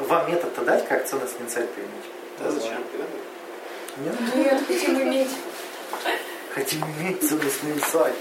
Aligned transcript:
вам 0.00 0.30
метод-то 0.30 0.62
дать, 0.62 0.86
как 0.88 1.06
ценностный 1.06 1.46
инсайт 1.46 1.70
применить? 1.70 2.04
Да, 2.38 2.50
зачем? 2.50 2.82
Нет? 3.98 4.14
Нет, 4.34 4.62
хотим 4.66 5.02
иметь. 5.02 5.30
Хотим 6.52 6.84
иметь 6.98 7.28
ценностный 7.28 7.72
инсайт. 7.72 8.14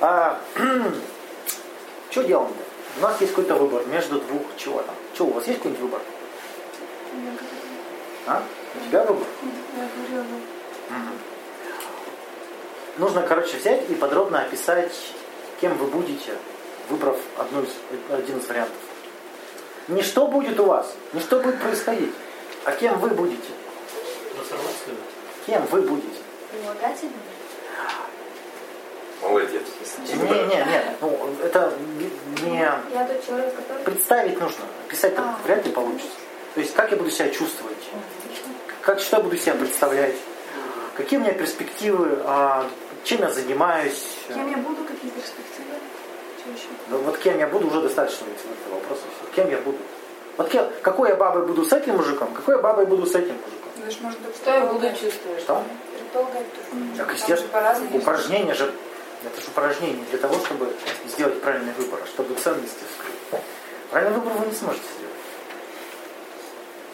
А, 0.00 0.40
что 2.10 2.22
делаем-то? 2.22 2.62
У 2.98 3.00
нас 3.02 3.20
есть 3.20 3.32
какой-то 3.32 3.54
выбор 3.54 3.86
между 3.86 4.20
двух 4.20 4.42
чего 4.56 4.82
там. 4.82 4.94
Что, 5.14 5.26
у 5.26 5.32
вас 5.32 5.46
есть 5.46 5.58
какой-нибудь 5.58 5.82
выбор? 5.82 6.00
А? 8.26 8.42
У 8.74 8.88
тебя 8.88 9.04
выбор? 9.04 9.26
Я 9.76 9.88
говорила. 9.96 10.40
Мгм. 10.90 11.18
Нужно, 12.98 13.22
короче, 13.22 13.56
взять 13.56 13.88
и 13.88 13.94
подробно 13.94 14.42
описать, 14.42 14.92
кем 15.60 15.76
вы 15.78 15.86
будете, 15.86 16.32
выбрав 16.90 17.18
одну 17.38 17.62
из, 17.62 17.70
один 18.10 18.38
из 18.38 18.46
вариантов. 18.46 18.76
Не 19.88 20.02
что 20.02 20.26
будет 20.26 20.58
у 20.60 20.64
вас, 20.64 20.94
не 21.12 21.20
что 21.20 21.40
будет 21.40 21.60
происходить, 21.60 22.12
а 22.64 22.72
кем 22.72 22.98
вы 22.98 23.08
будете. 23.10 23.48
Кем 25.46 25.66
вы 25.66 25.82
будете. 25.82 26.18
Прилагательный? 26.50 27.12
Молодец. 29.22 29.62
Не, 30.08 30.14
не, 30.14 30.56
не, 30.56 30.82
ну, 31.00 31.28
это 31.42 31.72
не, 31.96 32.50
не- 32.50 32.58
Я 32.58 33.06
тот 33.08 33.24
человек, 33.24 33.54
который... 33.54 33.84
представить 33.84 34.40
нужно, 34.40 34.64
описать 34.86 35.14
так 35.14 35.24
А. 35.24 35.38
вряд 35.44 35.64
ли 35.64 35.72
получится. 35.72 36.10
То 36.54 36.60
есть, 36.60 36.74
как 36.74 36.90
я 36.90 36.96
буду 36.96 37.10
себя 37.10 37.30
чувствовать, 37.30 37.76
как, 38.82 38.98
что 39.00 39.18
я 39.18 39.22
буду 39.22 39.36
себя 39.36 39.54
представлять, 39.54 40.16
какие 40.96 41.18
у 41.18 41.22
меня 41.22 41.32
перспективы, 41.34 42.18
а, 42.24 42.68
чем 43.04 43.20
я 43.20 43.30
занимаюсь. 43.30 44.04
Кем 44.28 44.50
я 44.50 44.56
буду, 44.56 44.84
какие 44.84 45.10
перспективы? 45.10 45.68
Что 46.40 46.50
еще? 46.50 46.66
Ну, 46.88 46.98
вот 46.98 47.18
кем 47.18 47.38
я 47.38 47.46
буду, 47.46 47.68
уже 47.68 47.80
достаточно 47.82 48.24
этого 48.24 48.74
вопроса. 48.74 49.02
Кем 49.34 49.50
я 49.50 49.58
буду? 49.58 49.78
Вот 50.36 50.48
кем, 50.48 50.66
какой 50.82 51.10
я 51.10 51.16
бабой 51.16 51.46
буду 51.46 51.64
с 51.64 51.72
этим 51.72 51.96
мужиком, 51.96 52.32
какой 52.32 52.56
я 52.56 52.62
бабой 52.62 52.86
буду 52.86 53.06
с 53.06 53.14
этим 53.14 53.34
мужиком. 53.34 54.02
Может 54.02 54.20
быть, 54.20 54.36
Что 54.36 54.50
я 54.50 54.66
буду 54.66 54.88
чувствовать? 54.90 55.40
Что? 55.40 55.62
Предполагать 55.98 56.46
тоже. 56.54 56.96
Так, 56.96 57.14
естественно, 57.14 57.76
упражнение 57.92 58.54
же, 58.54 58.72
это 59.24 59.40
же 59.40 59.48
упражнение 59.48 60.04
для 60.10 60.18
того, 60.18 60.34
чтобы 60.44 60.74
сделать 61.06 61.40
правильный 61.40 61.72
выбор, 61.74 62.00
а 62.02 62.06
чтобы 62.06 62.34
ценности 62.34 62.80
вскрыть. 62.90 63.42
Правильный 63.90 64.18
выбор 64.18 64.32
вы 64.34 64.46
не 64.46 64.54
сможете 64.54 64.84
сделать. 64.96 65.12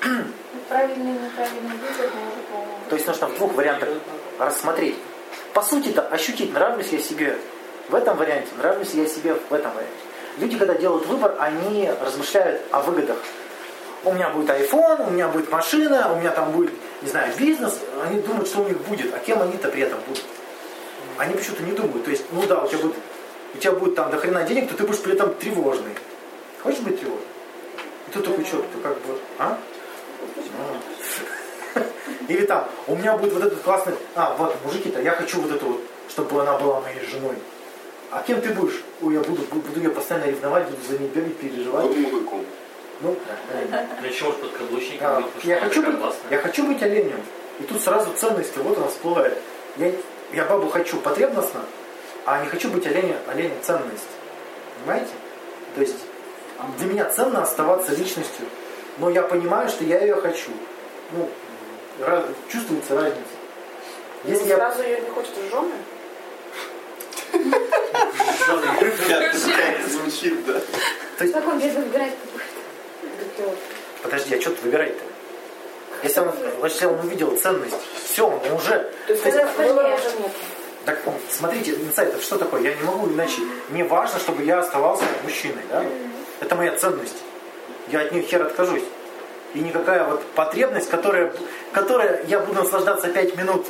Ну, 0.04 0.60
Правильный 0.68 1.10
и 1.10 1.18
неправильный 1.18 1.70
выбор 1.70 2.10
может 2.14 2.46
по-моему. 2.46 2.72
То 2.88 2.96
есть 2.96 3.06
нужно 3.06 3.26
в 3.28 3.36
двух 3.36 3.54
вариантах 3.54 3.88
рассмотреть. 4.38 4.96
По 5.52 5.62
сути-то 5.62 6.02
ощутить, 6.02 6.52
нравлюсь 6.52 6.88
я 6.88 6.98
себе 6.98 7.38
в 7.88 7.94
этом 7.94 8.16
варианте, 8.16 8.48
нравлюсь 8.58 8.94
я 8.94 9.06
себе 9.06 9.34
в 9.34 9.52
этом 9.52 9.72
варианте. 9.72 10.07
Люди, 10.40 10.56
когда 10.56 10.74
делают 10.74 11.06
выбор, 11.06 11.34
они 11.40 11.90
размышляют 12.00 12.62
о 12.70 12.80
выгодах. 12.80 13.16
У 14.04 14.12
меня 14.12 14.30
будет 14.30 14.48
iPhone, 14.48 15.08
у 15.08 15.10
меня 15.10 15.28
будет 15.28 15.50
машина, 15.50 16.12
у 16.12 16.20
меня 16.20 16.30
там 16.30 16.52
будет, 16.52 16.70
не 17.02 17.08
знаю, 17.08 17.32
бизнес. 17.36 17.80
Они 18.04 18.20
думают, 18.20 18.46
что 18.48 18.60
у 18.60 18.68
них 18.68 18.78
будет, 18.82 19.12
а 19.12 19.18
кем 19.18 19.42
они-то 19.42 19.68
при 19.68 19.82
этом 19.82 19.98
будут. 20.06 20.24
Они 21.16 21.34
почему-то 21.34 21.62
не 21.64 21.72
думают. 21.72 22.04
То 22.04 22.10
есть, 22.10 22.24
ну 22.30 22.46
да, 22.46 22.62
у 22.62 22.68
тебя 22.68 22.78
будет, 22.78 22.94
у 23.54 23.58
тебя 23.58 23.72
будет 23.72 23.96
там 23.96 24.10
до 24.10 24.18
хрена 24.18 24.44
денег, 24.44 24.68
то 24.68 24.76
ты 24.76 24.84
будешь 24.84 25.02
при 25.02 25.14
этом 25.14 25.34
тревожный. 25.34 25.92
Хочешь 26.62 26.80
быть 26.80 27.00
тревожным? 27.00 27.26
И 28.06 28.10
ты 28.12 28.20
такой, 28.20 28.44
что, 28.44 28.58
ты 28.58 28.80
как 28.80 28.94
бы, 28.98 29.18
а? 29.38 29.58
Ну. 31.74 31.82
Или 32.28 32.46
там, 32.46 32.68
у 32.86 32.94
меня 32.94 33.16
будет 33.16 33.32
вот 33.32 33.42
этот 33.42 33.60
классный, 33.60 33.94
а, 34.14 34.34
вот, 34.38 34.54
мужики-то, 34.64 35.00
я 35.02 35.12
хочу 35.12 35.40
вот 35.40 35.50
эту 35.50 35.66
вот, 35.66 35.80
чтобы 36.08 36.40
она 36.40 36.56
была 36.58 36.80
моей 36.80 37.04
женой. 37.04 37.34
А 38.10 38.22
кем 38.22 38.40
ты 38.40 38.50
будешь? 38.50 38.82
Ой, 39.02 39.14
я 39.14 39.20
буду, 39.20 39.42
буду, 39.42 39.60
буду 39.60 39.80
ее 39.80 39.90
постоянно 39.90 40.30
ревновать, 40.30 40.64
буду 40.68 40.82
за 40.88 40.98
ней 40.98 41.08
бегать, 41.08 41.36
переживать. 41.36 41.86
Вот 41.86 41.96
мужиком. 41.96 42.44
Ну, 43.00 43.16
э, 43.50 43.86
Ну 44.00 44.06
еще 44.08 44.24
может 44.24 44.40
подкаблучником 44.40 45.06
а, 45.06 45.16
быть, 45.16 45.26
потому 45.26 45.40
что 45.40 45.48
я, 45.48 45.60
хочу 45.60 45.82
быть, 45.82 46.14
я 46.30 46.38
хочу 46.38 46.66
быть 46.66 46.82
оленем. 46.82 47.20
И 47.60 47.62
тут 47.64 47.80
сразу 47.80 48.12
ценности, 48.14 48.58
вот 48.58 48.78
она 48.78 48.88
всплывает. 48.88 49.36
Я, 49.76 49.92
я 50.32 50.44
бабу 50.44 50.68
хочу 50.68 50.96
потребностно, 50.96 51.60
а 52.24 52.42
не 52.42 52.48
хочу 52.48 52.70
быть 52.70 52.86
оленем, 52.86 53.16
оленем 53.28 53.56
ценность. 53.62 54.08
Понимаете? 54.80 55.12
То 55.74 55.80
есть 55.82 55.96
для 56.78 56.86
меня 56.88 57.04
ценно 57.10 57.42
оставаться 57.42 57.94
личностью, 57.94 58.46
но 58.98 59.10
я 59.10 59.22
понимаю, 59.22 59.68
что 59.68 59.84
я 59.84 60.00
ее 60.00 60.16
хочу. 60.16 60.50
Ну, 61.12 61.28
раз- 62.04 62.24
чувствуется 62.50 62.94
разница. 62.96 63.20
Если 64.24 64.44
Ну, 64.44 64.48
я 64.48 64.56
Сразу 64.56 64.82
ее 64.82 65.00
не 65.00 65.10
хочет 65.10 65.32
в 65.36 65.50
жены? 65.50 65.74
Звучит, 69.88 70.46
да? 70.46 70.60
То 71.18 71.24
есть, 71.24 71.34
Как 71.34 71.46
он 71.46 71.58
без 71.58 71.74
выбирать 71.74 72.12
подожди, 74.02 74.36
а 74.36 74.40
что 74.40 74.50
тут 74.50 74.62
выбирать-то? 74.62 75.04
Если 76.02 76.20
он, 76.20 76.32
если 76.62 76.86
он 76.86 77.00
увидел 77.00 77.36
ценность, 77.36 77.76
все, 78.04 78.26
он 78.26 78.52
уже. 78.52 78.90
То 79.06 79.12
есть. 79.12 79.24
Так, 80.84 81.00
смотрите, 81.30 81.72
инсайт, 81.72 82.10
это 82.10 82.22
что 82.22 82.38
такое? 82.38 82.62
Я 82.62 82.74
не 82.74 82.82
могу 82.82 83.08
иначе. 83.08 83.42
Мне 83.68 83.84
важно, 83.84 84.18
чтобы 84.18 84.44
я 84.44 84.60
оставался 84.60 85.04
мужчиной, 85.24 85.62
да? 85.70 85.84
Это 86.40 86.54
моя 86.54 86.76
ценность. 86.76 87.16
Я 87.88 88.00
от 88.00 88.12
нее 88.12 88.22
хер 88.22 88.42
откажусь. 88.42 88.84
И 89.54 89.60
никакая 89.60 90.04
вот 90.04 90.22
потребность, 90.34 90.88
которая, 90.88 91.32
которая 91.72 92.24
я 92.26 92.38
буду 92.40 92.60
наслаждаться 92.60 93.08
пять 93.08 93.36
минут, 93.36 93.66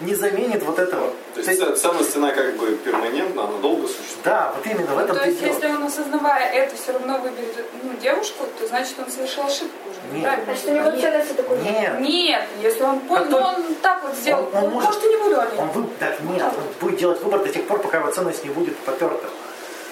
не 0.00 0.14
заменит 0.14 0.62
вот 0.62 0.78
этого. 0.78 1.12
То 1.34 1.40
есть 1.40 1.58
ц- 1.60 1.76
ценность, 1.76 2.16
она 2.16 2.30
как 2.32 2.56
бы 2.56 2.76
перманентна, 2.76 3.44
она 3.44 3.58
долго 3.58 3.86
существует. 3.88 4.24
да, 4.24 4.52
вот 4.56 4.66
именно 4.66 4.86
в 4.92 4.96
Ну, 4.96 5.00
этом 5.04 5.16
то 5.16 5.22
ты 5.22 5.28
есть, 5.30 5.40
дело. 5.40 5.52
если 5.54 5.66
он, 5.68 5.82
осознавая 5.84 6.52
это, 6.52 6.76
все 6.76 6.92
равно 6.92 7.18
выберет 7.18 7.66
ну, 7.82 7.92
девушку, 8.00 8.44
то 8.58 8.66
значит 8.66 8.94
он 8.98 9.10
совершил 9.10 9.44
ошибку 9.44 9.88
уже. 9.90 10.14
Нет. 10.18 10.24
Правильно? 10.24 10.44
Значит, 10.44 10.66
у 10.68 10.72
него 10.72 11.00
ценности 11.00 11.32
такой 11.32 11.58
нет. 11.58 12.00
Нет, 12.00 12.42
если 12.62 12.82
он 12.82 13.00
понял, 13.00 13.24
ну 13.24 13.30
только- 13.30 13.44
он 13.46 13.74
так 13.82 14.02
вот 14.02 14.14
сделал, 14.14 14.42
Он- 14.52 14.54
он 14.56 14.62
ну, 14.64 14.70
может- 14.70 14.88
может, 14.90 15.04
и 15.04 15.08
не 15.08 15.16
буду 15.16 15.36
он 15.58 15.68
вы... 15.70 15.88
так 15.98 16.20
нет, 16.20 16.42
он 16.44 16.64
будет 16.88 16.98
делать 17.00 17.20
выбор 17.22 17.42
до 17.44 17.48
тех 17.48 17.66
пор, 17.66 17.78
пока 17.80 17.98
его 17.98 18.10
ценность 18.10 18.44
не 18.44 18.50
будет 18.50 18.76
поперта. 18.78 19.26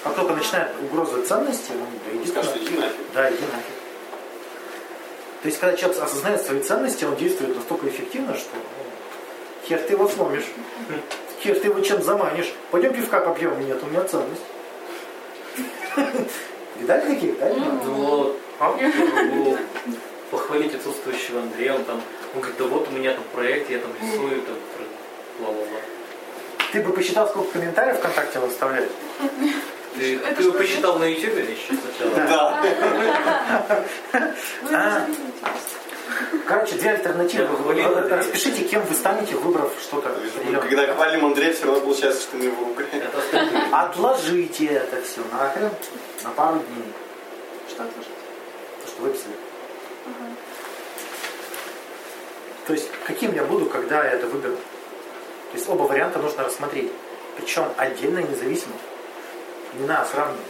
Как 0.03 0.13
только 0.15 0.33
начинает 0.33 0.69
угроза 0.83 1.25
ценности, 1.25 1.71
он 1.71 1.87
да, 2.05 2.17
иди 2.21 2.29
Скажет, 2.29 2.55
иди 2.57 2.77
нафиг. 2.77 2.95
Да, 3.13 3.27
иди 3.29 3.41
нафиг. 3.41 3.73
То 5.41 5.47
есть, 5.49 5.59
когда 5.59 5.75
человек 5.77 6.01
осознает 6.01 6.41
свои 6.45 6.59
ценности, 6.61 7.05
он 7.05 7.15
действует 7.15 7.55
настолько 7.55 7.87
эффективно, 7.87 8.35
что 8.35 8.49
ну, 8.53 8.84
хер 9.67 9.79
ты 9.79 9.93
его 9.93 10.07
сломишь. 10.07 10.45
Хер 11.41 11.59
ты 11.59 11.67
его 11.67 11.79
чем 11.81 12.01
заманишь. 12.01 12.53
Пойдем 12.71 12.93
пивка 12.93 13.19
попьем. 13.19 13.59
Нет, 13.65 13.81
у 13.83 13.87
меня 13.87 14.03
ценность. 14.03 14.41
Видали 16.79 17.13
таких, 17.13 17.39
да? 17.39 17.49
Ну, 17.49 18.35
А? 18.59 18.77
похвалить 20.31 20.75
отсутствующего 20.75 21.41
Андрея, 21.41 21.75
он 21.75 21.83
там, 21.85 22.01
он 22.33 22.41
говорит, 22.41 22.57
да 22.57 22.65
вот 22.65 22.87
у 22.87 22.91
меня 22.91 23.13
там 23.13 23.23
проект, 23.33 23.69
я 23.69 23.79
там 23.79 23.91
рисую, 24.01 24.41
там, 24.41 24.55
бла-бла-бла. 25.39 25.79
Ты 26.71 26.81
бы 26.81 26.91
посчитал, 26.91 27.27
сколько 27.29 27.53
комментариев 27.53 27.97
ВКонтакте 27.99 28.39
он 28.39 28.49
оставляет? 28.49 28.91
Ты, 29.97 30.17
ты 30.17 30.43
его 30.43 30.51
посчитал 30.51 30.99
на 30.99 31.05
YouTube 31.05 31.37
или 31.37 31.51
еще 31.51 31.73
сначала? 31.73 32.63
Да. 34.69 35.07
Короче, 36.45 36.75
две 36.75 36.91
альтернативы. 36.91 37.47
Вы. 37.47 37.81
Распишите, 38.09 38.63
кем 38.63 38.83
вы 38.85 38.93
станете, 38.93 39.35
выбрав 39.35 39.71
что-то. 39.81 40.15
Когда 40.61 40.93
хвалим 40.93 41.25
Андрея, 41.25 41.53
все 41.53 41.65
равно 41.65 41.81
получается, 41.81 42.21
что 42.23 42.37
мы 42.37 42.45
его 42.45 42.67
остальные. 42.71 43.67
Отложите 43.71 44.65
это 44.65 45.01
все 45.01 45.21
нахрен 45.31 45.71
на 46.23 46.29
пару 46.31 46.59
дней. 46.59 46.93
Что 47.67 47.83
отложить? 47.83 48.11
То, 48.83 48.87
что 48.87 49.01
выписали. 49.01 49.33
То 52.67 52.73
есть, 52.73 52.89
каким 53.05 53.33
я 53.33 53.43
буду, 53.43 53.65
когда 53.65 54.03
я 54.03 54.11
это 54.11 54.27
выберу? 54.27 54.55
То 54.55 55.57
есть, 55.57 55.69
оба 55.69 55.83
варианта 55.83 56.19
нужно 56.19 56.43
рассмотреть. 56.43 56.91
Причем 57.37 57.65
отдельно 57.77 58.19
и 58.19 58.27
независимо. 58.27 58.73
Не 59.73 59.87
надо 59.87 60.07
сравнивать. 60.09 60.41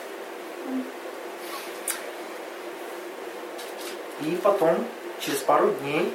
И 4.21 4.37
потом, 4.41 4.85
через 5.19 5.39
пару 5.39 5.69
дней, 5.81 6.13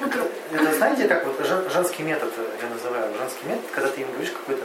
это 0.00 0.72
знаете, 0.74 1.08
как 1.08 1.26
вот 1.26 1.44
жен- 1.46 1.68
женский 1.70 2.02
метод, 2.02 2.32
э, 2.36 2.44
я 2.62 2.68
называю 2.68 3.12
женский 3.16 3.46
метод, 3.46 3.64
когда 3.72 3.88
ты 3.90 4.00
им 4.02 4.08
говоришь 4.12 4.30
какой-то, 4.32 4.62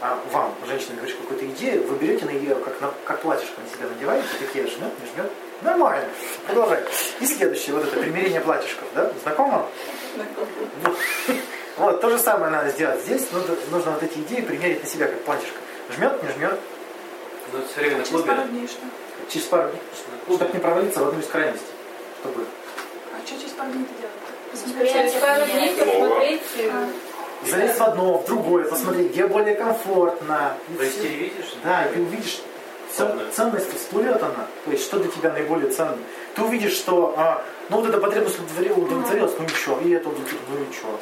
а, 0.00 0.18
вам, 0.32 0.54
женщина, 0.66 0.94
говоришь 0.96 1.16
какую-то 1.16 1.46
идею, 1.46 1.86
вы 1.86 1.96
берете 1.96 2.24
на 2.24 2.30
ее, 2.30 2.54
как, 2.54 2.80
на, 2.80 2.90
как 3.04 3.20
платьишко 3.20 3.60
на 3.60 3.68
себя 3.76 3.88
надеваете, 3.92 4.26
такие 4.40 4.66
жмет, 4.66 4.92
не 5.00 5.06
жмет. 5.12 5.30
Нормально. 5.60 6.08
Продолжай. 6.46 6.82
И 7.20 7.26
следующее, 7.26 7.74
вот 7.74 7.84
это 7.84 7.98
примерение 7.98 8.40
платьишков, 8.40 8.86
да? 8.94 9.10
Знакомо? 9.22 9.66
Вот. 10.84 10.96
Вот, 11.76 12.00
то 12.00 12.10
же 12.10 12.18
самое 12.18 12.50
надо 12.50 12.70
сделать. 12.70 13.00
Здесь 13.02 13.30
нужно, 13.32 13.54
нужно 13.70 13.90
вот 13.92 14.02
эти 14.02 14.18
идеи 14.18 14.40
примерить 14.40 14.82
на 14.82 14.88
себя, 14.88 15.06
как 15.06 15.20
платьишко. 15.22 15.58
Жмет, 15.94 16.22
не 16.22 16.28
жмет. 16.30 16.58
Ну, 17.52 17.58
это 17.60 17.68
все 17.68 17.80
время 17.80 17.98
на 17.98 18.02
Через 18.04 18.10
клубе. 18.10 18.32
пару 18.32 18.48
дней 18.48 18.66
что? 18.66 18.80
Через 19.30 19.46
пару 19.46 19.68
дней. 19.70 19.80
Чтобы 20.36 20.52
не 20.52 20.58
провалиться 20.60 21.04
в 21.04 21.08
одну 21.08 21.20
из 21.20 21.26
крайностей. 21.26 21.66
Чтобы 22.20 22.44
А 23.14 23.26
что 23.26 23.38
через 23.38 23.52
пару 25.14 25.44
ты 25.44 25.84
посмотреть, 25.84 26.42
э, 26.58 26.86
залезть 27.46 27.78
в 27.78 27.82
одно, 27.82 28.18
в 28.18 28.26
другое, 28.26 28.64
посмотреть, 28.64 29.12
где 29.12 29.26
более 29.26 29.54
комфортно. 29.54 30.56
И 30.68 30.76
То 30.76 30.82
есть 30.82 30.98
всё. 30.98 31.08
телевидишь? 31.08 31.54
Да, 31.62 31.84
и 31.86 31.94
ты 31.94 32.00
увидишь 32.00 32.40
ценность 33.32 33.74
всплывет 33.76 34.22
она. 34.22 34.46
То 34.64 34.70
есть, 34.70 34.84
что 34.84 34.98
для 34.98 35.10
тебя 35.10 35.32
наиболее 35.32 35.70
ценно. 35.70 35.96
Ты 36.34 36.42
увидишь, 36.42 36.72
что 36.72 37.14
а, 37.16 37.44
ну 37.68 37.80
вот 37.80 37.88
эта 37.88 37.98
потребность 37.98 38.38
удовлетворилась, 38.38 38.78
удовлетворилась, 38.78 39.32
ну 39.38 39.44
и 39.44 39.48
что, 39.48 39.80
и 39.80 39.90
это 39.90 40.08
удовлетворилось, 40.08 40.48
ну 40.48 40.56
и 40.70 40.72
что. 40.72 41.00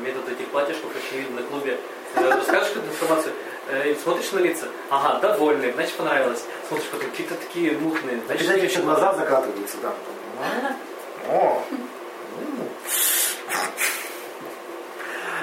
Метод 0.00 0.28
этих 0.28 0.48
платьишков 0.48 0.90
очень 0.96 1.20
видно 1.20 1.40
на 1.40 1.46
клубе. 1.46 1.78
Расскажешь 2.16 2.68
какую-то 2.68 2.90
информацию, 2.90 3.32
э, 3.70 3.94
смотришь 4.02 4.32
на 4.32 4.38
лица, 4.38 4.66
ага, 4.90 5.20
довольный, 5.20 5.72
значит 5.72 5.94
понравилось. 5.94 6.44
Смотришь 6.68 6.88
потом 6.90 7.10
какие-то 7.10 7.34
такие 7.34 7.72
мутные, 7.78 8.20
значит 8.26 8.42
Обязательно 8.42 8.64
еще 8.64 8.78
ничего. 8.78 8.92
глаза 8.92 9.14
закатываются, 9.14 9.76
да. 9.82 9.92
О, 11.28 11.62
м. 11.70 11.88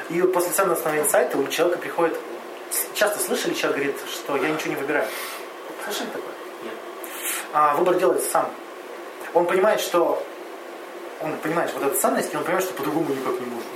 И 0.10 0.22
вот 0.22 0.34
после 0.34 0.52
ценностного 0.52 1.00
инсайта 1.00 1.38
у 1.38 1.48
человека 1.48 1.80
приходит... 1.80 2.20
Часто 2.94 3.20
слышали, 3.20 3.54
человек 3.54 3.78
говорит, 3.78 3.96
что 4.10 4.36
я 4.36 4.50
ничего 4.50 4.72
не 4.72 4.76
выбираю. 4.76 5.08
Слышали 5.86 6.08
такое? 6.08 6.34
Нет. 6.64 6.74
А 7.54 7.76
выбор 7.76 7.96
делается 7.96 8.30
сам. 8.30 8.50
Он 9.34 9.46
понимает, 9.46 9.80
что... 9.80 10.22
Он 11.22 11.38
понимает 11.38 11.72
вот 11.74 11.84
эту 11.84 11.98
ценность, 11.98 12.34
и 12.34 12.38
он 12.38 12.44
понимает, 12.44 12.66
что 12.66 12.74
по-другому 12.74 13.10
никак 13.10 13.40
не 13.40 13.46
может. 13.46 13.68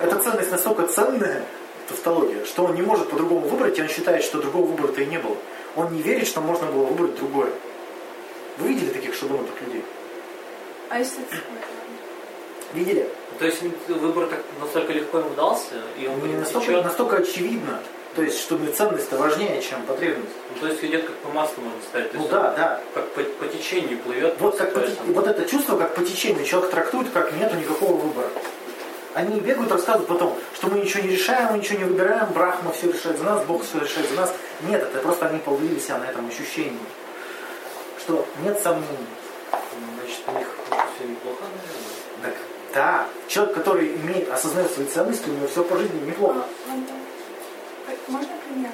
Эта 0.00 0.18
ценность 0.18 0.50
настолько 0.50 0.86
ценная, 0.86 1.44
тавтология, 1.88 2.44
что 2.44 2.64
он 2.64 2.74
не 2.74 2.82
может 2.82 3.08
по-другому 3.08 3.48
выбрать, 3.48 3.78
и 3.78 3.82
он 3.82 3.88
считает, 3.88 4.22
что 4.22 4.38
другого 4.38 4.66
выбора-то 4.66 5.00
и 5.00 5.06
не 5.06 5.18
было. 5.18 5.36
Он 5.76 5.92
не 5.92 6.02
верит, 6.02 6.26
что 6.26 6.40
можно 6.40 6.66
было 6.66 6.84
выбрать 6.84 7.16
другое. 7.16 7.50
Вы 8.58 8.68
видели 8.68 8.90
таких 8.90 9.14
шаблонных 9.14 9.60
людей? 9.62 9.82
А 10.90 10.98
если 10.98 11.20
Видели? 12.72 13.08
То 13.38 13.46
есть 13.46 13.62
выбор 13.88 14.26
так 14.26 14.40
настолько 14.60 14.92
легко 14.92 15.18
ему 15.18 15.30
дался, 15.34 15.74
и 15.98 16.06
он 16.06 16.20
Не 16.26 16.36
настолько, 16.36 16.82
настолько 16.82 17.16
очевидно. 17.18 17.80
То 18.14 18.22
есть, 18.22 18.40
что 18.40 18.58
ценность-то 18.58 19.16
важнее, 19.16 19.62
чем 19.62 19.82
потребность. 19.82 20.34
Ну, 20.52 20.60
то 20.60 20.66
есть 20.66 20.82
идет 20.82 21.04
как 21.04 21.14
по 21.16 21.28
маслу, 21.28 21.62
можно 21.62 21.80
сказать. 21.88 22.12
Ну 22.14 22.26
да, 22.28 22.52
да. 22.56 22.80
Как 22.92 23.08
по, 23.10 23.22
по 23.22 23.46
течению 23.46 23.98
плывет. 23.98 24.34
Вот, 24.40 24.56
как 24.56 24.74
по 24.74 24.80
вот 25.12 25.26
это 25.26 25.44
чувство, 25.48 25.78
как 25.78 25.94
по 25.94 26.02
течению, 26.02 26.44
человек 26.44 26.70
трактует, 26.70 27.10
как 27.10 27.32
нету 27.32 27.56
никакого 27.56 27.92
выбора. 27.92 28.28
Они 29.14 29.38
бегают, 29.40 29.70
рассказывают 29.70 30.08
потом, 30.08 30.36
что 30.54 30.66
мы 30.68 30.80
ничего 30.80 31.04
не 31.04 31.10
решаем, 31.10 31.52
мы 31.52 31.58
ничего 31.58 31.78
не 31.78 31.84
выбираем, 31.84 32.32
Брахма 32.32 32.72
все 32.72 32.90
решает 32.90 33.18
за 33.18 33.24
нас, 33.24 33.44
Бог 33.44 33.64
все 33.64 33.78
решает 33.78 34.08
за 34.08 34.16
нас. 34.16 34.34
Нет, 34.62 34.82
это 34.82 34.98
просто 34.98 35.26
они 35.26 35.38
половили 35.38 35.78
себя 35.78 35.98
на 35.98 36.04
этом 36.04 36.28
ощущении, 36.28 36.78
что 38.00 38.26
нет 38.42 38.58
сомнений. 38.60 39.06
У 40.28 40.38
них 40.38 40.46
все 40.96 41.04
неплохо, 41.08 41.42
наверное. 41.44 41.92
Так, 42.22 42.34
да, 42.74 43.06
человек, 43.28 43.54
который 43.54 43.94
имеет, 43.96 44.30
осознает 44.30 44.70
свои 44.70 44.86
ценности, 44.86 45.28
у 45.28 45.32
него 45.32 45.46
все 45.48 45.64
по 45.64 45.76
жизни 45.78 46.00
неплохо. 46.06 46.40
А, 46.44 46.70
ладно. 46.70 46.84
Можно 48.08 48.28
пример? 48.46 48.70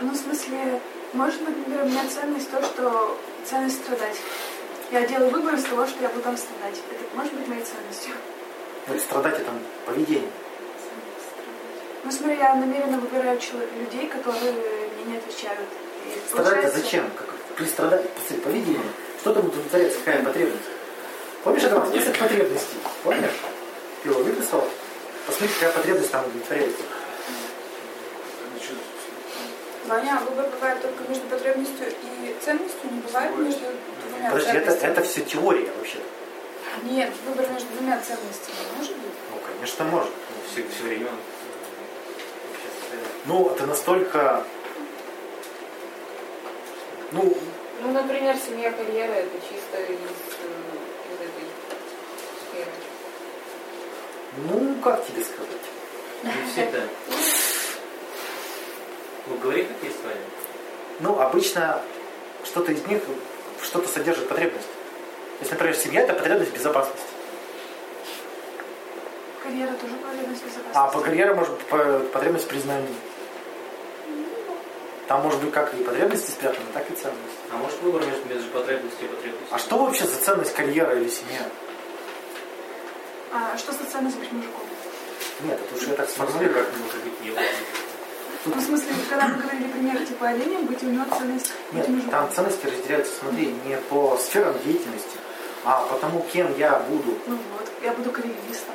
Ну, 0.00 0.12
в 0.12 0.16
смысле, 0.16 0.80
может 1.12 1.42
быть, 1.42 1.56
например, 1.58 1.84
у 1.84 1.88
меня 1.88 2.02
ценность 2.08 2.50
то, 2.50 2.62
что 2.62 3.18
ценность 3.44 3.76
страдать. 3.84 4.16
Я 4.92 5.06
делаю 5.06 5.30
выбор 5.30 5.54
из 5.54 5.64
того, 5.64 5.86
что 5.86 6.00
я 6.02 6.08
буду 6.08 6.22
там 6.22 6.36
страдать. 6.36 6.76
Это 6.90 7.16
может 7.16 7.34
быть 7.34 7.48
моей 7.48 7.62
ценностью. 7.64 8.14
Ну, 8.86 8.98
страдать 8.98 9.40
это 9.40 9.50
поведение. 9.84 10.30
Ну, 12.04 12.10
смотри, 12.12 12.36
я 12.38 12.54
намеренно 12.54 12.98
выбираю 12.98 13.38
людей, 13.80 14.08
которые 14.08 14.52
мне 14.52 15.12
не 15.12 15.16
отвечают. 15.18 15.68
И 16.06 16.28
Страдать-то 16.28 16.54
получается- 16.54 16.78
зачем? 16.80 17.10
Как 17.18 17.26
при 17.58 17.66
страдании, 17.66 18.06
посмотри, 18.14 18.38
поведение. 18.38 18.92
Что 19.20 19.34
там 19.34 19.46
удовлетворяется, 19.46 19.98
какая 19.98 20.24
потребность? 20.24 20.62
Помнишь, 21.42 21.64
это 21.64 21.86
список 21.86 22.16
потребностей? 22.16 22.76
Помнишь? 23.02 23.30
Ты 24.02 24.08
его 24.08 24.20
выписал? 24.22 24.64
Посмотри, 25.26 25.54
какая 25.54 25.72
потребность 25.72 26.10
там 26.12 26.24
удовлетворяется. 26.24 26.82
Ваня, 29.86 30.20
выбор 30.28 30.50
бывает 30.50 30.82
только 30.82 31.02
между 31.08 31.26
потребностью 31.28 31.86
и 31.88 32.36
ценностью, 32.44 32.92
не 32.92 33.00
бывает 33.00 33.36
между 33.38 33.60
двумя 34.10 34.30
Подожди, 34.30 34.50
это, 34.50 34.66
ценностями. 34.66 34.92
это 34.92 35.02
все 35.02 35.20
теория 35.22 35.70
вообще. 35.78 35.98
Нет, 36.82 37.10
выбор 37.26 37.48
между 37.50 37.68
двумя 37.74 37.98
ценностями 37.98 38.56
может 38.76 38.92
быть? 38.96 39.12
Ну, 39.32 39.40
конечно, 39.50 39.84
может. 39.86 40.10
Все, 40.52 40.64
все 40.68 40.82
время 40.82 41.06
э, 41.06 41.10
вообще 42.50 42.68
состояние. 42.80 43.08
Ну, 43.24 43.50
это 43.50 43.66
настолько... 43.66 44.44
Ну, 47.12 47.36
Ну, 47.80 47.92
например, 47.92 48.36
семья, 48.36 48.70
карьера, 48.72 49.12
это 49.12 49.38
чисто 49.40 49.80
из, 49.80 49.98
э, 49.98 50.02
из 51.08 51.20
этой 51.20 51.44
сферы. 52.50 52.72
ну, 54.48 54.74
как 54.82 55.06
тебе 55.06 55.22
сказать? 55.22 55.64
Не 56.24 56.50
всегда. 56.52 56.82
Ну, 59.28 59.36
говори, 59.38 59.62
как 59.64 59.76
есть, 59.82 60.02
Ваня. 60.02 60.16
Ну, 61.00 61.20
обычно 61.20 61.80
что-то 62.44 62.72
из 62.72 62.84
них, 62.86 63.02
что-то 63.62 63.88
содержит 63.88 64.28
потребность. 64.28 64.66
Если, 65.40 65.52
например, 65.54 65.76
семья, 65.76 66.00
это 66.02 66.14
потребность 66.14 66.52
безопасности. 66.52 67.06
Карьера 69.42 69.72
тоже 69.74 69.94
потребность 69.94 70.44
безопасности. 70.44 70.72
А 70.74 70.88
по 70.88 71.00
карьере 71.00 71.34
может 71.34 71.56
потребность 72.12 72.48
признания. 72.48 72.88
Там 75.08 75.22
может 75.22 75.40
быть 75.40 75.52
как 75.52 75.72
и 75.74 75.82
потребности 75.82 76.30
спрятаны, 76.30 76.66
так 76.74 76.84
и 76.90 76.94
ценности. 76.94 77.38
А 77.50 77.56
может 77.56 77.80
выбор 77.80 78.04
между, 78.04 78.28
между 78.28 78.50
потребностью 78.50 79.06
и 79.06 79.08
потребностью? 79.08 79.48
А 79.54 79.58
что 79.58 79.78
вообще 79.78 80.04
за 80.04 80.16
ценность 80.20 80.54
карьера 80.54 80.94
или 80.96 81.08
семья? 81.08 81.40
А 83.32 83.56
что 83.56 83.72
за 83.72 83.84
ценность 83.90 84.18
быть 84.18 84.30
мужиком? 84.32 84.60
Нет, 85.44 85.58
это 85.64 85.74
уж 85.80 85.88
я 85.88 85.94
так 85.94 86.10
сформулирую. 86.10 86.64
как 86.64 86.74
может 86.78 87.02
быть 87.04 87.20
не 87.24 87.30
очень. 87.30 87.42
Ну, 88.44 88.54
в 88.54 88.60
смысле, 88.62 88.88
когда 89.08 89.28
мы 89.28 89.42
говорили 89.42 89.68
пример 89.72 90.04
типа 90.06 90.28
оленя, 90.28 90.58
быть 90.60 90.82
у 90.82 90.86
него 90.86 91.04
ценность 91.18 91.52
быть 91.72 91.74
Нет, 91.80 91.88
мужиком. 91.88 92.10
там 92.10 92.32
ценности 92.34 92.66
разделяются, 92.66 93.12
смотри, 93.20 93.46
не 93.64 93.76
по 93.88 94.16
сферам 94.18 94.54
деятельности, 94.64 95.18
а 95.64 95.82
по 95.86 95.96
тому, 95.98 96.24
кем 96.32 96.54
я 96.56 96.78
буду. 96.80 97.18
Ну 97.26 97.38
вот, 97.58 97.68
я 97.82 97.92
буду 97.92 98.10
карьеристом. 98.10 98.74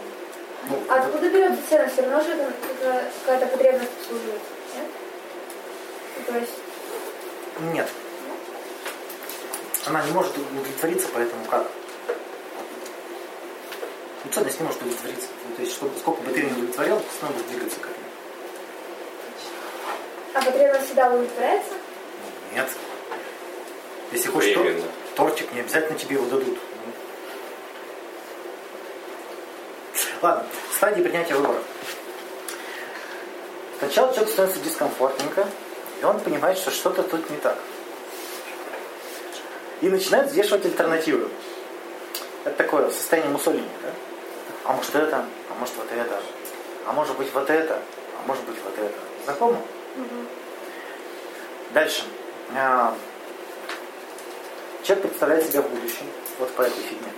Ну, 0.69 0.79
А 0.89 0.95
откуда 0.95 1.29
берется 1.29 1.59
ценность? 1.69 1.93
Все 1.93 2.01
равно 2.03 2.21
же 2.23 2.31
это 2.31 2.51
какая- 2.67 3.11
какая-то 3.25 3.45
потребность 3.57 3.91
обслуживает. 4.01 4.41
Нет? 6.23 6.27
То 6.27 6.37
есть, 6.39 6.53
Нет. 7.73 7.89
Она 9.85 10.01
не 10.05 10.11
может 10.11 10.37
удовлетвориться, 10.37 11.07
поэтому 11.13 11.43
как? 11.45 11.67
Ну, 14.23 14.31
ценность 14.31 14.59
не 14.59 14.65
может 14.65 14.81
удовлетвориться. 14.81 15.27
Ну, 15.49 15.55
то 15.55 15.61
есть, 15.61 15.73
чтобы, 15.73 15.97
сколько 15.99 16.21
бы 16.21 16.31
ты 16.31 16.43
не 16.43 16.51
удовлетворял, 16.51 16.99
ты 16.99 17.05
снова 17.19 17.33
будешь 17.33 17.47
двигаться 17.47 17.79
к 17.79 17.83
этому. 17.83 18.05
а 20.35 20.41
потребность 20.41 20.85
всегда 20.85 21.07
удовлетворяется? 21.09 21.73
Нет. 22.53 22.69
Если 24.13 24.29
хочешь 24.29 24.53
тор- 24.53 24.81
тортик, 25.15 25.51
не 25.53 25.59
обязательно 25.59 25.99
тебе 25.99 26.15
его 26.15 26.25
дадут. 26.27 26.57
Ладно, 30.21 30.45
стадии 30.75 31.01
принятия 31.01 31.35
выбора. 31.35 31.61
Сначала 33.79 34.13
человек 34.13 34.31
становится 34.31 34.61
дискомфортненько, 34.63 35.45
и 36.03 36.05
он 36.05 36.19
понимает, 36.19 36.57
что 36.57 36.69
что-то 36.69 37.01
тут 37.01 37.29
не 37.29 37.37
так. 37.37 37.57
И 39.79 39.89
начинает 39.89 40.27
взвешивать 40.27 40.65
альтернативы. 40.65 41.29
Это 42.43 42.57
такое 42.57 42.89
состояние 42.89 43.31
мусолини, 43.31 43.69
да? 43.81 43.89
А 44.65 44.73
может 44.73 44.93
это, 44.93 45.25
а 45.49 45.59
может 45.59 45.73
вот 45.77 45.87
это, 45.91 46.21
а 46.85 46.91
может 46.91 47.17
быть 47.17 47.33
вот 47.33 47.49
это, 47.49 47.79
а 48.19 48.27
может 48.27 48.43
быть 48.43 48.57
вот 48.65 48.77
это. 48.77 48.93
Знакомо? 49.23 49.61
Дальше. 51.73 52.03
А, 52.53 52.93
Человек 54.83 55.05
представляет 55.05 55.45
себя 55.49 55.61
в 55.61 55.69
будущем. 55.69 56.05
Вот 56.39 56.51
по 56.51 56.63
этой 56.63 56.81
фигне. 56.83 57.13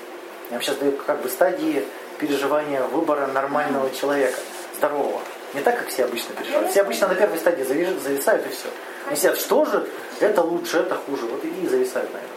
Я 0.51 0.57
вам 0.57 0.61
сейчас 0.61 0.77
даю 0.77 0.91
как 0.91 1.23
бы 1.23 1.29
стадии 1.29 1.83
переживания 2.19 2.83
выбора 2.83 3.25
нормального 3.25 3.89
человека, 3.89 4.37
здорового. 4.77 5.21
Не 5.55 5.61
так, 5.61 5.79
как 5.79 5.87
все 5.87 6.03
обычно 6.03 6.35
переживают. 6.35 6.69
Все 6.69 6.81
обычно 6.81 7.07
на 7.07 7.15
первой 7.15 7.37
стадии 7.37 7.63
завис- 7.63 7.99
зависают 8.01 8.45
и 8.45 8.49
все. 8.49 8.67
Они 9.07 9.15
сидят, 9.15 9.39
что 9.39 9.63
же, 9.65 9.87
это 10.19 10.41
лучше, 10.41 10.79
это 10.79 10.95
хуже. 10.95 11.25
Вот 11.25 11.43
и 11.45 11.67
зависают 11.67 12.11
на 12.13 12.17
этом. 12.17 12.29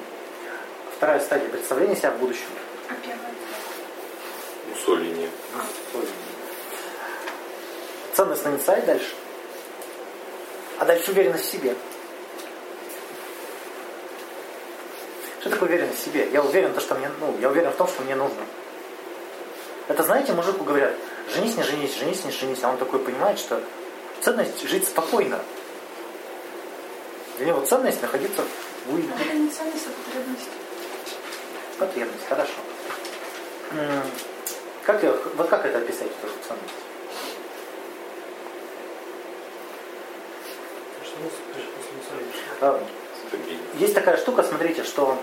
Вторая 0.96 1.20
стадия 1.20 1.48
представления 1.48 1.96
себя 1.96 2.12
в 2.12 2.18
будущем. 2.18 2.46
А 2.88 2.94
первое? 3.04 3.30
Муссолини. 4.70 5.28
Ценностный 8.14 8.52
инсайт 8.52 8.84
дальше. 8.86 9.14
А 10.78 10.84
дальше 10.84 11.10
уверенность 11.10 11.44
в 11.44 11.50
себе. 11.50 11.74
Что 15.40 15.50
такое 15.50 15.68
уверенность 15.68 16.00
в 16.00 16.04
себе? 16.04 16.28
Я 16.32 16.42
уверен, 16.42 16.72
то, 16.72 16.80
что 16.80 16.94
мне, 16.94 17.10
ну, 17.20 17.36
я 17.40 17.48
уверен 17.48 17.70
в 17.70 17.76
том, 17.76 17.88
что 17.88 18.02
мне 18.02 18.14
нужно. 18.14 18.42
Это, 19.88 20.02
знаете, 20.02 20.32
мужику 20.32 20.64
говорят, 20.64 20.92
женись, 21.34 21.56
не 21.56 21.62
женись, 21.62 21.98
женись, 21.98 22.24
не 22.24 22.30
женись. 22.30 22.58
А 22.62 22.70
он 22.70 22.78
такой 22.78 23.00
понимает, 23.00 23.38
что 23.38 23.60
ценность 24.20 24.66
жить 24.68 24.86
спокойно. 24.86 25.40
Для 27.38 27.46
него 27.46 27.60
ценность 27.64 28.02
находиться 28.02 28.42
в 28.86 28.94
уюте. 28.94 29.12
Это 29.20 29.34
не 29.34 29.48
ценность, 29.48 29.86
а 29.86 29.90
потребность. 30.04 30.48
Потребность, 31.78 32.26
хорошо. 32.28 32.52
Как, 34.84 35.02
вот 35.36 35.48
как 35.48 35.66
это 35.66 35.78
описать, 35.78 36.08
эту 36.22 36.32
ценность? 36.46 36.74
Что, 41.04 42.66
э, 42.66 42.80
Стабильно. 43.28 43.60
есть 43.74 43.94
такая 43.94 44.16
штука, 44.16 44.42
смотрите, 44.42 44.82
что 44.84 45.18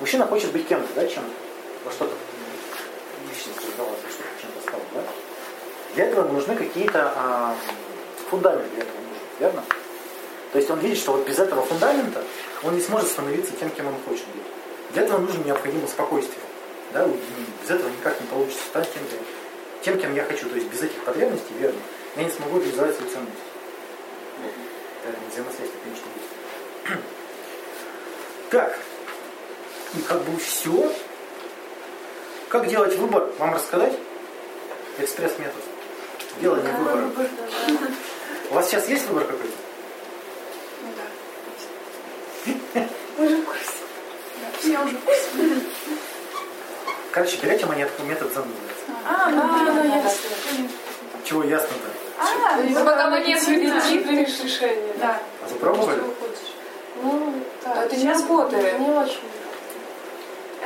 мужчина 0.00 0.26
хочет 0.26 0.52
быть 0.52 0.68
кем-то, 0.68 0.88
да, 0.94 1.06
чем 1.06 1.24
во 1.84 1.90
что-то 1.90 2.14
личность 3.28 3.60
создаваться, 3.60 4.08
что-то 4.08 4.28
чем-то 4.40 4.60
стало, 4.60 4.82
да? 4.94 5.02
Для 5.98 6.06
этого 6.06 6.28
нужны 6.28 6.54
какие-то 6.54 7.12
а, 7.16 7.56
фундаменты 8.30 8.68
для 8.76 8.84
этого 8.84 8.98
нужен, 8.98 9.22
верно? 9.40 9.64
То 10.52 10.58
есть 10.58 10.70
он 10.70 10.78
видит, 10.78 10.96
что 10.96 11.10
вот 11.14 11.26
без 11.26 11.40
этого 11.40 11.62
фундамента 11.62 12.22
он 12.62 12.76
не 12.76 12.80
сможет 12.80 13.08
становиться 13.08 13.52
тем, 13.58 13.68
кем 13.70 13.88
он 13.88 13.94
хочет 14.06 14.24
быть. 14.28 14.44
Для 14.92 15.02
этого 15.02 15.18
нужно 15.18 15.42
необходимо 15.42 15.88
спокойствие. 15.88 16.38
Да? 16.92 17.04
у- 17.04 17.16
Без 17.64 17.70
этого 17.70 17.88
никак 17.88 18.20
не 18.20 18.28
получится 18.28 18.62
стать 18.68 18.88
тем, 18.94 19.02
кем, 19.08 19.18
тем, 19.82 19.98
кем 20.00 20.14
я 20.14 20.22
хочу. 20.22 20.48
То 20.48 20.54
есть 20.54 20.68
без 20.68 20.82
этих 20.82 21.02
потребностей, 21.02 21.54
верно, 21.58 21.80
я 22.14 22.22
не 22.22 22.30
смогу 22.30 22.60
реализовать 22.60 22.94
свою 22.94 23.10
ценность. 23.10 23.34
Поэтому 25.02 25.26
взаимосвязь 25.32 25.70
конечно, 25.82 26.06
будет. 26.14 27.00
Так, 28.50 28.78
и 29.96 30.02
как 30.02 30.22
бы 30.22 30.38
все. 30.38 30.92
Как 32.50 32.68
делать 32.68 32.94
выбор? 32.98 33.32
Вам 33.38 33.52
рассказать? 33.54 33.94
Экспресс-метод. 34.98 35.77
Делание 36.40 36.72
выбора. 36.74 36.96
Выбор, 37.02 37.26
да. 37.36 37.86
У 38.50 38.54
вас 38.54 38.68
сейчас 38.68 38.88
есть 38.88 39.06
выбор 39.08 39.24
какой-то? 39.24 39.54
Ну 40.82 40.88
да. 42.74 42.86
Мы 43.18 43.28
же 43.28 43.36
в 43.38 43.44
курсе. 43.44 43.64
Да, 44.40 44.46
все 44.58 44.78
уже 44.78 44.96
в 44.96 45.00
курсе. 45.04 45.60
Короче, 47.10 47.36
берете 47.42 47.66
монетку, 47.66 48.02
метод 48.04 48.28
называется. 48.28 48.54
А, 49.04 49.30
ну 49.30 49.42
да, 49.42 49.84
ясно. 49.96 50.68
Чего 51.24 51.42
ясно-то? 51.44 51.88
А, 52.20 52.56
Ну, 52.62 52.84
пока 52.84 53.10
монету 53.10 53.50
не 53.50 53.58
примешь 54.00 54.40
решение. 54.42 54.94
да. 54.98 55.20
А 55.42 55.48
вы 55.48 55.58
пробовали? 55.58 56.00
Ну, 57.02 57.34
Да, 57.64 57.84
это 57.84 57.96
не 57.96 58.12
работает. 58.12 58.78
не 58.78 58.90
очень. 58.90 59.20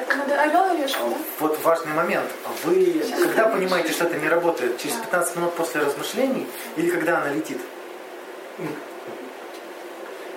Это 0.02 0.16
надо 0.16 0.40
орел 0.40 0.74
и 0.74 0.82
решка, 0.82 0.98
да? 1.00 1.16
Вот 1.38 1.60
важный 1.62 1.92
момент. 1.92 2.28
Вы 2.64 3.04
когда 3.22 3.48
понимаете, 3.48 3.92
что 3.92 4.04
это 4.04 4.16
не 4.16 4.28
работает? 4.28 4.78
Через 4.78 4.96
15 4.96 5.36
минут 5.36 5.54
после 5.54 5.80
размышлений 5.80 6.48
или 6.76 6.90
когда 6.90 7.18
она 7.18 7.32
летит? 7.32 7.58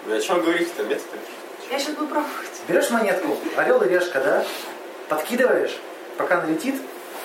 Вы 0.06 0.16
о 0.16 0.22
чем 0.22 0.42
говорите-то? 0.42 0.84
Метод? 0.84 1.04
Я 1.72 1.80
сейчас 1.80 1.96
буду 1.96 2.08
пробовать. 2.08 2.62
Берешь 2.68 2.92
монетку, 2.92 3.38
орел 3.58 3.82
и 3.82 3.90
решка, 3.90 4.20
да? 4.20 4.46
Подкидываешь, 5.10 5.80
пока 6.16 6.42
она 6.42 6.48
летит, 6.52 6.76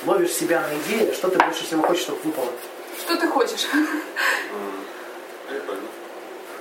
ловишь 0.07 0.33
себя 0.33 0.63
на 0.63 0.79
идее, 0.79 1.13
что 1.13 1.29
ты 1.29 1.39
больше 1.39 1.65
всего 1.65 1.83
хочешь, 1.83 2.05
чтобы 2.05 2.21
выпало. 2.23 2.51
Что 2.99 3.17
ты 3.17 3.29
хочешь? 3.29 3.67
Прикольно. 5.47 5.89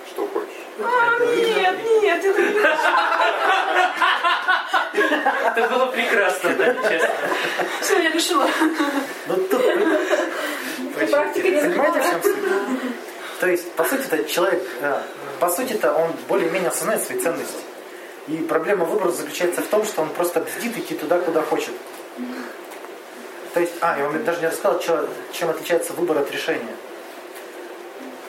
Что 0.09 0.27
хочешь? 0.27 0.48
А, 0.83 1.19
нет, 1.19 1.75
нет, 2.01 2.25
это 2.25 2.41
не 2.41 2.49
Это 5.45 5.67
было 5.69 5.85
прекрасно, 5.87 6.55
да, 6.55 6.73
честно. 6.89 7.09
Все, 7.81 8.01
я 8.01 8.11
решила. 8.11 8.47
Ну 9.27 9.35
тут, 9.35 9.61
Практика 11.11 11.49
не 11.49 11.61
понимаете, 11.61 11.99
в 11.99 12.09
чем 12.09 12.23
суть? 12.23 12.35
То 13.39 13.47
есть, 13.47 13.71
по 13.73 13.83
сути, 13.85 14.05
это 14.11 14.23
человек, 14.25 14.61
э, 14.81 15.01
по 15.39 15.49
сути-то 15.49 15.93
он 15.93 16.11
более-менее 16.27 16.69
осознает 16.69 17.01
свои 17.03 17.19
ценности. 17.19 17.59
И 18.27 18.37
проблема 18.37 18.85
выбора 18.85 19.11
заключается 19.11 19.61
в 19.61 19.67
том, 19.67 19.85
что 19.85 20.01
он 20.01 20.09
просто 20.09 20.41
бздит 20.41 20.77
идти 20.77 20.95
туда, 20.95 21.19
куда 21.19 21.41
хочет. 21.41 21.73
То 23.53 23.59
есть, 23.61 23.73
а, 23.81 23.97
я 23.97 24.05
вам 24.05 24.23
даже 24.23 24.41
не 24.41 24.47
рассказал, 24.47 24.79
чем 25.31 25.49
отличается 25.49 25.93
выбор 25.93 26.17
от 26.17 26.31
решения. 26.31 26.75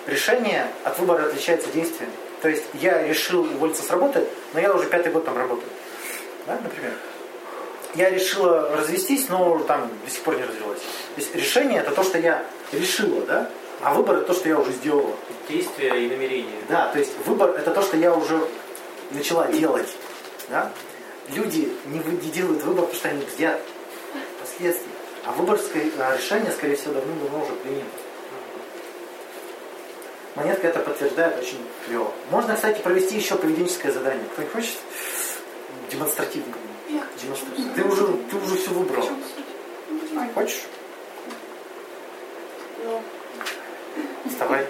Решение 0.06 0.66
от 0.84 0.98
выбора 0.98 1.26
отличается 1.26 1.70
действием. 1.70 2.10
То 2.42 2.48
есть 2.48 2.64
я 2.74 3.02
решил 3.06 3.42
уволиться 3.42 3.82
с 3.82 3.90
работы, 3.90 4.26
но 4.54 4.60
я 4.60 4.72
уже 4.74 4.88
пятый 4.88 5.12
год 5.12 5.24
там 5.24 5.36
работаю. 5.36 5.68
Да, 6.46 6.58
например. 6.62 6.92
Я 7.94 8.08
решила 8.10 8.70
развестись, 8.76 9.28
но 9.28 9.58
там 9.60 9.90
до 10.04 10.10
сих 10.10 10.22
пор 10.22 10.36
не 10.36 10.44
развелась. 10.44 10.78
То 10.78 11.20
есть 11.20 11.34
решение 11.34 11.80
это 11.80 11.90
то, 11.90 12.02
что 12.02 12.18
я 12.18 12.44
решила, 12.72 13.22
да? 13.22 13.50
А 13.82 13.94
выбор 13.94 14.16
это 14.18 14.26
то, 14.26 14.34
что 14.34 14.48
я 14.48 14.58
уже 14.58 14.72
сделала. 14.72 15.14
Действия 15.48 16.04
и 16.04 16.08
намерения. 16.08 16.60
Да, 16.68 16.88
то 16.92 16.98
есть 16.98 17.12
выбор 17.26 17.50
это 17.50 17.70
то, 17.72 17.82
что 17.82 17.96
я 17.96 18.14
уже 18.14 18.40
начала 19.10 19.48
делать. 19.48 19.88
Да? 20.48 20.70
Люди 21.34 21.72
не, 21.86 21.98
не 21.98 22.30
делают 22.30 22.62
выбор, 22.62 22.84
потому 22.86 22.94
что 22.94 23.08
они 23.08 23.24
бздят 23.24 23.60
последствий. 24.40 24.92
А 25.24 25.32
выбор, 25.32 25.58
скорее- 25.58 25.92
а 25.98 26.16
решение, 26.16 26.50
скорее 26.52 26.76
всего, 26.76 26.94
давно-давно 26.94 27.42
уже 27.44 27.52
принято. 27.54 27.86
Монетка 30.40 30.68
это 30.68 30.80
подтверждает 30.80 31.38
очень 31.38 31.58
клево. 31.84 32.10
Можно, 32.30 32.54
кстати, 32.54 32.80
провести 32.80 33.16
еще 33.16 33.36
поведенческое 33.36 33.92
задание. 33.92 34.24
Кто-нибудь 34.32 34.54
хочет? 34.54 34.78
Демонстративно. 35.90 36.54
Я 36.88 37.04
Демонстративно. 37.20 37.74
Ты 37.74 37.84
уже, 37.84 38.06
ты 38.30 38.36
уже 38.36 38.56
все 38.56 38.70
выбрал. 38.70 39.06
Хочешь? 40.34 40.62
Ну, 42.82 43.02
Вставай. 44.30 44.66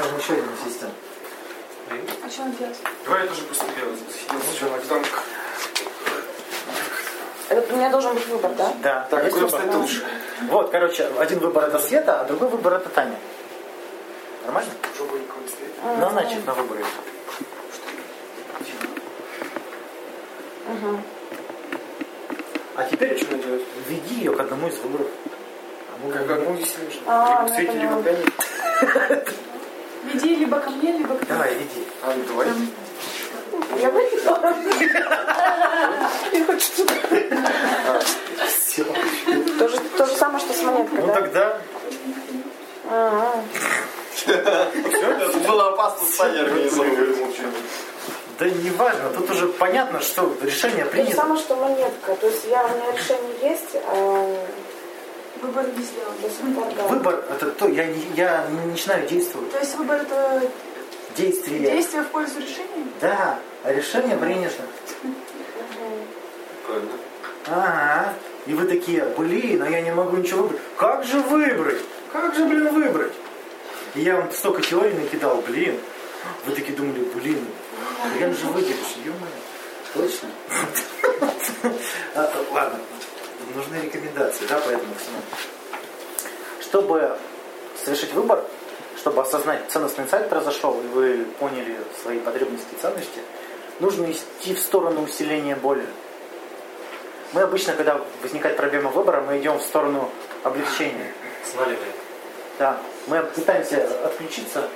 Нужно 0.00 0.16
еще 0.18 0.32
один 0.32 0.48
ассистент. 0.60 0.94
А 2.24 2.28
что 2.28 2.42
он 2.42 2.56
делать? 2.56 2.78
Давай 3.04 3.22
я 3.22 3.28
тоже 3.28 3.42
просто 3.42 3.66
делаю. 3.76 3.96
Давай. 4.88 5.04
Это 7.52 7.72
у 7.74 7.76
меня 7.76 7.90
должен 7.90 8.14
быть 8.14 8.26
выбор, 8.28 8.50
да? 8.56 8.72
Да. 8.82 9.06
Так, 9.10 9.24
Есть 9.24 9.34
какой 9.36 9.50
выбор? 9.50 9.60
стоит 9.60 9.74
лучше? 9.74 10.04
Вот, 10.50 10.70
короче, 10.70 11.08
один 11.18 11.38
выбор 11.40 11.64
это 11.64 11.78
Света, 11.78 12.20
а 12.20 12.24
другой 12.24 12.48
выбор 12.48 12.74
это 12.74 12.88
Таня. 12.88 13.16
Нормально? 14.44 14.70
Назначить 15.98 16.46
на 16.46 16.54
выборы. 16.54 16.84
Угу. 20.68 20.98
А 22.76 22.84
теперь 22.84 23.18
что 23.18 23.36
делать? 23.36 23.62
Введи 23.86 24.14
ее 24.16 24.32
к 24.34 24.40
одному 24.40 24.68
из 24.68 24.78
выборов. 24.78 25.08
А 25.92 26.06
мы- 26.06 26.12
Как 26.12 26.30
одну? 26.30 26.56
А, 27.06 27.42
Либо 27.42 27.50
к 27.50 27.54
Свете, 27.54 27.72
либо 27.78 28.02
к 28.02 28.04
Тане. 28.04 29.22
Веди 30.04 30.36
либо 30.36 30.58
ко 30.60 30.70
мне, 30.70 30.92
либо 30.92 31.14
к 31.16 31.26
Давай, 31.26 31.54
веди. 31.54 31.86
А, 32.02 32.12
ну 32.16 32.24
давай. 32.26 32.48
Я 33.82 33.90
выкинула. 33.90 34.54
Все. 38.48 38.84
То 39.58 39.68
же, 39.68 39.78
то 39.98 40.06
же 40.06 40.12
самое, 40.16 40.38
что 40.44 40.52
с 40.54 40.62
монеткой, 40.62 41.00
Ну 41.00 41.06
да? 41.08 41.14
тогда 41.14 41.58
Все, 44.16 45.38
было 45.48 45.68
опасно 45.72 46.06
с 46.06 46.20
организовывать. 46.20 47.40
Да 48.38 48.48
не 48.48 48.70
важно, 48.70 49.10
тут 49.10 49.30
уже 49.30 49.46
понятно, 49.48 50.00
что 50.00 50.32
решение 50.42 50.84
То 50.84 50.90
же 50.90 50.90
принято. 50.96 51.16
самое, 51.16 51.40
что 51.40 51.54
монетка. 51.56 52.14
То 52.16 52.26
есть 52.26 52.44
я, 52.48 52.64
у 52.64 52.68
меня 52.76 52.92
решение 52.92 53.34
есть, 53.50 53.76
а 53.86 54.36
Выбор 55.42 55.64
не 55.76 55.82
сделан. 55.82 56.14
до 56.22 56.28
сих 56.30 56.54
пор, 56.54 56.66
да. 56.76 56.82
Выбор 56.84 57.24
это 57.30 57.50
то, 57.50 57.66
я, 57.66 57.84
я 58.14 58.46
не 58.48 58.66
начинаю 58.70 59.06
действовать. 59.08 59.50
То 59.50 59.58
есть 59.58 59.74
выбор 59.76 59.96
это 60.02 60.42
Действие. 61.16 61.58
действие 61.60 62.02
в 62.02 62.08
пользу 62.08 62.40
решения? 62.40 62.86
Да, 63.00 63.38
а 63.64 63.72
решение 63.72 64.16
принято. 64.16 64.62
Правильно. 66.66 66.92
Ага. 67.46 68.14
И 68.46 68.54
вы 68.54 68.66
такие, 68.66 69.04
блин, 69.16 69.62
а 69.62 69.68
я 69.68 69.80
не 69.82 69.92
могу 69.92 70.16
ничего 70.16 70.42
выбрать. 70.42 70.60
Как 70.76 71.04
же 71.04 71.20
выбрать? 71.20 71.80
Как 72.12 72.34
же, 72.34 72.44
блин, 72.44 72.72
выбрать? 72.72 73.12
И 73.94 74.00
я 74.00 74.16
вам 74.16 74.32
столько 74.32 74.62
теорий 74.62 74.94
накидал, 74.94 75.42
блин. 75.42 75.78
Вы 76.46 76.54
такие 76.54 76.76
думали, 76.76 77.04
блин, 77.14 77.46
хрен 78.14 78.34
же 78.34 78.46
выделишь, 78.46 78.96
ё-моё. 79.04 79.32
Точно? 79.94 80.28
А, 82.14 82.30
Ладно, 82.52 82.78
нужны 83.54 83.76
рекомендации, 83.76 84.44
да, 84.48 84.58
по 84.58 84.68
этому 84.68 84.94
всему. 84.96 85.18
Чтобы 86.60 87.16
совершить 87.84 88.12
выбор, 88.12 88.44
чтобы 89.02 89.22
осознать 89.22 89.68
ценностный 89.68 90.04
инсайт 90.04 90.28
произошел, 90.28 90.80
и 90.80 90.86
вы 90.86 91.24
поняли 91.40 91.76
свои 92.00 92.20
потребности 92.20 92.68
и 92.72 92.80
ценности, 92.80 93.20
нужно 93.80 94.06
идти 94.12 94.54
в 94.54 94.60
сторону 94.60 95.02
усиления 95.02 95.56
боли. 95.56 95.84
Мы 97.32 97.40
обычно, 97.40 97.72
когда 97.72 98.00
возникает 98.22 98.56
проблема 98.56 98.90
выбора, 98.90 99.20
мы 99.22 99.38
идем 99.38 99.58
в 99.58 99.62
сторону 99.62 100.08
облегчения. 100.44 101.12
Сваливаем. 101.50 101.92
Да. 102.60 102.78
Мы 103.08 103.20
пытаемся 103.24 104.06
отключиться. 104.06 104.68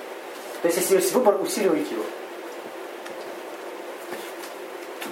То 0.63 0.69
есть, 0.69 0.79
если 0.79 0.97
есть 0.97 1.13
выбор, 1.13 1.41
усиливайте 1.41 1.95
его. 1.95 2.05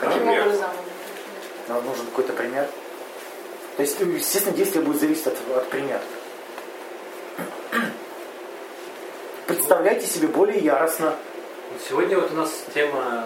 Каким 0.00 0.26
образом? 0.26 0.70
Нам 1.68 1.84
нужен 1.84 2.04
какой-то 2.06 2.32
пример. 2.32 2.66
То 3.76 3.82
есть, 3.82 4.00
естественно, 4.00 4.56
действие 4.56 4.84
будет 4.84 5.00
зависеть 5.00 5.28
от, 5.28 5.36
от 5.56 5.68
примера. 5.68 6.02
Представляйте 9.64 10.06
себе 10.06 10.28
более 10.28 10.58
яростно. 10.58 11.16
Сегодня 11.88 12.20
вот 12.20 12.30
у 12.32 12.34
нас 12.34 12.66
тема 12.74 13.24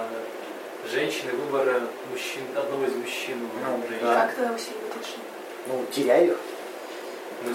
женщины, 0.89 1.33
выбора 1.33 1.81
мужчин, 2.13 2.43
одного 2.55 2.85
из 2.85 2.95
мужчин. 2.95 3.39
Ну, 3.67 3.83
да. 4.01 4.15
Как 4.15 4.37
тогда 4.37 4.55
усиливать 4.55 4.95
решение? 5.01 5.27
Ну, 5.67 5.85
теряй 5.91 6.27
их. 6.29 6.37
Мы 7.43 7.51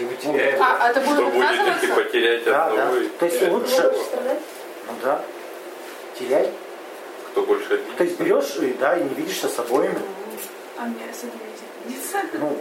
его 0.00 0.14
теряем. 0.14 0.62
А, 0.62 0.76
а 0.78 0.90
это 0.90 1.00
Что 1.02 1.10
будет 1.24 1.34
будет, 1.34 1.50
если 1.82 1.92
потерять 1.92 2.44
Да, 2.44 2.52
да. 2.52 2.66
одного? 2.66 2.96
и 2.98 3.08
То 3.08 3.26
есть 3.26 3.42
лучше-? 3.48 3.92
Ну 4.86 4.92
да. 5.02 5.20
Теряй. 6.16 6.52
Кто 7.32 7.42
больше 7.42 7.66
обидит? 7.66 7.96
То 7.96 8.04
есть 8.04 8.16
берешь 8.20 8.56
и 8.58 8.74
да, 8.74 8.96
и 8.96 9.02
не 9.02 9.14
видишься 9.16 9.48
с 9.48 9.58
обоими. 9.58 9.98
А 10.78 10.84
мне 10.84 11.02
с 11.12 11.24
одним 11.24 11.40
видится. 11.88 12.18
Ну, 12.34 12.56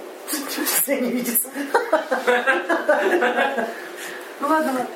все 0.66 1.00
не 1.00 1.12
видится. 1.12 1.48
Ну 4.42 4.48
ладно, 4.48 4.72
ладно. 4.72 4.88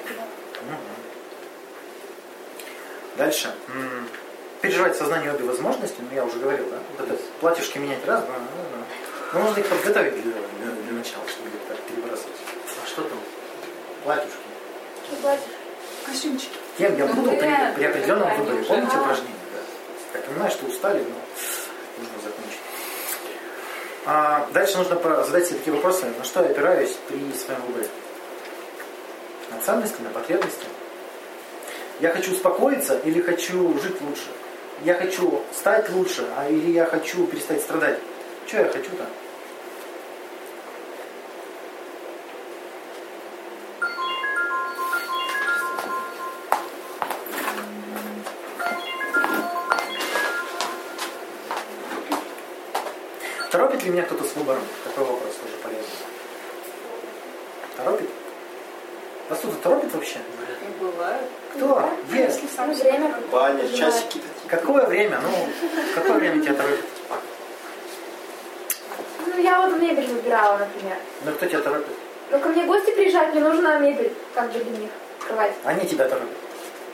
Дальше. 3.18 3.54
Переживать 4.62 4.96
в 4.96 4.98
сознании 4.98 5.30
обе 5.30 5.46
возможности, 5.46 5.98
ну 6.00 6.08
я 6.16 6.26
уже 6.26 6.40
говорил, 6.40 6.66
да? 6.70 6.78
Вот 6.98 7.10
это 7.10 7.20
платьюшки 7.40 7.78
менять 7.78 8.06
раз, 8.06 8.22
да, 8.22 8.28
да, 8.28 8.40
да. 8.40 8.86
Ну, 9.40 9.46
нужно 9.46 9.60
их 9.60 9.68
подготовить 9.68 10.14
для, 10.22 10.32
для- 10.32 10.82
для 10.84 10.94
начала, 10.94 11.24
чтобы 11.28 11.50
их 11.50 11.56
так 11.68 11.78
перебрасывать. 11.82 12.36
А 12.84 12.88
что 12.88 13.02
там? 13.04 13.18
Платьюшки. 14.04 14.38
Что 15.08 15.16
платишь? 15.18 15.44
Костюмчики. 16.06 16.56
Кем 16.78 16.98
я 16.98 17.06
Ну, 17.06 17.14
буду 17.14 17.30
при, 17.32 17.74
при 17.76 17.84
определенном 17.86 18.38
выборе? 18.38 18.58
уже- 18.60 18.68
Помните 18.68 18.98
упражнение? 18.98 19.36
Да. 20.14 20.20
Я 20.20 20.26
понимаю, 20.26 20.52
что 20.52 20.66
устали, 20.66 21.00
но 21.00 22.04
нужно 22.04 22.18
закончить. 22.24 22.60
А, 24.08 24.48
дальше 24.54 24.78
нужно 24.78 25.24
задать 25.26 25.46
себе 25.48 25.60
такие 25.60 25.76
вопросы. 25.76 26.06
На 26.18 26.24
что 26.24 26.42
я 26.44 26.50
опираюсь 26.50 26.96
при 27.08 27.18
своем 27.34 27.62
выборе? 27.68 27.88
На 29.52 29.60
ценности, 29.60 30.02
на 30.02 30.10
потребности? 30.10 30.66
Я 32.00 32.10
хочу 32.10 32.32
успокоиться 32.32 33.00
или 33.00 33.22
хочу 33.22 33.78
жить 33.80 34.02
лучше? 34.02 34.28
Я 34.84 34.96
хочу 34.96 35.42
стать 35.54 35.90
лучше, 35.90 36.28
а 36.36 36.50
или 36.50 36.72
я 36.72 36.86
хочу 36.86 37.26
перестать 37.28 37.62
страдать? 37.62 38.00
Что 38.48 38.58
я 38.58 38.66
хочу-то? 38.66 39.06
Торопит 53.52 53.84
ли 53.84 53.92
меня 53.92 54.04
кто-то 54.04 54.26
с 54.26 54.36
выбором? 54.36 54.64
Такой 54.84 55.06
вопрос 55.06 55.34
тоже 55.36 55.56
полезный. 55.64 55.86
Торопит? 57.78 58.25
Вас 59.30 59.40
кто-то 59.40 59.56
торопит 59.58 59.94
вообще? 59.94 60.18
Ну, 60.80 60.88
Бывает. 60.92 61.22
Кто? 61.56 61.90
Есть. 62.14 62.36
Если 62.44 62.56
сам 62.56 62.70
Ну, 62.70 62.76
себя 62.76 62.92
время. 62.92 63.16
Баня, 63.32 63.68
часики 63.70 64.20
такие. 64.20 64.50
Какое 64.50 64.86
время? 64.86 65.20
Ну, 65.24 65.48
какое 65.96 66.14
время 66.20 66.42
тебя 66.44 66.54
торопит? 66.54 66.86
Ну, 69.26 69.42
я 69.42 69.62
вот 69.62 69.80
мебель 69.82 70.06
выбирала, 70.08 70.58
например. 70.58 70.98
Ну, 71.24 71.32
кто 71.32 71.46
тебя 71.46 71.60
торопит? 71.62 71.88
Ну, 72.32 72.40
ко 72.40 72.50
мне 72.50 72.66
гости 72.66 72.92
приезжают, 72.92 73.34
мне 73.34 73.44
нужна 73.44 73.78
мебель, 73.80 74.12
как 74.34 74.52
бы 74.52 74.60
для 74.60 74.78
них, 74.78 74.90
кровать. 75.26 75.54
Они 75.64 75.88
тебя 75.88 76.08
торопят. 76.08 76.30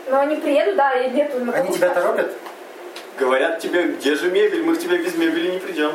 Но 0.09 0.19
они 0.19 0.35
приедут, 0.38 0.75
да, 0.75 0.91
и 0.93 1.09
нету 1.11 1.38
Они 1.53 1.67
тебя 1.73 1.89
стать. 1.89 1.93
торопят? 1.95 2.31
Говорят 3.17 3.59
тебе, 3.59 3.83
где 3.83 4.15
же 4.15 4.31
мебель? 4.31 4.63
Мы 4.63 4.75
к 4.75 4.79
тебе 4.79 4.97
без 4.97 5.15
мебели 5.15 5.51
не 5.51 5.59
придем. 5.59 5.93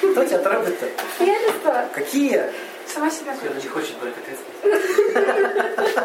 Кто 0.00 0.24
тебя 0.24 0.38
торопит-то? 0.38 1.88
Какие? 1.92 2.44
Сама 2.98 3.10
себя 3.12 3.32
выбрал. 3.32 3.54
не 3.62 3.68
хочет 3.68 3.96
брать 3.98 4.14
ответственность. 4.18 5.98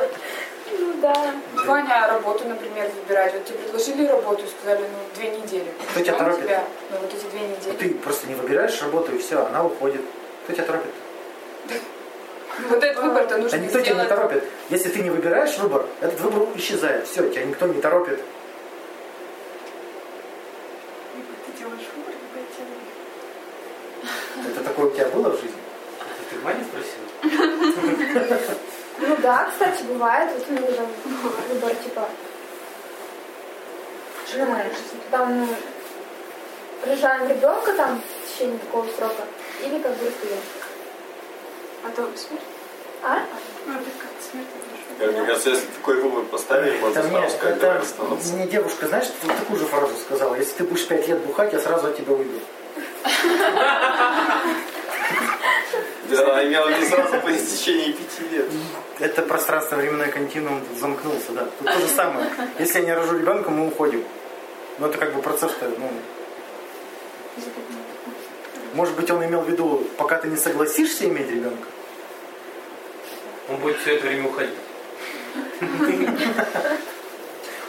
Ну, 0.79 0.93
да. 1.01 1.33
Ваня 1.65 2.07
работу, 2.07 2.47
например, 2.47 2.87
выбирать. 3.01 3.33
Вот 3.33 3.45
тебе 3.45 3.57
предложили 3.57 4.05
работу 4.05 4.43
и 4.43 4.47
сказали, 4.47 4.81
ну, 4.81 4.97
две 5.15 5.29
недели. 5.29 5.65
Кто 5.89 6.01
тебя 6.01 6.13
Ждем 6.13 6.17
торопит? 6.19 6.43
тебя, 6.45 6.63
Ну, 6.91 6.97
вот 6.99 7.11
эти 7.13 7.25
две 7.31 7.39
недели. 7.47 7.75
ты 7.77 7.89
просто 7.95 8.27
не 8.27 8.35
выбираешь 8.35 8.79
работу 8.83 9.11
и 9.11 9.17
все, 9.17 9.43
она 9.43 9.63
уходит. 9.65 10.01
Кто 10.43 10.53
тебя 10.53 10.65
торопит? 10.65 10.91
Вот 12.69 12.83
этот 12.83 13.03
выбор-то 13.03 13.37
нужно 13.39 13.57
Да 13.57 13.65
никто 13.65 13.81
тебя 13.81 13.95
не 14.03 14.07
торопит. 14.07 14.43
Если 14.69 14.89
ты 14.89 14.99
не 15.01 15.09
выбираешь 15.09 15.57
выбор, 15.57 15.87
этот 16.01 16.19
выбор 16.19 16.47
исчезает. 16.55 17.07
Все, 17.07 17.27
тебя 17.27 17.45
никто 17.45 17.65
не 17.65 17.81
торопит. 17.81 18.19
Либо 21.15 21.27
ты 21.47 21.51
делаешь 21.57 21.87
выбор, 21.95 22.13
либо 22.13 22.37
я 22.37 22.45
тебя 22.53 22.65
выберу. 24.43 24.51
Это 24.51 24.63
такое 24.63 24.85
у 24.85 24.91
тебя 24.91 25.07
было 25.07 25.29
в 25.31 25.35
жизни? 25.41 25.57
Это 25.99 26.29
ты 26.29 26.35
Ваня 26.43 26.63
спросил? 26.63 27.01
Ну 28.99 29.12
да, 29.23 29.49
кстати, 29.49 29.83
бывает. 29.83 30.29
Вот 30.33 30.45
у 30.49 30.51
меня 30.51 30.71
там 30.73 30.87
выбор, 31.49 31.73
типа. 31.75 32.07
Там 35.11 35.39
ну, 35.39 35.47
рожаем 36.85 37.29
ребенка 37.29 37.73
там 37.73 38.01
в 38.01 38.27
течение 38.27 38.59
такого 38.59 38.85
срока, 38.97 39.23
или 39.61 39.79
как 39.79 39.95
бы 39.95 40.05
расстаемся. 40.05 40.43
А 41.85 41.89
то 41.89 42.01
смерть? 42.17 42.43
А? 43.03 43.19
Ну, 43.65 43.73
это 43.73 43.89
как 43.99 44.09
смерть. 44.31 44.47
Как 44.99 45.11
Мне 45.11 45.25
кажется, 45.25 45.49
если 45.51 45.67
такой 45.67 46.01
выбор 46.01 46.23
поставили, 46.25 46.79
можно 46.79 47.03
мне, 47.03 47.11
сразу 47.11 47.37
сказать, 47.37 47.59
давай 47.59 47.77
остановиться. 47.79 48.33
мне 48.33 48.47
девушка, 48.47 48.87
знаешь, 48.87 49.07
вот 49.21 49.37
такую 49.37 49.59
же 49.59 49.65
фразу 49.67 49.93
сказала. 49.97 50.35
Если 50.35 50.53
ты 50.53 50.63
будешь 50.63 50.87
пять 50.87 51.07
лет 51.07 51.19
бухать, 51.19 51.53
я 51.53 51.59
сразу 51.59 51.87
от 51.87 51.97
тебя 51.97 52.13
уйду. 52.13 52.39
Да, 56.15 56.41
в 56.41 56.69
виду 56.69 56.85
сразу 56.89 57.19
по 57.21 57.35
истечении 57.35 57.91
пяти 57.91 58.29
лет. 58.31 58.45
Это 58.99 59.21
пространство-временной 59.21 60.09
континуум 60.09 60.61
замкнулся, 60.79 61.31
да. 61.31 61.47
Тут 61.59 61.67
то 61.67 61.79
же 61.79 61.87
самое. 61.87 62.27
Если 62.59 62.79
я 62.79 62.85
не 62.85 62.93
рожу 62.93 63.17
ребенка, 63.17 63.49
мы 63.49 63.67
уходим. 63.67 64.03
Но 64.79 64.87
это 64.87 64.97
как 64.97 65.13
бы 65.13 65.21
процесс-то, 65.21 65.69
ну... 65.77 65.91
Может 68.73 68.95
быть, 68.95 69.09
он 69.11 69.23
имел 69.23 69.41
в 69.41 69.49
виду, 69.49 69.87
пока 69.97 70.17
ты 70.17 70.27
не 70.27 70.37
согласишься 70.37 71.05
иметь 71.05 71.29
ребенка? 71.29 71.67
Он 73.49 73.57
будет 73.57 73.77
все 73.77 73.95
это 73.95 74.07
время 74.07 74.29
уходить. 74.29 74.55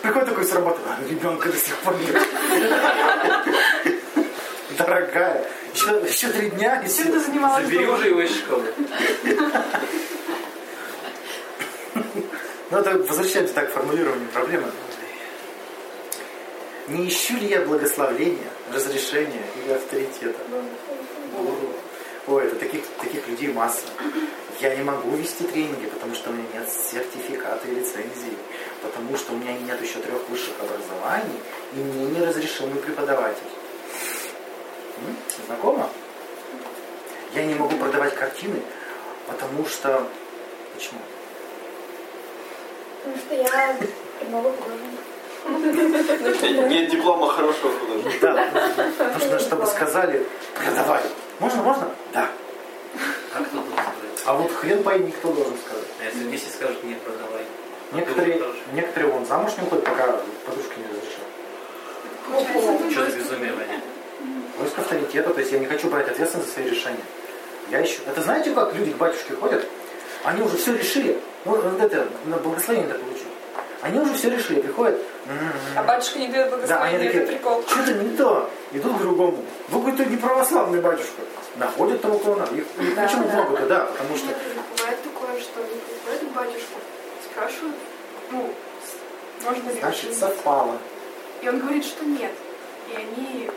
Приходит 0.02 0.28
такой 0.28 0.44
с 0.44 0.52
работы, 0.52 0.80
а 0.86 0.98
ребенка 1.08 1.48
до 1.48 1.56
сих 1.56 1.76
пор 1.78 1.96
нет. 1.98 3.93
Дорогая, 4.78 5.46
еще, 5.72 6.02
еще 6.06 6.28
три 6.28 6.50
дня 6.50 6.82
и 6.82 6.88
Чем 6.88 7.12
ты 7.12 7.20
занималась? 7.20 7.64
Забери 7.64 7.86
уже 7.86 8.08
его 8.08 8.20
из 8.22 8.36
школы. 8.36 8.72
Ну, 12.70 12.78
это 12.78 12.98
возвращаемся 12.98 13.54
так 13.54 13.70
к 13.70 13.72
формулированию 13.72 14.28
проблемы. 14.30 14.66
Не 16.88 17.08
ищу 17.08 17.36
ли 17.36 17.46
я 17.46 17.60
благословления, 17.60 18.50
разрешения 18.72 19.44
или 19.62 19.72
авторитета? 19.72 20.40
Ой, 22.26 22.44
это 22.44 22.56
таких, 22.56 22.84
таких 23.00 23.28
людей 23.28 23.48
масса. 23.48 23.86
Я 24.60 24.74
не 24.76 24.82
могу 24.82 25.14
вести 25.16 25.44
тренинги, 25.44 25.86
потому 25.86 26.14
что 26.14 26.30
у 26.30 26.32
меня 26.32 26.46
нет 26.54 26.68
сертификата 26.68 27.68
и 27.68 27.74
лицензии, 27.74 28.36
потому 28.82 29.16
что 29.16 29.34
у 29.34 29.36
меня 29.36 29.52
нет 29.52 29.80
еще 29.80 29.98
трех 30.00 30.28
высших 30.28 30.54
образований, 30.58 31.38
и 31.74 31.76
мне 31.76 32.06
не 32.06 32.24
разрешенный 32.24 32.80
преподаватель. 32.80 33.42
Знакомо? 35.46 35.88
Я 37.34 37.44
не 37.44 37.54
могу 37.54 37.76
продавать 37.76 38.14
картины, 38.14 38.60
потому 39.26 39.66
что... 39.66 40.06
Почему? 40.74 41.00
Потому 43.02 43.18
что 43.18 43.34
я 43.34 43.76
прямого 44.20 44.52
художника. 44.52 46.68
Нет 46.68 46.90
диплома 46.90 47.28
хорошего 47.28 47.72
художника. 47.78 48.32
Да, 48.32 48.50
нужно, 49.14 49.38
чтобы 49.38 49.66
сказали, 49.66 50.26
продавай. 50.54 51.02
Можно, 51.38 51.62
можно? 51.62 51.90
Да. 52.12 52.28
А 53.34 53.42
кто 53.42 53.56
должен 53.56 53.72
сказать? 53.72 54.22
А 54.26 54.34
вот 54.34 54.52
хрен 54.52 54.82
пойми, 54.82 55.10
кто 55.10 55.32
должен 55.32 55.56
сказать. 55.58 55.84
А 56.00 56.04
если 56.04 56.30
10 56.30 56.54
скажут, 56.54 56.84
нет, 56.84 57.00
продавай. 57.02 57.42
Некоторые, 57.92 58.40
некоторые 58.72 59.12
вон 59.12 59.26
замуж 59.26 59.52
не 59.58 59.64
уходят, 59.64 59.84
пока 59.84 60.06
подружка 60.46 60.74
не. 60.78 60.84
Получается, 62.26 62.90
Что 62.90 63.10
за 63.10 63.16
безумие, 63.18 63.52
Ваня? 63.52 63.80
Поиск 64.58 64.78
авторитета, 64.78 65.30
то 65.30 65.40
есть 65.40 65.52
я 65.52 65.58
не 65.58 65.66
хочу 65.66 65.88
брать 65.88 66.08
ответственность 66.08 66.48
за 66.48 66.54
свои 66.54 66.70
решения. 66.70 67.04
Я 67.70 67.82
ищу. 67.82 68.02
Это 68.06 68.20
знаете, 68.20 68.50
как 68.52 68.74
люди 68.74 68.92
к 68.92 68.96
батюшке 68.96 69.34
ходят? 69.34 69.66
Они 70.24 70.42
уже 70.42 70.56
все 70.56 70.76
решили. 70.76 71.18
Ну, 71.44 71.56
вот 71.56 71.80
это, 71.80 72.06
на 72.26 72.36
благословение 72.38 72.88
так 72.88 73.00
получу. 73.00 73.24
Они 73.82 73.98
уже 74.00 74.14
все 74.14 74.30
решили, 74.30 74.60
приходят. 74.62 74.98
«М-м-м». 75.26 75.52
А 75.78 75.82
батюшка 75.82 76.18
не 76.18 76.28
дает 76.28 76.66
Да, 76.66 76.82
они 76.84 76.98
такие, 76.98 77.22
это 77.22 77.32
прикол. 77.32 77.62
что-то 77.66 77.92
не 77.92 78.16
то. 78.16 78.50
Идут 78.72 78.96
к 78.96 79.00
другому. 79.00 79.44
Вы 79.68 79.80
какой-то 79.80 80.04
не 80.10 80.16
православный 80.16 80.80
батюшка. 80.80 81.20
Находят 81.56 82.00
того. 82.00 82.16
Их, 82.54 82.64
их 82.80 82.94
Да, 82.94 83.02
почему 83.02 83.24
да. 83.28 83.34
много-то, 83.34 83.66
да, 83.66 83.84
потому 83.84 84.16
что 84.16 84.26
Нет, 84.28 84.36
бывает 84.76 84.98
такое, 85.02 85.40
что 85.40 85.60
они 85.60 85.80
приходят 85.80 86.32
к 86.32 86.36
батюшку, 86.36 86.78
спрашивают, 87.30 87.76
ну, 88.32 88.54
можно 89.44 89.70
ли 89.70 89.78
значит 89.80 90.14
совпало. 90.14 90.78
И 91.42 91.48
он 91.48 91.58
говорит, 91.60 91.84
что 91.84 92.04
нет. 92.06 92.32
И 92.90 92.96
они. 92.96 93.50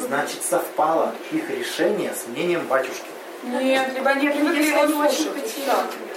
Значит 0.00 0.42
совпало 0.42 1.14
их 1.30 1.50
решение 1.50 2.12
с 2.14 2.26
мнением 2.26 2.66
батюшки. 2.66 3.06
Нет, 3.42 3.92
либо 3.94 4.10
они 4.10 4.26
Нет, 4.26 4.36
привыкли 4.36 4.62
его 4.64 5.00
очень 5.04 5.26
например. 5.26 6.16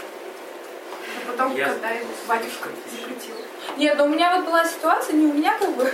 А 1.24 1.32
потом, 1.32 1.56
Я- 1.56 1.66
когда 1.70 1.92
их 1.92 2.04
батюшка 2.28 2.70
запретил. 2.92 3.36
Нет, 3.78 3.98
но 3.98 4.06
у 4.06 4.10
меня 4.10 4.36
вот 4.36 4.46
была 4.46 4.66
ситуация, 4.66 5.14
не 5.14 5.28
у 5.28 5.34
меня 5.34 5.56
как 5.58 5.70
бы. 5.76 5.92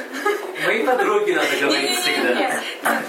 Мои 0.65 0.83
подруги 0.85 1.31
надо 1.31 1.47
говорить 1.59 1.99
всегда. 1.99 2.21
Не-не-не. 2.29 2.63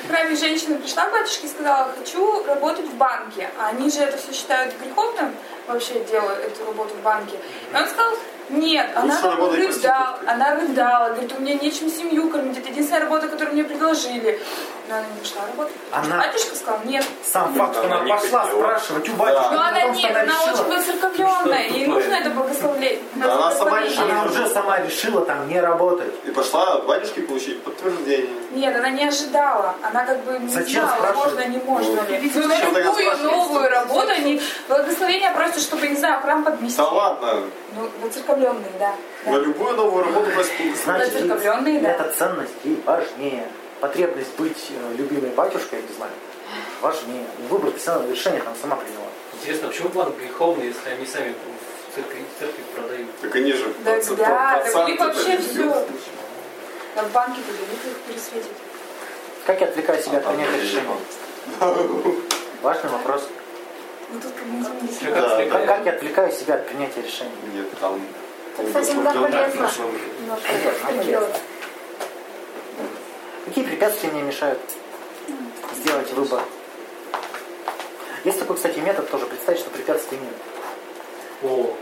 Правильно, 0.08 0.36
женщина 0.36 0.78
пришла 0.78 1.06
к 1.06 1.12
батюшке 1.12 1.46
и 1.46 1.50
сказала, 1.50 1.92
хочу 1.96 2.44
работать 2.44 2.86
в 2.86 2.94
банке. 2.94 3.48
А 3.58 3.68
они 3.68 3.90
же 3.90 4.00
это 4.00 4.16
все 4.18 4.32
считают 4.32 4.74
греховным, 4.82 5.34
вообще 5.66 6.04
делают 6.04 6.44
эту 6.44 6.64
работу 6.66 6.94
в 6.94 7.02
банке. 7.02 7.36
И 7.72 7.76
он 7.76 7.86
сказал, 7.86 8.14
нет, 8.50 8.86
она 8.94 9.14
Лучше 9.14 9.26
работать 9.30 9.58
рыдала, 9.76 10.18
она 10.26 10.54
рыдала, 10.56 11.08
говорит, 11.10 11.32
у 11.36 11.40
меня 11.42 11.54
нечем 11.54 11.90
семью 11.90 12.28
кормить, 12.30 12.58
это 12.58 12.68
единственная 12.68 13.02
работа, 13.04 13.28
которую 13.28 13.54
мне 13.54 13.64
предложили. 13.64 14.40
Но 14.88 14.94
она 14.96 15.04
не 15.14 15.20
пошла 15.20 15.42
работать. 15.46 15.76
Она- 15.92 16.16
Батюшка 16.16 16.56
сказал, 16.56 16.80
нет. 16.84 17.04
Сам 17.22 17.52
факт, 17.54 17.76
что 17.76 17.84
она 17.84 17.98
Она 18.00 18.14
пошла 18.16 18.40
хотела. 18.42 18.60
спрашивать 18.62 19.08
у 19.10 19.12
батюшки, 19.12 19.52
Но 19.52 19.60
она 19.60 19.82
нет, 19.88 20.10
она 20.10 20.20
она 20.22 20.42
очень 20.44 20.52
решила. 20.52 20.78
воцерковленная, 20.78 21.68
ей 21.68 21.86
нужно 21.86 22.14
это 22.14 22.30
благословление. 22.30 22.98
Да 23.16 23.34
она 23.34 23.50
сама 23.50 23.70
благословение. 23.70 24.12
Она 24.20 24.24
уже 24.30 24.48
сама 24.48 24.80
решила 24.80 25.20
там 25.26 25.46
не 25.48 25.60
работать. 25.60 26.14
И 26.24 26.30
пошла 26.30 26.72
от 26.74 26.86
батюшки 26.86 27.20
получить 27.20 27.62
подтверждение. 27.62 28.30
Нет, 28.52 28.74
она 28.76 28.88
не 28.88 29.04
ожидала. 29.04 29.74
Она 29.82 30.04
как 30.06 30.24
бы 30.24 30.38
не 30.38 30.48
Зачем 30.48 30.84
знала, 30.86 30.96
спрашивать? 30.96 31.24
можно, 31.34 31.44
не 31.48 31.58
можно. 31.58 31.94
Ну, 31.94 31.96
на 32.48 32.48
Зачем 32.56 32.72
тогда 32.74 32.80
любую 32.80 33.18
новую 33.18 33.68
работу 33.70 34.08
они 34.08 34.40
благословения 34.68 35.34
просят, 35.34 35.60
чтобы, 35.60 35.86
не 35.88 35.96
знаю, 35.96 36.22
храм 36.22 36.42
подместить. 36.44 36.78
Да 36.78 36.88
ладно, 36.88 37.42
Ну, 37.76 37.90
воцерковленные, 38.38 38.72
да. 38.78 38.94
на 39.30 39.36
любую 39.38 39.74
новую 39.74 40.04
работу 40.04 40.30
просит 40.30 40.52
Значит, 40.84 41.14
Воцерковленные, 41.14 41.80
да. 41.80 41.90
эта 41.90 42.12
ценность 42.12 42.54
ей 42.64 42.80
важнее. 42.84 43.48
Потребность 43.80 44.34
быть 44.36 44.70
э, 44.70 44.94
любимой 44.96 45.30
батюшкой, 45.30 45.82
не 45.82 45.94
знаю, 45.94 46.10
важнее. 46.80 47.26
Выбор 47.48 47.72
равно 47.86 48.10
решение 48.10 48.42
там 48.42 48.54
сама 48.60 48.76
приняла. 48.76 49.06
Интересно, 49.34 49.68
а 49.68 49.70
почему 49.70 49.88
банк 49.90 50.16
греховный, 50.18 50.66
если 50.66 50.88
они 50.88 51.06
сами 51.06 51.32
в 51.32 51.94
церкви, 51.94 52.24
в 52.36 52.40
церкви 52.40 52.62
продают? 52.74 53.08
Так 53.20 53.34
они 53.36 53.52
же 53.52 53.72
Да, 53.84 53.92
процент- 53.92 54.16
да, 54.18 54.26
так 54.26 54.58
у 54.58 54.62
процент 54.62 54.88
них 54.88 55.00
это 55.00 55.04
вообще 55.06 55.30
не 55.30 55.38
все. 55.38 55.86
Там 56.94 57.06
в 57.06 57.12
банке 57.12 57.40
подают 57.42 57.70
их 57.70 57.98
пересветить. 58.08 58.50
Как 59.46 59.60
я 59.60 59.68
отвлекаю 59.68 60.02
себя 60.02 60.18
от 60.18 60.26
принятия 60.26 60.60
решения? 60.60 60.96
Важный 62.62 62.90
вопрос. 62.90 63.28
Ну 64.10 64.20
Да, 65.10 65.44
как 65.46 65.66
как 65.66 65.86
я 65.86 65.92
отвлекаю 65.92 66.32
себя 66.32 66.54
от 66.54 66.66
принятия 66.66 67.02
решения? 67.02 67.30
Нет, 67.54 67.66
там... 67.78 68.00
Кстати, 68.66 68.90
иногда 68.92 69.12
полезно. 69.12 69.70
Делать. 71.04 71.36
Какие 73.46 73.64
препятствия 73.64 74.10
мне 74.10 74.22
мешают 74.22 74.58
сделать 75.76 76.12
выбор? 76.12 76.42
Есть 78.24 78.40
такой, 78.40 78.56
кстати, 78.56 78.78
метод 78.80 79.08
тоже. 79.10 79.26
Представить, 79.26 79.60
что 79.60 79.70
препятствий 79.70 80.18
нет. 80.18 80.34
О, 81.42 81.74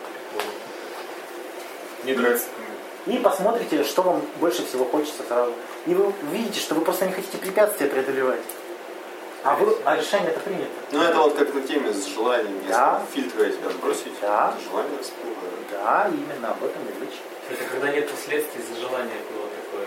Не 2.04 2.12
нравится. 2.14 2.46
И 3.06 3.16
посмотрите, 3.18 3.84
что 3.84 4.02
вам 4.02 4.22
больше 4.40 4.64
всего 4.66 4.84
хочется 4.84 5.22
сразу. 5.26 5.52
И 5.86 5.94
вы 5.94 6.12
увидите, 6.22 6.60
что 6.60 6.74
вы 6.74 6.82
просто 6.82 7.06
не 7.06 7.12
хотите 7.12 7.38
препятствия 7.38 7.86
преодолевать. 7.86 8.40
А, 9.46 9.54
вы, 9.54 9.76
а 9.84 9.94
решение 9.96 10.30
это 10.30 10.40
принято. 10.40 10.66
Ну 10.90 11.00
это 11.02 11.18
вот 11.18 11.34
как 11.36 11.54
на 11.54 11.60
теме 11.60 11.92
с 11.92 12.04
желанием. 12.06 12.56
Если 12.56 12.68
Да. 12.68 13.00
фильтры 13.14 13.46
эти 13.46 13.64
отбросить, 13.64 14.12
Да. 14.20 14.52
то 14.52 14.70
желание 14.70 14.98
всплывает. 15.00 15.36
Да, 15.70 16.10
именно 16.10 16.50
об 16.50 16.64
этом 16.64 16.82
и 16.82 17.00
речь. 17.04 17.20
это 17.48 17.62
когда 17.70 17.92
нет 17.92 18.10
последствий 18.10 18.60
из-за 18.60 18.80
желания 18.80 19.18
было 19.30 19.46
такое. 19.54 19.86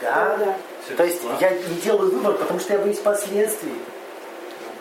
Да. 0.00 0.56
Всё 0.84 0.94
То 0.96 1.02
это 1.02 1.04
есть 1.06 1.22
я 1.40 1.50
не 1.50 1.74
делаю 1.82 2.12
выбор, 2.12 2.34
потому 2.34 2.60
что 2.60 2.72
я 2.74 2.78
боюсь 2.78 2.98
последствий. 2.98 3.74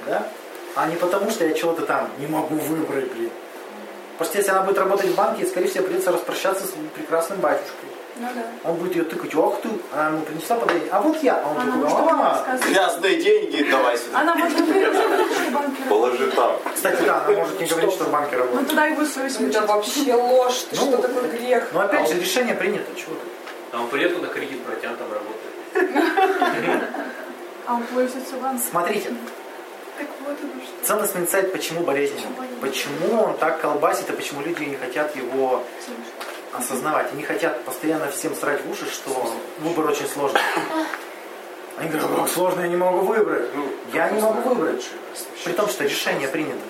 Да? 0.05 0.27
А 0.75 0.85
не 0.87 0.95
потому, 0.95 1.31
что 1.31 1.45
я 1.47 1.53
чего-то 1.55 1.87
там 1.87 2.09
не 2.19 2.27
могу 2.27 2.53
выбрать, 2.55 3.11
блин. 3.11 3.31
Просто 4.19 4.38
если 4.38 4.51
она 4.51 4.62
будет 4.63 4.77
работать 4.77 5.08
в 5.08 5.15
банке, 5.15 5.45
скорее 5.47 5.67
всего, 5.67 5.86
придется 5.86 6.12
распрощаться 6.12 6.65
с 6.67 6.71
прекрасным 6.93 7.39
батюшкой. 7.39 7.89
Ну 8.17 8.27
да. 8.36 8.69
Он 8.69 8.75
будет 8.75 8.97
ее 8.97 9.05
тыкать, 9.05 9.34
ох 9.34 9.62
ты, 9.62 9.69
она 9.93 10.10
ему 10.10 10.21
принесла 10.23 10.58
подарение. 10.58 10.89
А 10.91 10.99
вот 11.01 11.23
я. 11.23 11.36
А 11.41 11.47
он 11.49 11.58
Она 11.62 11.89
такой, 11.89 12.10
«А». 12.12 12.58
Грязные 12.67 13.23
деньги 13.23 13.63
давай 13.71 13.97
сюда. 13.97 14.19
Она 14.19 14.36
может 14.36 14.58
говорить, 14.65 14.93
что 14.93 15.51
банки 15.53 15.82
Положи 15.88 16.32
там. 16.32 16.51
Кстати, 16.75 17.01
да, 17.03 17.23
она 17.25 17.38
может 17.38 17.60
не 17.62 17.65
говорить, 17.65 17.91
что 17.93 18.03
в 18.03 18.12
банке 18.12 18.36
Ну 18.36 18.39
работает. 18.43 18.67
тогда 18.67 18.88
и 18.89 18.93
будет 18.93 19.10
совесть 19.10 19.36
Это 19.39 19.45
мучить. 19.62 19.69
вообще 19.69 20.13
ложь. 20.15 20.65
Ты 20.69 20.75
Ну, 20.75 20.82
что 20.82 20.97
такое 20.97 21.23
грех? 21.29 21.69
Но 21.71 21.79
опять 21.79 22.10
же, 22.10 22.19
решение 22.19 22.55
принято. 22.55 22.93
Чего 22.95 23.13
ты? 23.13 23.21
А 23.71 23.79
он 23.82 23.88
придет 23.88 24.15
туда 24.15 24.27
кредит 24.27 24.60
брать, 24.65 24.84
а 24.84 24.95
там 24.97 25.08
работает. 25.13 26.84
А 27.67 27.75
он 27.75 27.84
платится 27.84 28.36
вам. 28.41 28.58
Смотрите, 28.60 29.12
Так 29.99 30.07
вот 30.21 30.38
оно 30.41 31.05
что. 31.05 31.19
инсайт 31.19 31.51
почему 31.51 31.81
болезненен? 31.81 32.29
Почему 32.62 33.21
он 33.21 33.38
так 33.38 33.59
колбасит 33.59 34.09
и 34.09 34.13
почему 34.13 34.41
люди 34.41 34.63
не 34.63 34.77
хотят 34.77 35.13
его 35.13 35.62
осознавать. 36.53 37.12
Они 37.12 37.23
хотят 37.23 37.63
постоянно 37.65 38.09
всем 38.09 38.33
срать 38.33 38.63
в 38.63 38.71
уши, 38.71 38.85
что 38.89 39.33
выбор 39.59 39.89
очень 39.89 40.07
сложный. 40.07 40.39
Они 41.77 41.89
говорят, 41.89 42.09
как 42.15 42.29
сложно, 42.29 42.62
я 42.62 42.67
не 42.67 42.77
могу 42.77 42.99
выбрать. 42.99 43.49
Я 43.93 44.09
не 44.09 44.21
могу 44.21 44.49
выбрать. 44.49 44.85
При 45.43 45.51
том, 45.51 45.67
что 45.67 45.83
решение 45.83 46.29
принято. 46.29 46.62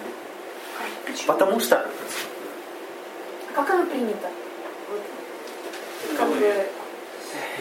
Потому 1.28 1.60
что 1.60 1.88
А 3.50 3.54
как 3.56 3.70
оно 3.70 3.86
принято? 3.86 4.30
Вот. 4.90 6.18
Как 6.18 6.28
бы, 6.30 6.66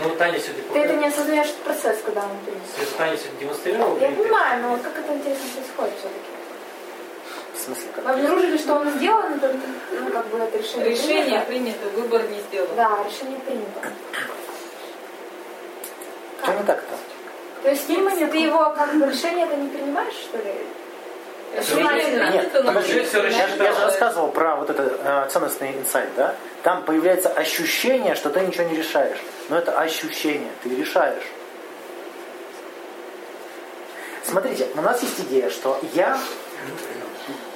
Ну, 0.03 0.11
Таня 0.17 0.39
сегодня 0.39 0.63
ты 0.73 0.79
это 0.79 0.95
не 0.95 1.07
осознаешь 1.09 1.49
этот 1.49 1.63
процесс, 1.63 1.99
когда 2.05 2.23
принято. 2.45 2.67
Света 2.77 2.93
Таня 2.99 3.17
сегодня 3.17 3.41
демонстрировала. 3.41 3.99
Я 3.99 4.11
понимаю, 4.11 4.63
но 4.63 4.77
как 4.77 4.99
это 4.99 5.13
интересно 5.15 5.45
происходит 5.57 5.95
все-таки? 5.99 6.39
в 7.55 7.61
смысле 7.61 7.85
Вы 7.97 8.03
как? 8.03 8.15
обнаружили, 8.15 8.57
что 8.57 8.77
оно 8.77 8.91
сделано, 8.93 9.35
это, 9.35 9.55
ну, 10.01 10.11
как 10.11 10.27
бы 10.29 10.39
это 10.39 10.59
решение 10.59 10.91
Решение 10.91 11.41
принято? 11.41 11.47
принято, 11.47 12.01
выбор 12.01 12.23
не 12.29 12.41
сделан. 12.41 12.69
Да, 12.77 12.99
решение 13.09 13.41
принято. 13.41 13.81
Что 16.43 16.53
не 16.53 16.63
так-то? 16.63 16.95
То 17.63 17.71
есть 17.71 17.87
ты, 17.89 18.27
ты 18.29 18.39
его 18.39 18.71
как 18.71 18.95
бы 18.95 19.07
решение 19.07 19.47
это 19.47 19.57
не 19.57 19.69
принимаешь, 19.69 20.15
что 20.15 20.39
ли? 20.39 20.55
Нет, 21.55 22.53
подожди, 22.53 22.95
я, 22.99 23.05
же- 23.05 23.23
я 23.23 23.31
же 23.31 23.49
рассчитала. 23.49 23.81
рассказывал 23.87 24.29
про 24.31 24.57
вот 24.57 24.71
это 24.71 24.83
э, 25.03 25.29
ценностный 25.31 25.73
инсайт, 25.73 26.09
да? 26.17 26.35
Там 26.63 26.85
появляется 26.85 27.29
ощущение, 27.29 28.15
что 28.15 28.31
ты 28.31 28.41
ничего 28.41 28.65
не 28.65 28.77
решаешь. 28.77 29.19
Но 29.49 29.59
это 29.59 29.79
ощущение, 29.79 30.51
ты 30.63 30.69
решаешь. 30.75 31.25
Смотрите, 34.25 34.69
у 34.75 34.83
нас 34.83 35.03
есть 35.03 35.19
идея, 35.21 35.49
что 35.49 35.79
я, 35.95 36.19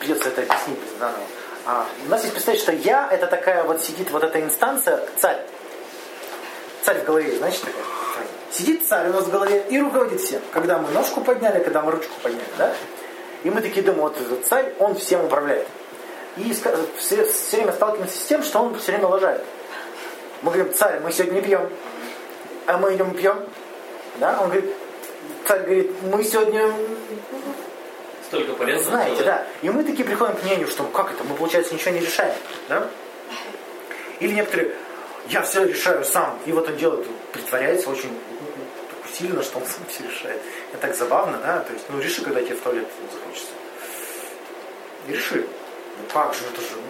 придется 0.00 0.30
это 0.30 0.42
объяснить 0.42 0.78
заново, 0.98 1.18
а, 1.66 1.86
у 2.06 2.10
нас 2.10 2.22
есть 2.22 2.32
представить, 2.32 2.60
что 2.60 2.72
я 2.72 3.08
это 3.10 3.26
такая 3.26 3.62
вот 3.64 3.82
сидит 3.84 4.10
вот 4.10 4.24
эта 4.24 4.40
инстанция, 4.40 5.00
царь. 5.18 5.38
Царь 6.82 7.00
в 7.00 7.04
голове, 7.04 7.36
знаете, 7.36 7.58
такая? 7.60 7.84
Сидит 8.50 8.86
царь 8.86 9.08
у 9.10 9.12
нас 9.12 9.24
в 9.24 9.30
голове 9.30 9.64
и 9.68 9.78
руководит 9.78 10.20
всем. 10.20 10.40
Когда 10.52 10.78
мы 10.78 10.90
ножку 10.90 11.20
подняли, 11.20 11.62
когда 11.62 11.82
мы 11.82 11.92
ручку 11.92 12.12
подняли, 12.22 12.42
да? 12.58 12.72
И 13.44 13.50
мы 13.50 13.60
такие 13.60 13.82
думаем, 13.84 14.04
вот 14.04 14.20
этот 14.20 14.46
царь, 14.46 14.72
он 14.78 14.94
всем 14.94 15.24
управляет. 15.24 15.66
И 16.36 16.52
все, 16.52 17.24
все 17.24 17.56
время 17.56 17.72
сталкиваемся 17.72 18.16
с 18.18 18.24
тем, 18.24 18.42
что 18.42 18.60
он 18.60 18.78
все 18.78 18.92
время 18.92 19.08
лажает. 19.08 19.42
Мы 20.42 20.50
говорим, 20.52 20.72
царь, 20.72 21.00
мы 21.00 21.12
сегодня 21.12 21.34
не 21.36 21.42
пьем. 21.42 21.68
А 22.66 22.78
мы 22.78 22.94
идем 22.94 23.14
пьем. 23.14 23.38
Да? 24.16 24.38
Он 24.40 24.48
говорит, 24.48 24.72
царь 25.46 25.62
говорит, 25.62 25.90
мы 26.02 26.24
сегодня 26.24 26.72
Столько 28.28 28.52
полезного. 28.54 28.90
знаете, 28.90 29.14
всего, 29.16 29.26
да. 29.26 29.46
И 29.60 29.70
мы 29.70 29.84
такие 29.84 30.04
приходим 30.04 30.36
к 30.36 30.42
мнению, 30.44 30.68
что 30.68 30.84
как 30.84 31.12
это, 31.12 31.22
мы, 31.24 31.34
получается, 31.36 31.74
ничего 31.74 31.92
не 31.92 32.00
решаем. 32.00 32.34
Да? 32.68 32.88
Или 34.20 34.32
некоторые, 34.34 34.72
я 35.28 35.42
все 35.42 35.64
решаю 35.64 36.04
сам. 36.04 36.38
И 36.46 36.52
вот 36.52 36.68
он 36.68 36.76
делает, 36.76 37.06
притворяется 37.32 37.90
очень 37.90 38.10
усиленно, 39.12 39.42
что 39.42 39.58
он 39.58 39.66
сам 39.66 39.84
все 39.88 40.04
решает. 40.04 40.40
Это 40.72 40.82
так 40.82 40.94
забавно, 40.94 41.38
да? 41.38 41.60
То 41.60 41.72
есть, 41.72 41.84
ну 41.88 42.00
реши, 42.00 42.22
когда 42.22 42.40
тебе 42.42 42.54
в 42.54 42.60
туалет 42.60 42.86
захочется. 43.12 43.52
И 45.08 45.12
реши. 45.12 45.46
Ну 45.98 46.04
как 46.12 46.34
же, 46.34 46.40
это 46.52 46.60
же... 46.60 46.68
ну. 46.76 46.82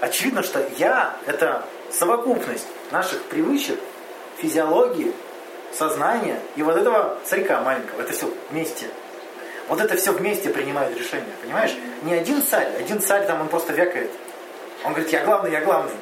Очевидно, 0.00 0.42
что 0.42 0.66
я– 0.76 1.16
это 1.26 1.64
совокупность 1.90 2.66
наших 2.90 3.22
привычек, 3.24 3.78
физиологии, 4.38 5.12
сознания 5.72 6.40
и 6.56 6.62
вот 6.62 6.76
этого 6.76 7.18
царька 7.24 7.60
маленького. 7.60 8.02
Это 8.02 8.12
все 8.12 8.30
вместе. 8.50 8.86
Вот 9.68 9.80
это 9.80 9.96
все 9.96 10.12
вместе 10.12 10.50
принимает 10.50 10.96
решение, 10.96 11.32
понимаешь? 11.42 11.74
Не 12.02 12.14
один 12.14 12.42
царь, 12.42 12.70
один 12.78 13.00
царь 13.00 13.26
там 13.26 13.40
он 13.40 13.48
просто 13.48 13.72
вякает. 13.72 14.10
Он 14.84 14.92
говорит, 14.92 15.10
я 15.12 15.24
главный, 15.24 15.50
я 15.52 15.62
главный. 15.62 15.94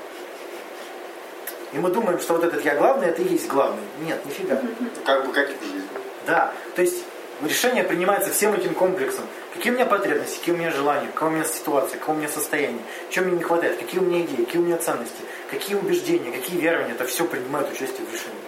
И 1.72 1.78
мы 1.78 1.90
думаем, 1.90 2.20
что 2.20 2.34
вот 2.34 2.44
этот 2.44 2.64
я 2.64 2.74
главный, 2.74 3.08
это 3.08 3.22
и 3.22 3.28
есть 3.28 3.48
главный. 3.48 3.82
Нет, 4.00 4.24
нифига. 4.26 4.60
Как 5.04 5.26
бы 5.26 5.32
как 5.32 5.48
в 5.48 5.64
жизни. 5.64 5.82
Да, 6.26 6.52
то 6.76 6.82
есть 6.82 7.04
решение 7.42 7.82
принимается 7.82 8.30
всем 8.30 8.54
этим 8.54 8.74
комплексом. 8.74 9.24
Какие 9.54 9.72
у 9.72 9.74
меня 9.74 9.86
потребности, 9.86 10.38
какие 10.38 10.54
у 10.54 10.58
меня 10.58 10.70
желания, 10.70 11.08
какая 11.12 11.30
у 11.30 11.32
меня 11.32 11.44
ситуация, 11.44 11.98
какое 11.98 12.16
у 12.16 12.18
меня 12.18 12.28
состояние, 12.28 12.82
чего 13.10 13.26
мне 13.26 13.36
не 13.36 13.42
хватает, 13.42 13.78
какие 13.78 14.00
у 14.00 14.04
меня 14.04 14.22
идеи, 14.22 14.44
какие 14.44 14.60
у 14.60 14.64
меня 14.64 14.76
ценности, 14.76 15.22
какие 15.50 15.76
убеждения, 15.76 16.30
какие 16.30 16.60
верования, 16.60 16.92
это 16.92 17.06
все 17.06 17.24
принимает 17.24 17.70
участие 17.70 18.06
в 18.06 18.12
решении. 18.12 18.38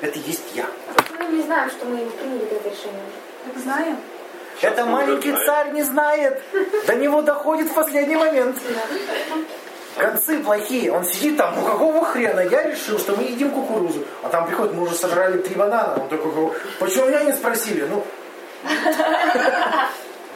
Это 0.00 0.18
и 0.18 0.22
есть 0.22 0.44
я. 0.54 0.66
Мы 1.18 1.36
не 1.36 1.42
знаем, 1.42 1.70
что 1.70 1.86
мы 1.86 1.98
приняли 1.98 2.44
это 2.44 2.68
решение. 2.68 3.02
Так 3.46 3.62
знаем. 3.62 3.96
Это 4.60 4.86
маленький 4.86 5.32
царь 5.32 5.72
не 5.72 5.82
знает. 5.82 6.40
До 6.86 6.94
него 6.94 7.22
доходит 7.22 7.68
в 7.68 7.74
последний 7.74 8.16
момент. 8.16 8.56
Концы 9.96 10.40
плохие. 10.40 10.90
Он 10.92 11.04
сидит 11.04 11.36
там, 11.36 11.54
ну 11.56 11.64
какого 11.64 12.04
хрена? 12.04 12.40
Я 12.40 12.64
решил, 12.64 12.98
что 12.98 13.14
мы 13.14 13.22
едим 13.22 13.50
кукурузу. 13.50 14.04
А 14.22 14.28
там 14.28 14.46
приходит, 14.46 14.74
мы 14.74 14.82
уже 14.82 14.94
сожрали 14.94 15.38
три 15.38 15.54
банана. 15.54 16.02
Он 16.02 16.08
такой, 16.08 16.32
«Ну, 16.32 16.54
почему 16.80 17.06
меня 17.06 17.22
не 17.24 17.32
спросили? 17.32 17.84
Ну, 17.84 18.04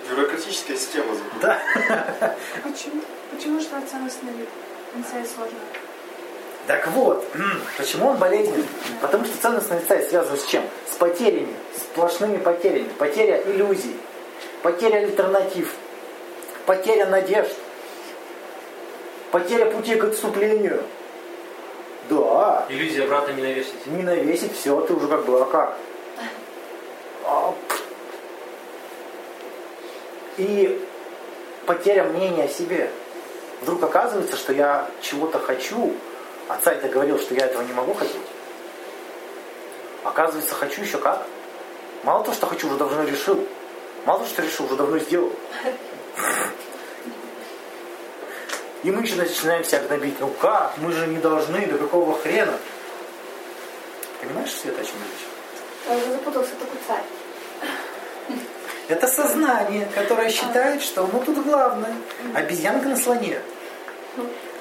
Бюрократическая 0.08 0.76
система. 0.76 1.12
да. 1.42 1.58
Почему? 2.62 3.02
Почему 3.34 3.60
же 3.60 3.66
ценностный 3.66 4.32
инсайт 4.96 5.28
сложно? 5.28 5.58
Так 6.66 6.86
вот, 6.88 7.26
почему 7.78 8.08
он 8.08 8.16
болезненный? 8.18 8.66
Потому 9.00 9.24
что 9.24 9.36
ценностный 9.40 9.78
инсайт 9.78 10.08
связан 10.08 10.36
с 10.36 10.44
чем? 10.44 10.62
С 10.90 10.96
потерями, 10.96 11.54
сплошными 11.76 12.36
потерями. 12.36 12.88
Потеря 12.98 13.42
иллюзий, 13.46 13.96
потеря 14.62 14.98
альтернатив, 14.98 15.72
потеря 16.66 17.06
надежд, 17.06 17.54
потеря 19.30 19.66
пути 19.66 19.96
к 19.96 20.04
отступлению. 20.04 20.82
Да, 22.08 22.64
Иллюзия 22.68 23.04
обратно 23.04 23.32
не 23.32 23.42
навесить. 23.42 23.86
не 23.86 24.02
навесить 24.02 24.56
все, 24.56 24.80
ты 24.80 24.94
уже 24.94 25.08
как 25.08 25.24
бы, 25.26 25.40
а 25.40 25.44
как? 25.44 25.76
А. 27.24 27.54
И 30.38 30.82
потеря 31.66 32.04
мнения 32.04 32.44
о 32.44 32.48
себе. 32.48 32.90
Вдруг 33.60 33.82
оказывается, 33.82 34.36
что 34.36 34.52
я 34.52 34.88
чего-то 35.02 35.38
хочу, 35.38 35.92
а 36.48 36.58
царь-то 36.62 36.88
говорил, 36.88 37.18
что 37.18 37.34
я 37.34 37.46
этого 37.46 37.62
не 37.62 37.72
могу 37.72 37.92
хотеть. 37.92 38.16
Оказывается, 40.04 40.54
хочу 40.54 40.80
еще 40.80 40.98
как. 40.98 41.26
Мало 42.04 42.22
того, 42.22 42.34
что 42.34 42.46
хочу, 42.46 42.68
уже 42.68 42.78
давно 42.78 43.04
решил. 43.04 43.44
Мало 44.06 44.20
того, 44.20 44.30
что 44.30 44.42
решил, 44.42 44.66
уже 44.66 44.76
давно 44.76 44.98
сделал. 44.98 45.32
И 48.84 48.90
мы 48.90 49.02
еще 49.02 49.16
начинаем 49.16 49.64
себя 49.64 49.80
гнобить. 49.80 50.20
Ну 50.20 50.28
как? 50.40 50.74
Мы 50.78 50.92
же 50.92 51.06
не 51.08 51.18
должны, 51.18 51.66
до 51.66 51.78
какого 51.78 52.16
хрена? 52.16 52.58
Понимаешь, 54.20 54.52
Света, 54.52 54.80
о 54.80 54.84
чем 54.84 54.94
речь? 54.94 55.26
Я 55.88 55.96
уже 55.96 56.12
запутался, 56.12 56.50
такой 56.52 56.78
царь. 56.86 57.04
Это 58.88 59.06
сознание, 59.06 59.88
которое 59.94 60.30
считает, 60.30 60.82
что 60.82 61.08
ну 61.12 61.22
тут 61.24 61.44
главное. 61.44 61.94
Обезьянка 62.34 62.88
на 62.88 62.96
слоне. 62.96 63.40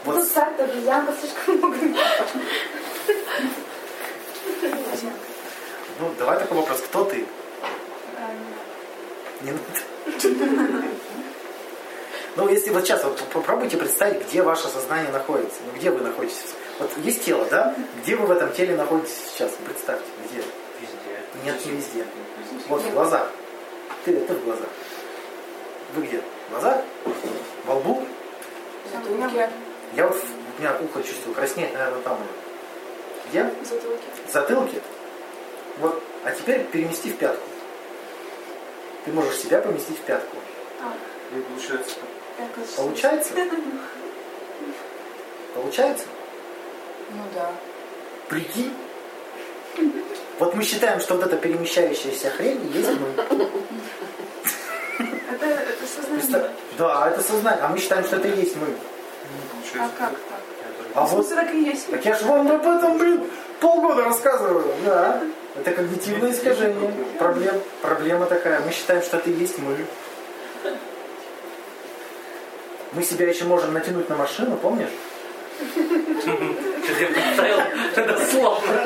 Вот 0.04 0.16
Тут 0.16 0.32
царь-то 0.32 0.64
обезьянка 0.64 1.14
слишком 1.20 1.58
много. 1.58 1.78
Ну, 6.00 6.12
давай 6.20 6.40
такой 6.40 6.58
вопрос. 6.58 6.82
Кто 6.82 7.06
ты? 7.06 7.26
Не 9.42 9.52
надо. 9.52 10.84
Ну, 12.38 12.48
если 12.50 12.70
вот 12.70 12.86
сейчас 12.86 13.04
вот 13.04 13.18
попробуйте 13.34 13.78
представить, 13.78 14.28
где 14.28 14.44
ваше 14.44 14.68
сознание 14.68 15.12
находится. 15.12 15.60
Ну, 15.66 15.76
где 15.76 15.90
вы 15.90 16.02
находитесь? 16.02 16.54
Вот 16.78 16.92
есть 16.98 17.26
тело, 17.26 17.44
да? 17.50 17.76
Где 18.04 18.16
вы 18.16 18.28
в 18.28 18.32
этом 18.32 18.54
теле 18.54 18.76
находитесь 18.76 19.16
сейчас? 19.34 19.54
Представьте, 19.66 20.06
где? 20.24 20.44
Везде. 20.80 21.44
Нет, 21.44 21.66
не 21.66 21.72
везде. 21.72 22.06
Вот 22.68 22.84
в 22.84 22.94
глазах. 22.94 23.28
Ты, 24.06 24.20
ты 24.20 24.34
в 24.36 24.46
глазах. 24.46 24.70
Вы 25.96 26.06
где? 26.06 26.22
В 26.48 26.52
глазах? 26.52 26.84
Во 27.66 27.74
лбу? 27.74 28.06
Я 29.96 30.08
вот, 30.08 30.18
у 30.58 30.62
меня 30.62 30.78
ухо 30.80 31.02
чувствую, 31.02 31.34
краснеет, 31.34 31.74
наверное, 31.74 32.02
там. 32.04 32.20
Где? 33.32 33.52
Затылки. 33.64 34.06
В 34.28 34.32
затылке. 34.32 34.82
Вот. 35.80 36.04
А 36.24 36.32
теперь 36.32 36.66
перемести 36.66 37.10
в 37.10 37.18
пятку. 37.18 37.48
Ты 39.06 39.12
можешь 39.12 39.38
себя 39.38 39.60
поместить 39.60 39.98
в 39.98 40.02
пятку. 40.02 40.38
И 41.32 41.40
получается, 41.42 41.96
Получается? 42.76 43.34
Получается? 45.56 46.06
Ну 47.12 47.24
да. 47.34 47.52
Прикинь? 48.28 48.74
Вот 50.40 50.54
мы 50.54 50.64
считаем, 50.64 51.00
что 51.00 51.16
вот 51.16 51.26
эта 51.26 51.38
перемещающаяся 51.38 52.30
хрень 52.30 52.72
есть 52.74 52.90
мы. 52.90 53.08
Это, 55.32 55.46
это 55.46 55.88
сознание. 55.88 56.52
Да, 56.78 57.10
это 57.10 57.22
сознание. 57.22 57.64
А 57.64 57.70
мы 57.70 57.80
считаем, 57.80 58.04
что 58.04 58.18
это 58.18 58.28
и 58.28 58.40
есть 58.40 58.56
мы. 58.56 58.68
А 59.80 59.90
как 59.98 60.12
так? 60.12 60.40
А 60.94 61.06
вот, 61.06 61.30
так 61.30 61.54
и 61.54 61.64
есть. 61.64 61.90
так 61.90 62.04
я 62.06 62.16
же 62.16 62.26
вам 62.26 62.52
об 62.52 62.66
этом, 62.66 62.98
блин, 62.98 63.24
полгода 63.60 64.06
рассказываю. 64.06 64.66
Да. 64.86 65.22
Это 65.56 65.72
когнитивное 65.72 66.32
искажение. 66.32 66.92
Проблем, 67.18 67.56
проблема 67.82 68.26
такая. 68.26 68.60
Мы 68.62 68.72
считаем, 68.72 69.02
что 69.02 69.18
это 69.18 69.30
и 69.30 69.34
есть 69.34 69.58
мы. 69.60 69.78
Мы 72.94 73.04
себя 73.04 73.28
еще 73.28 73.46
можем 73.46 73.74
натянуть 73.74 74.10
на 74.10 74.16
машину, 74.16 74.58
помнишь? 74.58 74.90
Что-то 75.58 77.00
я 77.00 77.08
представил, 77.08 77.60
это 77.96 78.26
сложно. 78.26 78.82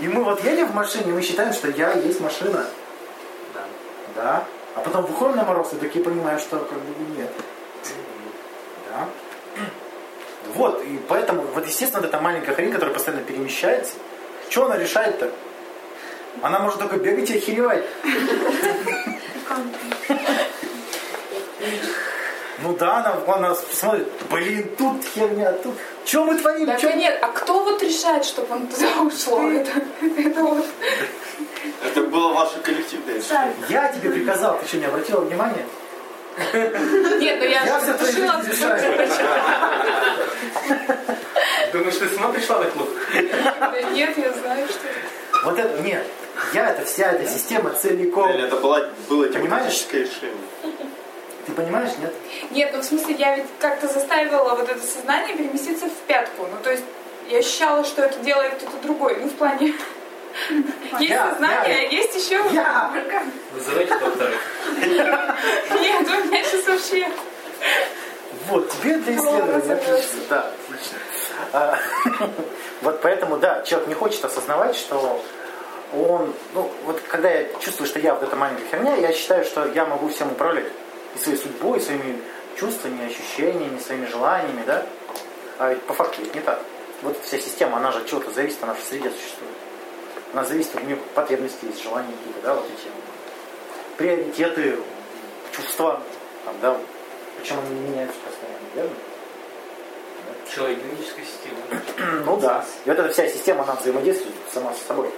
И 0.00 0.08
мы 0.08 0.24
вот 0.24 0.42
едем 0.44 0.66
в 0.66 0.74
машине, 0.74 1.10
и 1.10 1.12
мы 1.12 1.22
считаем, 1.22 1.52
что 1.52 1.68
я 1.68 1.92
есть 1.92 2.20
машина. 2.20 2.66
Да. 3.54 3.64
Да. 4.16 4.44
А 4.74 4.80
потом 4.80 5.06
выходим 5.06 5.36
на 5.36 5.44
мороз 5.44 5.72
и 5.72 5.76
такие 5.76 6.04
понимаем, 6.04 6.38
что 6.38 6.58
как 6.58 6.78
бы 6.78 7.16
нет. 7.16 7.30
Да. 8.90 9.08
Вот, 10.54 10.82
и 10.84 10.98
поэтому, 11.08 11.42
вот 11.42 11.66
естественно, 11.66 12.00
вот 12.00 12.08
эта 12.08 12.20
маленькая 12.20 12.54
хрень, 12.54 12.72
которая 12.72 12.94
постоянно 12.94 13.22
перемещается, 13.22 13.94
что 14.48 14.66
она 14.66 14.78
решает-то? 14.78 15.30
Она 16.40 16.60
может 16.60 16.78
только 16.78 16.96
бегать 16.96 17.30
и 17.30 17.36
охеревать. 17.36 17.84
Ну 22.60 22.76
да, 22.76 22.96
она, 22.96 23.34
она 23.34 23.54
смотрит, 23.54 24.08
блин, 24.30 24.68
тут 24.76 25.04
херня, 25.04 25.52
тут. 25.52 25.74
Что 26.04 26.24
мы 26.24 26.36
творим? 26.38 26.76
Чё 26.78 26.90
и 26.90 26.94
нет, 26.94 27.18
а 27.22 27.28
кто 27.28 27.62
вот 27.62 27.80
решает, 27.82 28.24
чтобы 28.24 28.52
он 28.54 28.66
туда 28.66 29.02
ушло? 29.06 29.48
Это, 29.48 29.70
это 30.18 30.42
вот. 30.42 30.66
Это 31.84 32.02
было 32.02 32.32
ваше 32.32 32.58
коллективное 32.60 33.14
решение. 33.14 33.54
Я 33.68 33.92
тебе 33.92 34.10
приказал, 34.10 34.58
ты 34.58 34.66
что, 34.66 34.78
не 34.78 34.86
обратила 34.86 35.20
внимания? 35.20 35.66
Нет, 36.52 37.38
ну 37.40 37.44
я, 37.44 37.64
Я 37.64 37.80
все 37.80 37.94
твои 37.94 38.12
решила. 38.12 38.42
жизни 38.42 38.52
решаю. 38.52 39.08
Думаешь, 41.72 41.96
ты 41.96 42.08
сама 42.08 42.28
пришла 42.28 42.60
на 42.60 42.66
клуб? 42.66 42.88
Да 43.12 43.82
Нет, 43.92 44.16
я 44.16 44.32
знаю, 44.32 44.66
что. 44.68 44.86
Вот 45.44 45.58
это, 45.58 45.82
нет, 45.82 46.04
я 46.52 46.70
это 46.70 46.84
вся 46.84 47.12
эта 47.12 47.28
система 47.28 47.70
целиком. 47.70 48.30
Это 48.30 48.56
было, 48.56 48.88
было 49.08 49.28
тематическое 49.28 50.02
решение. 50.02 50.32
Ты 51.48 51.54
понимаешь, 51.54 51.92
нет? 51.98 52.14
Нет, 52.50 52.70
ну 52.74 52.80
в 52.80 52.84
смысле, 52.84 53.14
я 53.18 53.36
ведь 53.36 53.46
как-то 53.58 53.88
заставила 53.88 54.54
вот 54.54 54.68
это 54.68 54.80
сознание 54.86 55.34
переместиться 55.34 55.86
в 55.86 55.94
пятку. 56.06 56.42
Ну 56.42 56.58
то 56.62 56.70
есть 56.70 56.84
я 57.30 57.38
ощущала, 57.38 57.84
что 57.84 58.02
это 58.02 58.18
делает 58.20 58.54
кто-то 58.54 58.76
другой. 58.82 59.16
Ну 59.20 59.28
в 59.28 59.32
плане... 59.34 59.68
Есть 61.00 61.10
Я, 61.10 61.30
сознание, 61.30 61.82
я. 61.82 61.88
а 61.88 61.92
есть 61.92 62.14
еще... 62.14 62.40
Я! 62.52 62.92
Вызывайте 63.52 63.98
доктора. 63.98 64.30
Нет, 65.80 66.06
у 66.06 66.26
меня 66.28 66.44
сейчас 66.44 66.66
вообще... 66.66 67.08
Вот, 68.46 68.70
тебе 68.70 68.98
для 68.98 69.16
исследования. 69.16 69.74
Отлично, 69.74 70.20
да, 70.28 70.50
отлично. 70.68 70.98
А, 71.52 71.78
Вот 72.82 73.00
поэтому, 73.00 73.38
да, 73.38 73.62
человек 73.62 73.88
не 73.88 73.94
хочет 73.94 74.24
осознавать, 74.24 74.76
что 74.76 75.20
он, 75.92 76.32
ну, 76.54 76.70
вот 76.84 77.00
когда 77.08 77.30
я 77.30 77.48
чувствую, 77.58 77.88
что 77.88 77.98
я 77.98 78.14
вот 78.14 78.22
эта 78.22 78.36
маленькая 78.36 78.64
херня, 78.70 78.94
я 78.96 79.12
считаю, 79.12 79.44
что 79.44 79.66
я 79.66 79.86
могу 79.86 80.08
всем 80.08 80.30
управлять. 80.30 80.66
И 81.18 81.22
своей 81.22 81.38
судьбой, 81.38 81.78
и 81.78 81.80
своими 81.80 82.20
чувствами, 82.56 83.06
ощущениями, 83.06 83.78
своими 83.78 84.06
желаниями, 84.06 84.62
да? 84.66 84.86
А 85.58 85.70
ведь 85.70 85.82
по 85.82 85.94
факту 85.94 86.22
ведь 86.22 86.34
не 86.34 86.40
так. 86.40 86.60
Вот 87.02 87.16
вся 87.22 87.38
система, 87.38 87.78
она 87.78 87.92
же 87.92 87.98
от 87.98 88.06
чего-то 88.06 88.30
зависит, 88.30 88.58
она 88.62 88.74
же 88.74 88.80
в 88.80 88.84
среде 88.84 89.10
существует. 89.10 89.54
Она 90.32 90.44
зависит 90.44 90.74
от 90.76 90.84
нее 90.84 90.96
потребности, 91.14 91.64
есть 91.64 91.82
желания 91.82 92.12
какие-то, 92.18 92.40
да, 92.42 92.54
вот 92.54 92.66
эти 92.66 92.88
приоритеты, 93.96 94.78
чувства, 95.52 96.00
там, 96.44 96.54
да, 96.60 96.76
причем 97.40 97.56
они 97.58 97.80
меняются 97.80 98.18
постоянно, 98.24 98.58
верно? 98.74 98.96
Человек-генетическая 100.54 101.24
система. 101.24 102.22
Ну 102.24 102.36
да. 102.38 102.64
И 102.84 102.88
вот 102.88 102.98
эта 102.98 103.12
вся 103.12 103.28
система, 103.28 103.62
она 103.64 103.74
взаимодействует 103.74 104.34
сама 104.52 104.72
с 104.72 104.86
собой. 104.86 105.10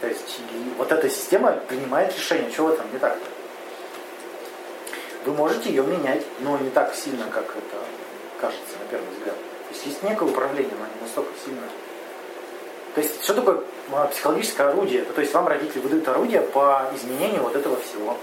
То 0.00 0.08
есть 0.08 0.40
вот 0.76 0.92
эта 0.92 1.08
система 1.08 1.52
принимает 1.52 2.14
решение, 2.16 2.50
что 2.50 2.66
в 2.66 2.72
этом 2.72 2.92
не 2.92 2.98
так. 2.98 3.16
Вы 5.24 5.32
можете 5.32 5.70
ее 5.70 5.82
менять, 5.82 6.22
но 6.40 6.58
не 6.58 6.70
так 6.70 6.94
сильно, 6.94 7.24
как 7.30 7.44
это 7.44 7.76
кажется 8.40 8.78
на 8.78 8.90
первый 8.90 9.08
взгляд. 9.10 9.34
То 9.34 9.74
есть 9.74 9.86
есть 9.86 10.02
некое 10.02 10.28
управление, 10.28 10.74
но 10.78 10.84
не 10.84 11.00
настолько 11.02 11.30
сильное. 11.42 11.68
То 12.94 13.00
есть 13.00 13.24
что 13.24 13.34
такое 13.34 13.60
а, 13.92 14.06
психологическое 14.06 14.68
орудие? 14.68 15.02
То 15.02 15.20
есть 15.20 15.32
вам 15.32 15.48
родители 15.48 15.80
выдают 15.80 16.06
орудие 16.08 16.42
по 16.42 16.90
изменению 16.94 17.42
вот 17.42 17.56
этого 17.56 17.76
всего. 17.80 18.16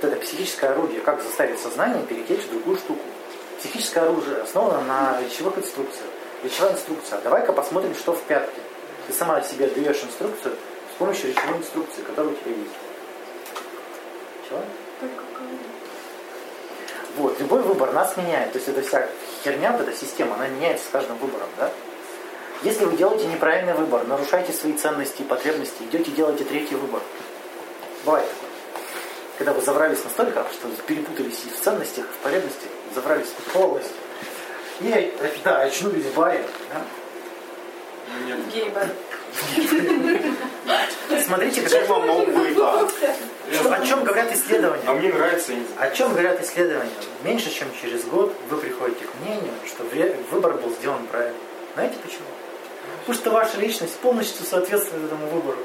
Вот 0.00 0.10
это 0.10 0.16
психическое 0.20 0.70
орудие, 0.70 1.00
как 1.02 1.22
заставить 1.22 1.60
сознание 1.60 2.02
перетечь 2.04 2.44
в 2.46 2.50
другую 2.50 2.78
штуку. 2.78 3.02
Психическое 3.60 4.00
оружие 4.00 4.38
основано 4.38 4.80
на 4.80 5.20
речевых 5.22 5.56
инструкциях. 5.58 6.08
Речевая 6.42 6.72
инструкция. 6.72 7.20
Давай-ка 7.20 7.52
посмотрим, 7.52 7.94
что 7.94 8.12
в 8.12 8.22
пятке. 8.22 8.60
Ты 9.06 9.12
сама 9.12 9.40
себе 9.42 9.68
даешь 9.68 10.02
инструкцию 10.02 10.56
с 10.92 10.98
помощью 10.98 11.30
речевой 11.30 11.58
инструкции, 11.58 12.02
которая 12.02 12.32
у 12.32 12.36
тебя 12.36 12.50
есть. 12.50 12.81
Только 15.00 15.22
говорю. 15.34 15.58
Вот, 17.16 17.40
любой 17.40 17.62
выбор 17.62 17.92
нас 17.92 18.16
меняет. 18.16 18.52
То 18.52 18.58
есть 18.58 18.68
эта 18.68 18.82
вся 18.82 19.08
херня, 19.44 19.72
вот 19.72 19.82
эта 19.82 19.96
система, 19.96 20.34
она 20.34 20.48
меняется 20.48 20.86
с 20.86 20.88
каждым 20.90 21.18
выбором, 21.18 21.48
да? 21.58 21.70
Если 22.62 22.84
вы 22.84 22.96
делаете 22.96 23.26
неправильный 23.26 23.74
выбор, 23.74 24.04
нарушаете 24.06 24.52
свои 24.52 24.72
ценности 24.74 25.22
и 25.22 25.24
потребности, 25.24 25.82
идете 25.82 26.12
делаете 26.12 26.44
третий 26.44 26.76
выбор. 26.76 27.00
Бывает 28.04 28.28
такое. 28.28 28.52
Когда 29.38 29.52
вы 29.52 29.62
заврались 29.62 30.04
настолько, 30.04 30.46
что 30.52 30.68
перепутались 30.86 31.42
и 31.46 31.50
в 31.50 31.60
ценностях, 31.60 32.04
и 32.04 32.08
в 32.08 32.16
потребностях, 32.18 32.68
заврались 32.94 33.28
полностью. 33.52 33.92
И, 34.80 34.88
э, 34.88 35.12
да, 35.42 35.62
очнулись 35.62 36.04
в 36.04 36.14
баре. 36.14 36.44
Да? 36.72 36.82
Гейбер. 38.52 38.88
Смотрите, 41.24 41.62
как, 41.62 41.88
вам 41.88 42.06
мог 42.06 42.28
быть 42.28 42.56
о 43.70 43.86
чем 43.86 44.04
говорят 44.04 44.32
исследования. 44.32 44.82
А 44.86 44.92
мне 44.94 45.12
нравится. 45.12 45.52
О 45.78 45.90
чем 45.90 46.12
говорят 46.12 46.42
исследования? 46.42 46.90
Меньше 47.22 47.50
чем 47.50 47.68
через 47.80 48.04
год 48.04 48.34
вы 48.48 48.56
приходите 48.58 49.04
к 49.04 49.14
мнению, 49.20 49.52
что 49.66 49.84
выбор 50.30 50.54
был 50.54 50.70
сделан 50.70 51.06
правильно. 51.06 51.36
Знаете 51.74 51.96
почему? 52.02 52.26
Потому 53.00 53.18
что 53.18 53.30
ваша 53.30 53.58
личность 53.58 53.96
полностью 53.96 54.46
соответствует 54.46 55.04
этому 55.04 55.26
выбору. 55.28 55.58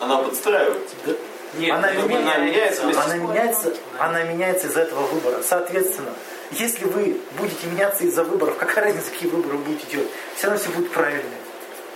Она 0.00 0.18
подстраивается. 0.18 0.94
Да. 1.06 1.12
Нет, 1.56 1.72
Она 1.72 1.92
ну, 1.92 2.08
меняется. 2.08 2.84
меняется 2.84 3.04
Она 3.04 3.16
меняется, 3.16 3.74
она 3.98 4.22
меняется 4.24 4.66
из-за 4.66 4.80
этого 4.80 5.06
выбора. 5.06 5.40
Соответственно, 5.42 6.10
если 6.50 6.84
вы 6.84 7.20
будете 7.38 7.68
меняться 7.68 8.02
из-за 8.04 8.24
выборов, 8.24 8.56
какая 8.58 8.86
разница, 8.86 9.10
какие 9.12 9.30
выборы 9.30 9.58
вы 9.58 9.64
будете 9.64 9.86
делать? 9.86 10.08
Все 10.36 10.48
равно 10.48 10.60
все 10.60 10.70
будет 10.70 10.90
правильные. 10.90 11.38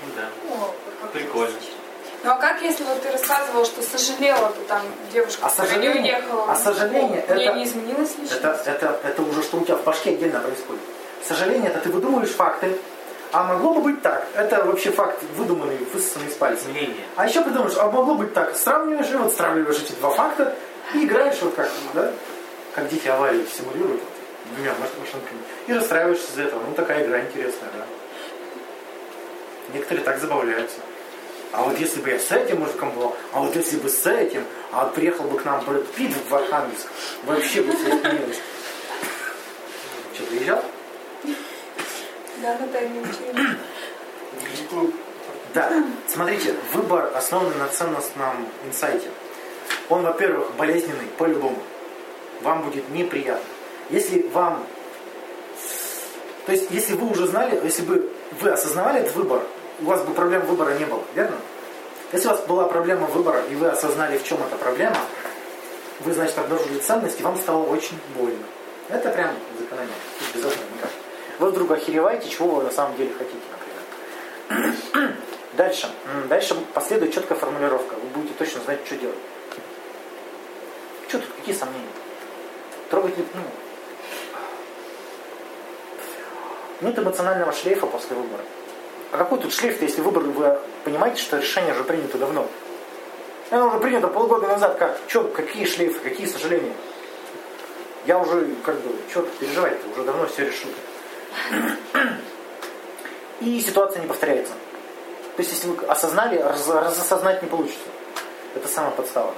Ну 0.07 0.13
да. 0.15 0.29
О, 0.55 0.75
Прикольно. 1.13 1.55
Ну 2.25 2.31
а 2.33 2.35
как 2.37 2.61
если 2.63 2.83
вот 2.85 3.01
ты 3.03 3.11
рассказывал, 3.13 3.65
что 3.65 3.81
сожалела 3.83 4.51
ты 4.51 4.61
там 4.67 4.83
девушка, 5.13 5.47
А 5.47 5.51
которая 5.51 5.79
не 5.79 5.85
сожаление- 5.87 6.17
уехала? 6.17 6.45
а 6.53 6.57
сожаление 6.57 7.25
У 7.29 7.35
нее 7.35 7.47
это- 7.47 7.57
не 7.57 7.65
изменилась 7.65 8.11
личность? 8.19 8.33
Это, 8.43 8.61
это, 8.67 9.01
это 9.05 9.23
уже 9.23 9.43
что 9.43 9.59
у 9.59 9.65
тебя 9.65 9.77
в 9.77 9.85
башке 9.85 10.11
отдельно 10.11 10.41
происходит. 10.41 10.83
Сожаление, 11.27 11.71
это 11.71 11.79
ты 11.81 11.91
выдумываешь 11.91 12.31
факты, 12.31 12.77
а 13.33 13.45
могло 13.45 13.75
бы 13.75 13.83
быть 13.83 14.03
так. 14.03 14.27
Это 14.35 14.65
вообще 14.65 14.91
факт 14.91 15.23
выдуманный, 15.37 15.77
высосанный 15.93 16.27
из 16.29 16.35
пальца. 16.35 16.69
Мнение. 16.69 17.05
А 17.17 17.27
еще 17.27 17.43
придумаешь, 17.43 17.77
а 17.77 17.91
могло 17.91 18.15
быть 18.15 18.35
так. 18.35 18.57
Сравниваешь 18.57 19.11
и 19.11 19.15
вот 19.17 19.33
сравниваешь 19.33 19.79
эти 19.79 19.93
два 19.93 20.11
факта 20.11 20.57
и 20.95 21.05
играешь 21.05 21.37
вот 21.43 21.55
как, 21.55 21.69
да, 21.95 22.11
как 22.75 22.89
дети 22.89 23.07
аварии 23.09 23.47
симулируют 23.57 24.01
вот, 24.03 24.55
двумя 24.57 24.71
маш- 24.73 24.99
машинками. 24.99 25.41
И 25.69 25.73
расстраиваешься 25.73 26.31
из-за 26.33 26.43
этого. 26.43 26.63
Ну, 26.67 26.75
такая 26.75 27.05
игра 27.07 27.21
интересная, 27.21 27.71
да. 27.77 27.85
Некоторые 29.75 30.03
так 30.05 30.19
забавляются. 30.19 30.79
А 31.53 31.63
вот 31.63 31.79
если 31.79 32.01
бы 32.01 32.11
я 32.11 32.19
с 32.19 32.31
этим 32.31 32.61
мужиком 32.61 32.91
был, 32.93 33.17
а 33.33 33.41
вот 33.41 33.57
если 33.57 33.79
бы 33.79 33.89
с 33.89 34.07
этим, 34.07 34.45
а 34.71 34.85
вот 34.85 34.95
приехал 34.95 35.25
бы 35.25 35.39
к 35.39 35.45
нам 35.45 35.65
Брэд 35.65 35.87
Питт 35.93 36.13
в 36.29 36.35
Архангельск, 36.35 36.87
вообще 37.25 37.63
бы 37.63 37.73
все 37.75 37.89
изменилось. 37.89 38.41
Что, 40.15 40.25
приезжал? 40.25 40.65
Да, 42.43 42.59
на 42.59 42.67
вечеринке. 42.67 43.57
Да. 45.55 45.73
Смотрите, 46.07 46.55
выбор 46.75 47.11
основан 47.15 47.57
на 47.59 47.69
ценностном 47.69 48.47
инсайте. 48.67 49.09
Он, 49.89 50.03
во-первых, 50.03 50.53
болезненный 50.57 51.07
по-любому. 51.17 51.59
Вам 52.43 52.63
будет 52.63 52.89
неприятно. 52.91 53.45
Если 53.91 54.23
вам... 54.29 54.67
То 56.47 56.53
есть, 56.53 56.71
если 56.71 56.95
вы 56.95 57.11
уже 57.11 57.27
знали, 57.27 57.59
если 57.65 57.83
бы 57.83 58.13
вы 58.41 58.51
осознавали 58.51 59.01
этот 59.01 59.15
выбор, 59.17 59.43
у 59.81 59.85
вас 59.85 60.03
бы 60.03 60.13
проблем 60.15 60.45
выбора 60.47 60.75
не 60.79 60.85
было, 60.85 61.03
верно? 61.15 61.37
Если 62.13 62.27
у 62.27 62.31
вас 62.31 62.41
была 62.47 62.65
проблема 62.65 63.07
выбора, 63.07 63.43
и 63.51 63.55
вы 63.55 63.69
осознали, 63.69 64.19
в 64.19 64.25
чем 64.25 64.43
эта 64.43 64.57
проблема, 64.57 64.97
вы, 66.01 66.13
значит, 66.13 66.39
обнаружили 66.39 66.79
ценность, 66.79 67.21
и 67.21 67.23
вам 67.23 67.37
стало 67.37 67.65
очень 67.65 67.99
больно. 68.17 68.45
Это 68.89 69.11
прям 69.11 69.31
закономерно. 69.59 69.95
Без 70.35 70.41
этого 70.41 70.65
никак. 70.75 70.91
Вы 71.39 71.51
вдруг 71.51 71.71
охереваете, 71.71 72.29
чего 72.29 72.57
вы 72.57 72.65
на 72.65 72.71
самом 72.71 72.97
деле 72.97 73.13
хотите, 73.13 73.43
например. 74.49 75.15
Дальше. 75.57 75.89
Дальше 76.29 76.55
последует 76.73 77.13
четкая 77.13 77.37
формулировка. 77.37 77.95
Вы 77.95 78.09
будете 78.21 78.35
точно 78.35 78.63
знать, 78.63 78.81
что 78.87 78.97
делать. 78.97 79.19
Что 81.09 81.19
тут, 81.19 81.29
какие 81.37 81.55
сомнения? 81.55 81.87
Трогать 82.91 83.17
ли, 83.19 83.25
ну, 83.35 83.43
нет 86.81 86.99
эмоционального 86.99 87.53
шлейфа 87.53 87.87
после 87.87 88.17
выбора. 88.17 88.43
А 89.11 89.19
какой 89.19 89.39
тут 89.39 89.53
шлейф-то, 89.53 89.85
если 89.85 90.03
выбор, 90.03 90.23
вы 90.25 90.59
понимаете, 90.85 91.23
что 91.23 91.39
решение 91.39 91.73
уже 91.73 91.85
принято 91.85 92.19
давно? 92.19 92.47
Оно 93.51 93.69
уже 93.69 93.79
принято 93.79 94.09
полгода 94.09 94.47
назад. 94.47 94.77
Как? 94.79 95.01
Че, 95.07 95.25
какие 95.25 95.65
шлейфы, 95.65 95.99
какие 96.01 96.27
сожаления? 96.27 96.75
Я 98.05 98.19
уже, 98.19 98.55
как 98.65 98.79
бы, 98.81 98.95
что 99.11 99.23
переживать-то, 99.23 99.89
уже 99.89 100.03
давно 100.05 100.27
все 100.27 100.47
решил. 100.47 100.71
И 103.41 103.61
ситуация 103.61 104.03
не 104.03 104.09
повторяется. 104.09 104.53
То 105.37 105.43
есть, 105.43 105.53
если 105.53 105.69
вы 105.69 105.87
осознали, 105.87 106.39
раз- 106.39 106.69
разосознать 106.69 107.43
не 107.43 107.49
получится. 107.49 107.89
Это 108.55 108.69
самая 108.69 108.91
подстава. 108.91 109.33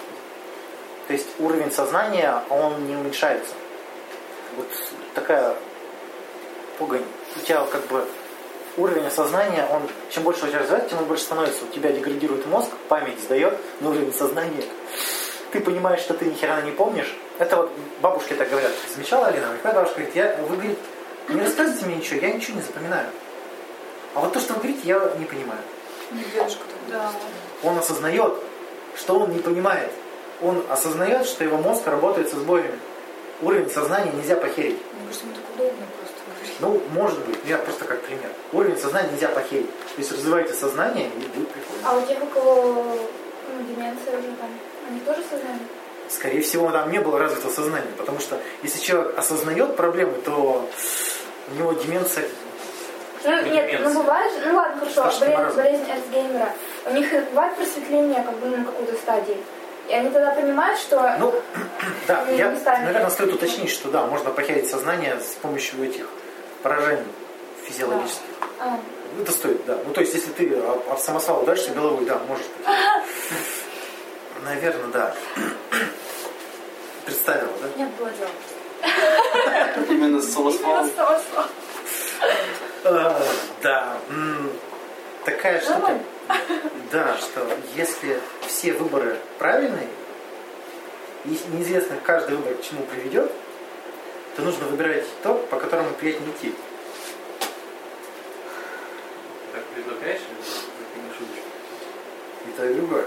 То 1.06 1.12
есть 1.12 1.28
уровень 1.38 1.70
сознания, 1.70 2.42
он 2.48 2.86
не 2.86 2.96
уменьшается. 2.96 3.52
Вот 4.56 4.66
такая 5.14 5.54
погонь. 6.78 7.04
У 7.36 7.40
тебя 7.40 7.64
как 7.70 7.86
бы 7.86 8.04
уровень 8.76 9.06
осознания, 9.06 9.66
он 9.70 9.82
чем 10.10 10.22
больше 10.22 10.44
у 10.44 10.48
тебя 10.48 10.60
развивается, 10.60 10.90
тем 10.90 10.98
он 10.98 11.04
больше 11.06 11.24
становится. 11.24 11.64
У 11.64 11.68
тебя 11.68 11.92
деградирует 11.92 12.46
мозг, 12.46 12.70
память 12.88 13.20
сдает 13.20 13.58
на 13.80 13.90
уровень 13.90 14.12
сознания. 14.12 14.64
Ты 15.52 15.60
понимаешь, 15.60 16.00
что 16.00 16.14
ты 16.14 16.26
ни 16.26 16.34
хера 16.34 16.60
не 16.62 16.70
помнишь. 16.70 17.16
Это 17.38 17.56
вот 17.56 17.72
бабушки 18.00 18.34
так 18.34 18.48
говорят. 18.50 18.72
Замечала 18.94 19.26
Алина? 19.26 19.48
Моя 19.64 19.74
бабушка 19.74 19.96
говорит, 19.96 20.14
я, 20.14 20.36
вы, 20.48 20.56
говорит, 20.56 20.78
не 21.28 21.40
рассказывайте 21.40 21.86
мне 21.86 21.96
ничего, 21.96 22.20
я 22.20 22.32
ничего 22.32 22.56
не 22.56 22.62
запоминаю. 22.62 23.08
А 24.14 24.20
вот 24.20 24.32
то, 24.32 24.40
что 24.40 24.54
вы 24.54 24.60
говорите, 24.60 24.80
я 24.84 25.12
не 25.18 25.24
понимаю. 25.24 25.60
Дедушка 26.12 26.62
там. 26.64 26.90
Да. 26.90 27.12
Он 27.62 27.78
осознает, 27.78 28.34
что 28.96 29.18
он 29.18 29.32
не 29.32 29.38
понимает. 29.38 29.90
Он 30.42 30.64
осознает, 30.68 31.26
что 31.26 31.44
его 31.44 31.58
мозг 31.58 31.86
работает 31.86 32.30
со 32.30 32.36
сбоями. 32.36 32.78
Уровень 33.42 33.70
сознания 33.70 34.12
нельзя 34.12 34.36
похерить. 34.36 34.78
Мне 34.92 35.06
кажется, 35.06 35.26
ему 35.26 35.34
так 35.34 35.44
удобно 35.54 35.86
просто. 35.98 36.09
Ну, 36.60 36.80
может 36.92 37.18
быть, 37.26 37.38
я 37.46 37.58
просто 37.58 37.84
как 37.84 38.00
пример. 38.02 38.30
Уровень 38.52 38.76
сознания 38.76 39.10
нельзя 39.12 39.28
похерить. 39.28 39.70
То 39.70 39.98
есть 39.98 40.12
развивайте 40.12 40.52
сознание, 40.54 41.06
и 41.08 41.38
будет 41.38 41.48
прикольно. 41.48 41.82
А 41.84 41.96
у 41.96 42.06
тех, 42.06 42.22
у 42.22 42.26
кого 42.26 42.74
ну, 42.74 43.64
деменция 43.68 44.18
уже 44.18 44.28
там, 44.40 44.50
они 44.88 45.00
тоже 45.00 45.22
сознание? 45.22 45.66
Скорее 46.08 46.40
всего, 46.42 46.70
там 46.70 46.90
не 46.90 46.98
было 46.98 47.18
развитого 47.18 47.52
сознания, 47.52 47.90
потому 47.96 48.18
что 48.18 48.36
если 48.62 48.80
человек 48.80 49.16
осознает 49.16 49.76
проблемы, 49.76 50.14
то 50.24 50.68
у 51.50 51.54
него 51.54 51.72
деменция 51.72 52.24
Ну, 53.24 53.30
нет, 53.30 53.44
Деменция. 53.44 53.88
ну 53.88 54.00
бывает 54.00 54.32
ну 54.44 54.54
ладно, 54.56 54.80
хорошо, 54.80 55.20
болезнь, 55.20 55.56
болезнь 55.56 55.84
Эрцгеймера. 55.88 56.52
У 56.86 56.92
них 56.94 57.10
бывает 57.30 57.54
просветление 57.56 58.22
как 58.24 58.36
бы 58.38 58.46
на 58.56 58.64
какой-то 58.64 58.94
стадии. 58.94 59.36
И 59.88 59.92
они 59.92 60.10
тогда 60.10 60.30
понимают, 60.32 60.78
что 60.78 61.16
Ну, 61.18 61.34
да, 62.08 62.24
Ну, 62.28 62.36
я, 62.36 62.56
наверное, 62.64 63.10
стоит 63.10 63.32
уточнить, 63.32 63.70
что 63.70 63.88
да, 63.90 64.06
можно 64.06 64.30
похерить 64.30 64.68
сознание 64.68 65.18
с 65.20 65.34
помощью 65.36 65.84
этих 65.84 66.06
поражений 66.62 67.04
физиологических. 67.64 68.24
а, 68.60 68.78
Это 69.20 69.32
стоит, 69.32 69.64
да. 69.66 69.78
Ну, 69.86 69.92
то 69.92 70.00
есть, 70.00 70.14
если 70.14 70.30
ты 70.32 70.54
об, 70.56 70.88
об 70.90 70.98
самосвал 70.98 71.42
ударишься 71.42 71.70
головой, 71.72 72.04
да, 72.04 72.18
можешь. 72.28 72.46
Наверное, 74.44 74.86
да. 74.92 75.14
Представила, 77.04 77.52
да? 77.62 77.68
Нет, 77.76 77.90
было 77.98 78.10
дело. 78.10 78.30
Именно 79.90 80.20
с 80.22 80.32
самосвалом. 80.32 80.90
Э, 82.84 83.20
Да. 83.62 83.96
м, 84.08 84.50
Такая 85.24 85.60
штука. 85.60 85.98
Да, 86.90 87.16
что 87.18 87.46
если 87.76 88.18
все 88.46 88.72
выборы 88.72 89.18
правильные, 89.38 89.88
и 91.26 91.38
неизвестно 91.52 91.96
каждый 92.02 92.36
выбор 92.36 92.54
к 92.54 92.62
чему 92.62 92.82
приведет, 92.84 93.30
то 94.40 94.46
нужно 94.46 94.66
выбирать 94.66 95.04
то, 95.22 95.34
по 95.50 95.58
которому 95.58 95.90
приятнее 95.92 96.32
идти. 96.32 96.54
Так 99.52 99.64
предлагаешь 99.74 100.20
или 100.20 101.02
не 101.02 101.12
шутишь? 101.12 101.44
И 102.46 102.50
то, 102.56 102.66
и 102.66 102.74
другое. 102.74 103.06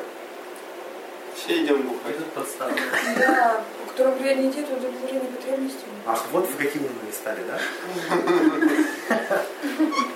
Все 1.36 1.64
идем 1.64 1.82
бухать. 1.82 2.18
тут 2.18 2.32
подстава. 2.34 2.72
Да, 3.18 3.64
по 3.80 3.92
которому 3.92 4.16
приятнее 4.18 4.52
идти, 4.52 4.62
то 4.62 4.74
удовлетворение 4.76 5.32
потребностей. 5.32 5.86
Ах, 6.06 6.24
вот 6.32 6.48
вы 6.48 6.64
какие 6.64 6.84
умные 6.84 7.14
стали, 7.14 7.44
да? 7.48 7.60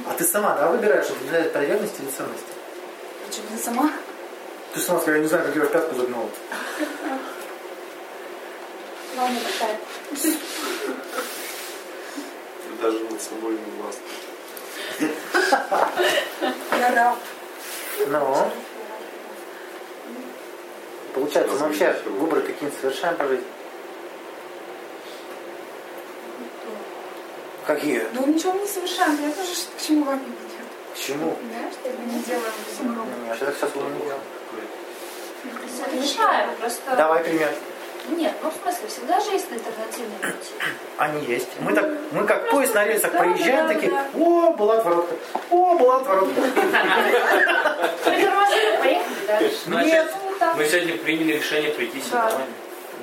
А 0.09 0.13
ты 0.17 0.23
сама, 0.23 0.55
да, 0.55 0.69
выбираешь, 0.69 1.09
удовлетворяет 1.09 1.53
потребности 1.53 2.01
или 2.01 2.09
ценности? 2.09 2.53
Причем 3.27 3.43
ты 3.51 3.57
сама? 3.57 3.91
Ты 4.73 4.79
сама 4.79 4.99
сказала, 4.99 5.17
я 5.17 5.21
не 5.21 5.27
знаю, 5.27 5.45
как 5.45 5.55
я 5.55 5.63
в 5.63 5.71
пятку 5.71 5.95
загнал. 5.95 6.29
мама 9.15 9.39
такая. 9.39 9.77
Собой 13.19 13.53
не 13.53 13.81
властны. 13.81 14.03
Я 16.79 16.95
раб. 16.95 17.17
Ну, 18.07 18.51
получается, 21.15 21.53
мы 21.53 21.59
вообще 21.59 21.99
выборы 22.05 22.41
какие-нибудь 22.41 22.79
совершаем 22.79 23.17
по 23.17 23.27
жизни. 23.27 23.45
Какие? 27.65 28.07
Ну 28.13 28.27
ничего 28.27 28.53
мы 28.53 28.61
не 28.61 28.67
совершаем, 28.67 29.19
я 29.21 29.31
тоже 29.31 29.51
к 29.77 29.81
чему 29.81 30.05
вам 30.05 30.19
не 30.19 30.31
придет. 30.31 30.67
К 30.93 30.97
чему? 30.97 31.37
Знаешь, 31.49 31.73
что 31.73 31.89
Мы 31.99 32.13
не 32.13 32.23
делаем. 32.23 32.53
Ну, 32.81 33.05
Я 33.27 33.35
сейчас 33.35 33.55
сейчас 33.55 33.75
уже 33.75 33.87
не 33.89 34.05
делал. 34.05 34.19
Решаем, 36.01 36.55
просто... 36.59 36.95
Давай 36.95 37.23
пример. 37.23 37.53
Нет, 38.09 38.33
ну 38.41 38.49
в 38.49 38.53
смысле, 38.61 38.87
всегда 38.87 39.19
же 39.19 39.31
есть 39.31 39.51
альтернативные 39.51 40.19
пути. 40.19 40.53
Они 40.97 41.25
есть. 41.25 41.49
Мы 41.59 41.73
так, 41.73 41.89
мы 42.11 42.23
как 42.25 42.49
поезд 42.49 42.73
на 42.73 42.85
рельсах 42.85 43.11
Да, 43.11 43.19
проезжаем, 43.19 43.67
да, 43.67 43.73
такие, 43.73 43.91
да. 43.91 44.05
о, 44.15 44.51
была 44.51 44.77
отворотка, 44.77 45.15
о, 45.51 45.75
была 45.77 45.97
отворотка. 45.97 46.41
Притормозили, 48.05 48.77
поехали 48.77 49.25
дальше. 49.27 49.57
Мы 49.67 49.83
Нет. 49.83 50.05
опять- 50.39 50.55
Мы 50.55 50.65
сегодня 50.65 50.97
приняли 50.97 51.33
решение 51.33 51.71
прийти 51.71 52.01
сюда. 52.01 52.29
Да. 52.31 52.41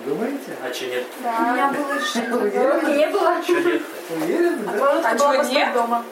Думаете? 0.06 0.56
А 0.64 0.70
че 0.70 0.86
нет? 0.86 1.04
Да. 1.22 1.36
У 1.38 1.42
меня 1.52 1.68
было 1.72 1.94
решение. 1.94 2.96
Не 2.96 3.06
было. 3.10 3.42
Че 3.46 3.52
нет-то? 3.54 4.14
Уверен, 4.14 4.64
да? 4.64 5.00
А 5.04 5.16
чего, 5.18 5.28
посреди 5.34 5.54
нет? 5.56 5.72
дома. 5.72 6.04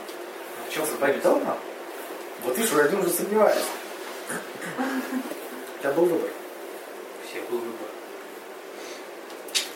В 0.69 0.73
чем 0.73 0.85
Спать 0.87 0.99
забавить? 0.99 1.23
дома? 1.23 1.57
Вот 2.45 2.57
видишь, 2.59 2.73
один 2.75 3.01
уже 3.01 3.11
сомневается. 3.11 3.65
У 4.79 5.83
тебя 5.83 5.93
был 5.93 6.05
выбор. 6.07 6.29
Все 7.29 7.41
был 7.51 7.59
выбор. 7.59 7.89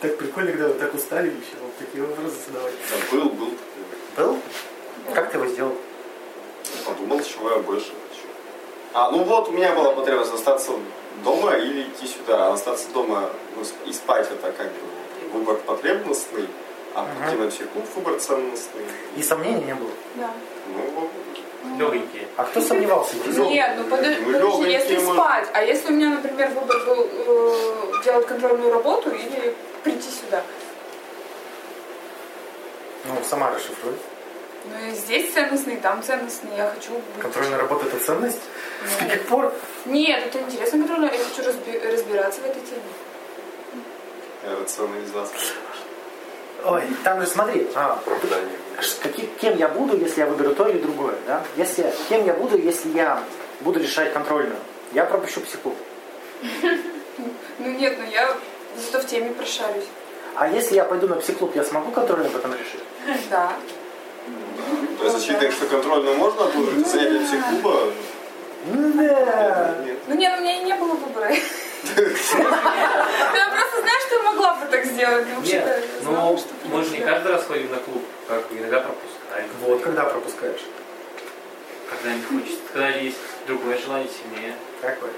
Так 0.01 0.17
прикольно, 0.17 0.51
когда 0.51 0.67
вы 0.67 0.73
так 0.75 0.93
устали 0.93 1.27
еще, 1.27 1.57
вот 1.61 1.75
такие 1.79 2.03
вопросы 2.03 2.35
задавать. 2.47 2.73
Да, 2.89 3.15
был, 3.17 3.29
был. 3.29 3.51
Был? 4.15 4.39
Как 5.13 5.31
ты 5.31 5.37
его 5.37 5.47
сделал? 5.47 5.75
Подумал, 6.85 7.21
чего 7.23 7.51
я 7.51 7.57
больше 7.57 7.87
хочу. 7.87 8.27
А, 8.93 9.11
ну 9.11 9.23
вот, 9.23 9.49
у 9.49 9.51
меня 9.51 9.73
была 9.73 9.93
потребность 9.93 10.33
остаться 10.33 10.73
дома 11.23 11.55
или 11.55 11.83
идти 11.83 12.07
сюда. 12.07 12.47
А 12.47 12.53
остаться 12.53 12.89
дома 12.93 13.29
ну, 13.55 13.63
и 13.89 13.93
спать 13.93 14.27
это 14.31 14.51
как 14.51 14.67
бы 14.67 15.33
выбор 15.33 15.55
потребностный, 15.65 16.47
а 16.93 17.01
Ага. 17.01 17.09
пойти 17.19 17.37
на 17.37 17.49
психу 17.49 17.79
выбор 17.95 18.19
ценностный. 18.19 18.83
И 19.15 19.23
сомнений 19.23 19.63
не 19.63 19.73
было. 19.73 19.89
Да. 20.15 20.31
Ну, 20.75 20.91
вот. 21.01 21.09
Легенькие. 21.77 22.27
А 22.37 22.43
кто 22.43 22.61
сомневался? 22.61 23.15
Нет, 23.25 23.71
ну 23.77 23.83
подожди, 23.85 24.21
Мы 24.21 24.33
подожди, 24.33 24.71
если 24.71 24.97
мы. 24.97 25.13
спать, 25.15 25.47
а 25.53 25.63
если 25.63 25.91
у 25.91 25.95
меня, 25.95 26.09
например, 26.11 26.49
выбор 26.51 26.85
был 26.85 27.07
э, 27.11 28.03
делать 28.05 28.25
контрольную 28.27 28.71
работу 28.71 29.09
или 29.09 29.53
прийти 29.87 30.09
сюда? 30.09 30.43
Ну, 33.05 33.13
сама 33.29 33.51
расшифруй. 33.51 33.93
Ну 34.65 34.87
и 34.89 34.91
здесь 34.91 35.31
ценностный, 35.33 35.77
там 35.77 36.03
ценностный, 36.03 36.57
я 36.57 36.69
хочу 36.75 36.91
быть. 36.91 37.21
Контрольная 37.21 37.57
работа 37.57 37.85
это 37.85 37.97
ценность? 38.03 38.41
С 38.85 39.01
Ну, 39.01 39.07
каких 39.07 39.27
пор? 39.27 39.53
Нет, 39.85 40.25
это 40.25 40.39
интересно 40.39 40.79
контрольная, 40.79 41.11
я 41.13 41.17
хочу 41.19 41.41
разби- 41.49 41.91
разбираться 41.93 42.41
в 42.41 42.45
этой 42.45 42.61
теме. 42.61 42.81
рационализация. 44.61 45.39
Ой, 46.65 46.83
там 47.03 47.21
же 47.21 47.27
смотри, 47.27 47.67
а, 47.75 48.01
ш- 48.81 48.95
каки- 49.03 49.29
кем 49.41 49.57
я 49.57 49.67
буду, 49.67 49.97
если 49.97 50.21
я 50.21 50.25
выберу 50.27 50.55
то 50.55 50.67
или 50.67 50.79
другое, 50.79 51.15
да? 51.27 51.43
Если, 51.55 51.93
кем 52.09 52.25
я 52.25 52.33
буду, 52.33 52.57
если 52.57 52.89
я 52.89 53.23
буду 53.61 53.79
решать 53.79 54.11
контрольную? 54.13 54.57
Я 54.93 55.05
пропущу 55.05 55.41
психу. 55.41 55.75
Ну 57.59 57.71
нет, 57.71 57.97
ну 57.97 58.05
я 58.11 58.37
зато 58.77 58.99
в 58.99 59.09
теме 59.09 59.31
прошарюсь. 59.31 59.85
А 60.35 60.47
если 60.47 60.75
я 60.75 60.83
пойду 60.83 61.07
на 61.07 61.15
психклуб, 61.15 61.55
я 61.55 61.63
смогу 61.63 61.91
контрольную 61.91 62.31
потом 62.31 62.53
решить? 62.53 62.83
Да. 63.29 63.53
То 64.99 65.05
есть 65.05 65.17
очевидно, 65.17 65.51
что 65.51 65.65
контрольную 65.67 66.17
можно 66.17 66.45
отложить, 66.45 66.87
занятие 66.87 67.25
психклуба? 67.25 67.93
Да. 68.65 69.75
Нет. 69.85 69.97
Ну 70.07 70.15
нет, 70.15 70.37
у 70.37 70.41
меня 70.41 70.59
и 70.59 70.63
не 70.63 70.73
было 70.75 70.93
выбора. 70.93 71.29
Я 71.95 72.03
просто 73.49 73.81
знаю, 73.81 73.99
что 74.05 74.15
я 74.15 74.23
могла 74.23 74.55
бы 74.55 74.65
так 74.65 74.85
сделать. 74.85 75.27
Нет, 75.43 75.85
ну 76.03 76.39
мы 76.65 76.83
же 76.83 76.89
не 76.91 76.99
каждый 76.99 77.31
раз 77.31 77.45
ходим 77.45 77.71
на 77.71 77.77
клуб, 77.77 78.03
как 78.27 78.43
иногда 78.51 78.79
пропускаем. 78.81 79.47
Вот, 79.61 79.81
когда 79.81 80.03
пропускаешь? 80.03 80.65
Когда 81.89 82.15
не 82.15 82.23
хочется, 82.23 82.59
когда 82.73 82.89
есть 82.89 83.17
другое 83.45 83.77
желание 83.77 84.09
сильнее. 84.09 84.55
Какой? 84.81 85.09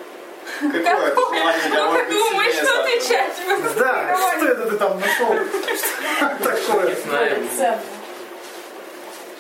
Какое 0.60 1.08
это 1.08 1.22
желание 1.22 1.70
для 1.70 1.86
Ну 1.86 1.94
ты 1.94 2.04
думаешь, 2.12 2.56
что 2.56 2.82
отвечать? 2.82 3.34
Да, 3.78 4.18
что 4.18 4.46
это 4.46 4.70
ты 4.70 4.78
там 4.78 5.00
нашел? 5.00 5.28
Что 5.28 6.36
такое? 6.40 6.96
Не 6.96 7.02
знаю, 7.02 7.38
ну, 7.40 7.46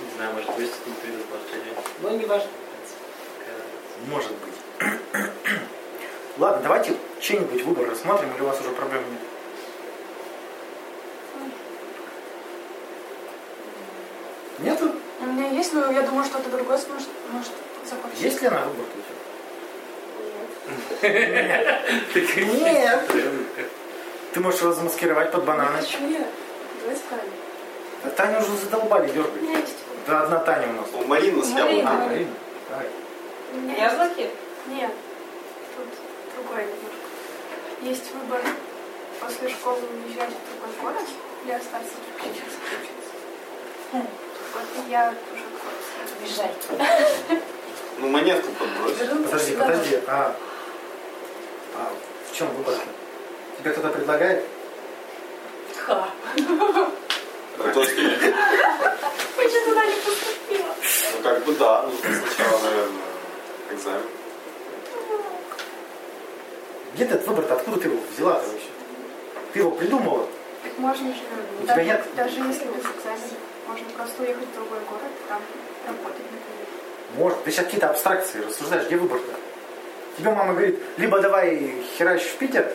не 0.05 0.16
знаю, 0.16 0.34
может 0.34 0.55
быть, 0.55 0.72
не 0.86 0.93
придут. 0.93 1.26
Но 2.01 2.10
не 2.12 2.26
важно. 2.26 2.49
Может 4.07 4.32
быть. 4.32 4.53
Ладно, 6.38 6.62
давайте 6.64 6.95
чей-нибудь 7.20 7.64
выбор 7.64 7.89
рассмотрим, 7.89 8.34
или 8.34 8.41
у 8.41 8.45
вас 8.45 8.60
уже 8.62 8.70
проблем 8.70 9.03
нет? 9.12 9.20
Нету? 14.60 14.91
У 15.22 15.26
меня 15.26 15.49
есть, 15.49 15.74
но 15.74 15.91
я 15.91 16.01
думаю, 16.03 16.24
что-то 16.26 16.49
другое 16.49 16.78
сможет, 16.78 17.10
может 17.32 17.51
захочет. 17.86 18.20
Есть 18.20 18.41
ли 18.41 18.49
на 18.49 18.62
выбор? 18.62 18.86
Нет. 22.61 23.11
Ты 24.34 24.39
можешь 24.39 24.61
его 24.61 24.74
замаскировать 24.74 25.32
под 25.32 25.43
бананы. 25.43 25.82
Почему 25.82 26.07
нет? 26.07 26.28
Давай 26.82 26.95
справим. 26.95 27.32
А 28.03 28.09
Таня 28.09 28.39
уже 28.39 28.57
задолбали 28.57 29.11
дергать. 29.11 29.70
Да 30.07 30.24
одна 30.24 30.39
Таня 30.39 30.67
у 30.70 30.74
нас. 30.74 30.88
У 30.93 31.07
Марины 31.07 31.43
с 31.43 31.49
Марина. 31.49 31.89
А, 31.89 31.93
яблоком. 31.93 32.09
Марина. 32.09 32.32
Давай. 32.70 32.88
Яблоки? 33.80 34.30
Нет. 34.67 34.91
Тут 35.76 35.88
другой 36.36 36.63
немножко. 36.63 36.99
Есть 37.82 38.11
выбор 38.13 38.41
после 39.22 39.49
школы 39.49 39.80
уезжать 40.05 40.30
в 40.30 40.41
другой 40.49 40.76
город 40.82 41.07
или 41.43 41.51
остаться 41.51 41.89
сейчас 42.17 42.53
учиться. 42.65 44.07
Вот 44.53 44.63
и 44.88 44.91
я 44.91 45.13
уже 45.34 45.43
город 45.43 45.89
Бежать. 46.24 47.41
Ну, 47.99 48.09
монетку 48.09 48.51
подбрось. 48.53 48.97
Подожди, 48.97 49.55
подожди. 49.55 49.99
А, 50.07 50.36
а 51.80 51.91
в 52.32 52.36
чем 52.36 52.47
выбор? 52.55 52.75
Тебе 53.57 53.71
кто-то 53.71 53.89
предлагает? 53.89 54.45
Ха. 55.77 56.09
Ну, 56.38 57.73
то 57.73 57.82
есть, 57.82 57.95
Почему 59.36 59.65
туда 59.65 59.86
не 59.86 59.95
поступила? 59.95 60.75
ну, 61.17 61.23
как 61.23 61.43
бы 61.45 61.53
да, 61.55 61.82
нужно 61.84 61.99
сначала, 61.99 62.59
наверное, 62.63 63.01
экзамен. 63.71 64.01
Где 66.93 67.03
этот 67.05 67.27
выбор-то? 67.27 67.55
Откуда 67.55 67.80
ты 67.80 67.88
его 67.88 67.99
взяла-то 68.15 68.47
вообще? 68.49 68.67
Ты 69.53 69.59
его 69.59 69.71
придумала? 69.71 70.27
Так 70.63 70.77
можно 70.77 71.07
же, 71.13 71.19
У 71.59 71.63
тебя 71.63 71.75
даже, 71.75 71.86
нет? 71.88 72.05
даже 72.15 72.36
если 72.39 72.65
без 72.65 72.84
экзамена, 72.84 73.38
можно 73.67 73.89
просто 73.95 74.21
уехать 74.23 74.47
в 74.47 74.53
другой 74.55 74.80
город, 74.89 75.11
там 75.27 75.41
работать, 75.88 76.23
например. 76.32 76.67
Может. 77.15 77.43
Ты 77.43 77.51
сейчас 77.51 77.65
какие-то 77.65 77.89
абстракции 77.89 78.41
рассуждаешь. 78.41 78.86
Где 78.88 78.97
выбор-то? 78.97 79.34
Тебе 80.20 80.32
мама 80.32 80.51
говорит, 80.51 80.78
либо 80.97 81.22
давай 81.22 81.82
херач 81.97 82.24
в 82.24 82.36
Питер, 82.36 82.70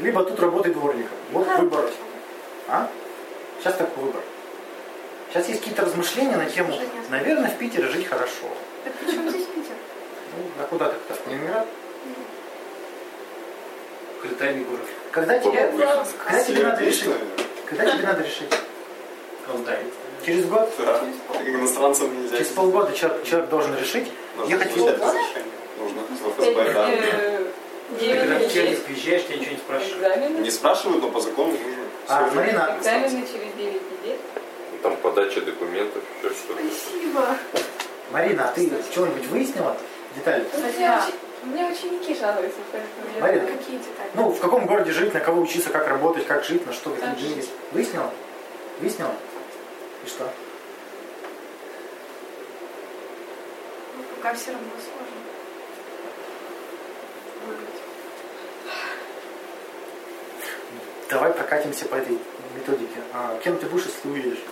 либо 0.00 0.22
тут 0.22 0.38
работай 0.38 0.70
дворником. 0.70 1.16
Вот 1.32 1.46
выбор. 1.56 1.90
А? 2.68 2.90
Сейчас 3.58 3.76
такой 3.76 4.04
выбор. 4.04 4.20
Сейчас 5.30 5.48
есть 5.48 5.60
какие-то 5.60 5.86
размышления 5.86 6.36
на 6.36 6.44
тему, 6.44 6.78
наверное, 7.08 7.48
в 7.48 7.56
Питере 7.56 7.88
жить 7.88 8.06
хорошо. 8.06 8.48
Так 8.84 8.92
почему 8.96 9.30
здесь 9.30 9.46
Питер? 9.46 9.72
Ну, 10.36 10.62
а 10.62 10.66
куда 10.66 10.90
ты 10.90 10.96
как 11.08 11.16
В 11.16 11.24
Калининград? 11.24 11.66
Критерий 14.20 14.64
город. 14.64 14.86
Когда 15.10 15.38
тебе, 15.38 15.72
когда 16.26 16.44
тебе 16.44 16.62
надо 16.64 16.84
решить? 16.84 17.14
Когда 17.64 17.90
тебе 17.92 18.06
надо 18.06 18.22
решить? 18.22 18.54
Алтай. 19.48 19.78
Через 20.26 20.44
год? 20.46 20.70
Да. 20.78 21.00
Иностранцам 21.46 22.14
нельзя. 22.14 22.36
Через 22.36 22.50
полгода 22.50 22.92
человек, 22.92 23.24
человек 23.24 23.48
должен 23.48 23.74
решить, 23.74 24.12
Нужно 24.36 24.52
ехать 24.52 24.72
в 24.72 24.74
получать 24.74 25.44
в 26.20 26.30
ФСБ, 26.36 26.72
да. 26.72 26.90
Э, 26.90 27.44
Ты 27.98 28.14
когда 28.18 28.38
в 28.38 28.52
Челябинск 28.52 28.82
приезжаешь, 28.84 29.24
тебя 29.24 29.36
ничего 29.36 29.52
не 29.52 29.58
спрашивают. 29.58 30.40
Не 30.40 30.50
спрашивают, 30.50 31.02
но 31.02 31.10
по 31.10 31.20
закону 31.20 31.52
нужно. 31.52 31.84
А. 32.08 32.30
Марина, 32.34 32.76
Экзамены 32.78 33.26
через 33.26 33.52
9 33.56 33.58
недель. 33.92 34.18
Там 34.82 34.96
подача 34.96 35.40
документов, 35.40 36.02
еще 36.22 36.34
что-то. 36.34 36.60
Спасибо. 36.62 37.36
Марина, 38.10 38.48
а 38.48 38.52
ты 38.52 38.70
что-нибудь 38.92 39.26
выяснила? 39.28 39.76
Детали? 40.14 40.44
Учи- 40.54 41.14
Мне 41.44 41.64
ученики 41.66 42.14
жалуются, 42.14 42.58
поэтому 42.70 43.16
я... 43.16 43.20
Марина, 43.22 43.46
Какие 43.46 43.78
детали? 43.78 44.10
ну, 44.14 44.28
в 44.30 44.38
каком 44.40 44.66
городе 44.66 44.92
жить, 44.92 45.12
на 45.14 45.20
кого 45.20 45.40
учиться, 45.42 45.70
как 45.70 45.88
работать, 45.88 46.26
как 46.26 46.44
жить, 46.44 46.66
на 46.66 46.72
что, 46.72 46.94
деньги. 46.96 47.34
жить. 47.40 47.50
Выяснила? 47.72 48.10
Выяснила? 48.80 49.12
И 50.04 50.08
что? 50.08 50.30
Ну, 53.96 54.02
пока 54.16 54.34
все 54.34 54.52
равно 54.52 54.68
сложно. 54.76 55.13
Давай 61.08 61.32
прокатимся 61.32 61.84
по 61.86 61.94
этой 61.94 62.18
методике. 62.56 63.00
А, 63.12 63.38
кем 63.44 63.58
ты 63.58 63.66
будешь, 63.66 63.86
если 63.86 64.08
уедешь? 64.08 64.42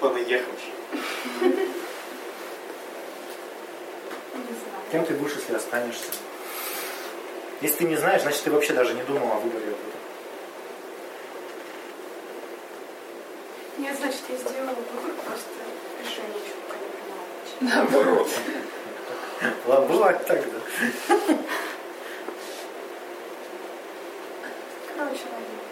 Понаехавший. 0.00 0.72
Кем 4.90 5.06
ты 5.06 5.14
будешь, 5.14 5.36
если 5.36 5.54
останешься? 5.54 6.06
Если 7.60 7.76
ты 7.76 7.84
не 7.84 7.96
знаешь, 7.96 8.22
значит 8.22 8.42
ты 8.42 8.50
вообще 8.50 8.72
даже 8.72 8.92
не 8.94 9.02
думал 9.04 9.30
о 9.30 9.36
выборе. 9.36 9.66
об 9.66 9.72
этом. 9.72 9.92
Нет, 13.78 13.96
значит, 13.98 14.20
я 14.28 14.36
сделала 14.36 14.74
выбор, 14.74 15.12
просто 15.24 15.48
решение 16.02 16.38
еще 16.44 16.54
пока 16.66 16.78
не 16.78 16.88
приняла. 16.90 17.76
Наоборот. 17.76 18.28
Ладно, 19.66 19.86
бывает 19.86 20.26
так, 20.26 20.40
да. 20.40 20.58
Короче, 24.96 25.24
ладно. 25.32 25.62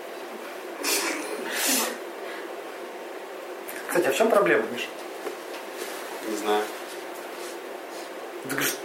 Кстати, 3.89 4.07
а 4.07 4.13
в 4.13 4.17
чем 4.17 4.31
проблема, 4.31 4.65
Миша? 4.73 4.87
Не 6.29 6.37
знаю. 6.37 6.63
Ты 8.45 8.49
говоришь, 8.51 8.77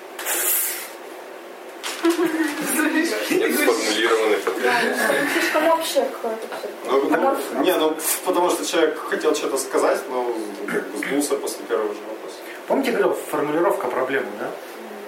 Нет 3.29 3.55
сформулированной 3.55 4.37
потребности. 4.37 5.03
Слишком 5.33 5.67
общее 5.67 6.05
какое-то 6.05 6.47
все. 6.47 6.69
Ну, 6.85 7.63
не, 7.63 7.75
ну, 7.75 7.97
потому 8.25 8.49
что 8.49 8.65
человек 8.65 8.99
хотел 8.99 9.35
что-то 9.35 9.57
сказать, 9.57 9.99
но 10.09 10.35
как 10.67 10.87
бы 10.89 10.97
сдулся 10.97 11.35
после 11.35 11.65
первого 11.65 11.93
же 11.93 11.99
вопроса. 12.01 12.37
помните, 12.67 12.91
говорил, 12.91 13.13
формулировка 13.13 13.87
проблемы, 13.87 14.27
да? 14.39 14.51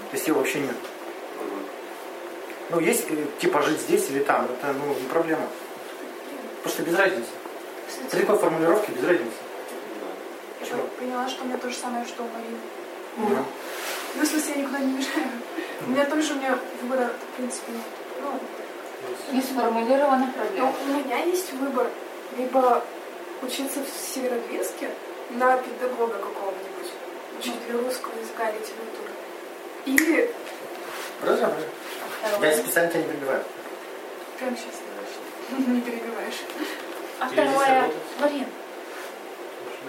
То 0.09 0.15
есть 0.15 0.27
ее 0.27 0.33
вообще 0.33 0.59
нет. 0.59 0.75
Ну, 2.69 2.79
есть 2.79 3.05
э, 3.09 3.25
типа 3.39 3.61
жить 3.61 3.79
здесь 3.81 4.09
или 4.09 4.19
там, 4.19 4.45
это 4.45 4.73
ну, 4.73 4.93
не 4.93 5.07
проблема. 5.09 5.47
Потому 6.63 6.73
что 6.73 6.83
без 6.83 6.97
разницы. 6.97 7.29
При 8.11 8.21
такой 8.21 8.37
формулировке 8.37 8.91
без 8.91 9.03
разницы. 9.03 9.37
Я 10.61 10.65
Чего? 10.67 10.81
поняла, 10.99 11.27
что 11.29 11.43
у 11.43 11.47
меня 11.47 11.57
то 11.57 11.69
же 11.69 11.75
самое, 11.75 12.05
что 12.05 12.23
у 12.23 12.27
Марины. 12.27 12.57
Ну, 13.17 13.45
Ну, 14.15 14.23
в 14.23 14.25
смысле, 14.27 14.53
я 14.55 14.61
никуда 14.61 14.79
не 14.79 14.93
мешаю. 14.93 15.27
У 15.85 15.89
меня 15.91 16.05
тоже, 16.05 16.33
у 16.33 16.35
меня 16.37 16.57
выбора, 16.81 17.09
в 17.33 17.37
принципе, 17.37 17.71
нет. 17.71 17.81
Ну, 18.21 19.35
Не 19.35 19.41
сформулирована 19.41 20.25
но 20.25 20.33
проблема. 20.33 20.73
у 20.85 20.87
меня 20.87 21.23
есть 21.23 21.53
выбор. 21.53 21.87
Либо 22.37 22.83
учиться 23.41 23.79
в 23.79 24.13
Северодвинске 24.13 24.89
на 25.31 25.57
педагога 25.57 26.15
какого-нибудь, 26.17 26.91
учителя 27.39 27.77
русского 27.83 28.13
языка 28.19 28.51
литературы. 28.51 29.11
Или 29.87 30.29
правильно, 31.21 31.53
правильно. 32.21 32.45
Я 32.45 32.57
специально 32.57 32.91
тебя 32.91 33.01
не 33.03 33.07
прибиваю. 33.07 33.43
прямо 34.37 34.57
сейчас 34.57 34.81
не 35.49 35.81
перебиваешь. 35.81 36.41
А 37.19 37.29
здесь 37.29 37.39
второе? 37.39 37.91
Марин, 38.19 38.45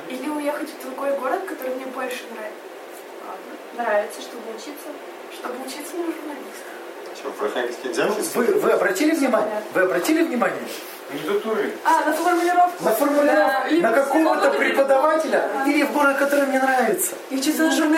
или 0.09 0.29
уехать 0.29 0.71
в 0.71 0.83
другой 0.83 1.19
город, 1.19 1.41
который 1.47 1.75
мне 1.75 1.87
больше 1.87 2.25
нравится. 2.33 2.59
Нравится, 3.77 4.21
чтобы 4.23 4.51
учиться. 4.51 4.89
Чтобы 5.35 5.55
учиться 5.67 5.97
на 5.97 6.07
журналиста. 6.07 6.69
Что, 7.17 7.31
в 7.31 7.43
Архангельске 7.43 7.89
нельзя 7.89 8.07
учиться? 8.07 8.39
Вы, 8.39 8.45
вы 8.47 8.71
обратили 8.71 9.11
внимание? 9.15 9.63
Вы 9.75 9.83
обратили 9.83 10.23
внимание? 10.23 10.63
Кандидатуры. 11.09 11.73
А, 11.85 12.05
на 12.05 12.13
формулировку. 12.13 12.85
На 12.85 12.91
формулировку, 12.91 13.69
Да, 13.71 13.89
на 13.89 13.93
какого-то 13.93 14.51
преподавателя 14.51 15.49
или 15.67 15.83
в 15.83 15.93
город, 15.93 16.19
который 16.19 16.47
мне 16.47 16.61
нравится. 16.61 17.15
И. 17.31 17.37
Уже 17.39 17.89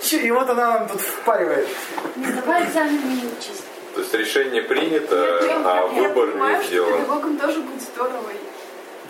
Чё, 0.00 0.16
И 0.18 0.30
вот 0.30 0.48
она 0.50 0.78
нам 0.78 0.88
тут 0.88 1.00
впаривает. 1.00 1.68
Не 2.16 2.26
давай 2.32 2.64
экзамен 2.64 3.00
не 3.08 3.26
учись. 3.26 3.62
То 3.94 4.00
есть 4.00 4.14
решение 4.14 4.62
принято, 4.62 5.40
Я- 5.44 5.62
а 5.64 5.86
выбор 5.86 6.34
не 6.34 6.54
что 6.56 6.64
сделан. 6.68 6.92
педагогом 7.00 7.36
тоже 7.36 7.60
будет 7.60 7.82
здорово. 7.82 8.30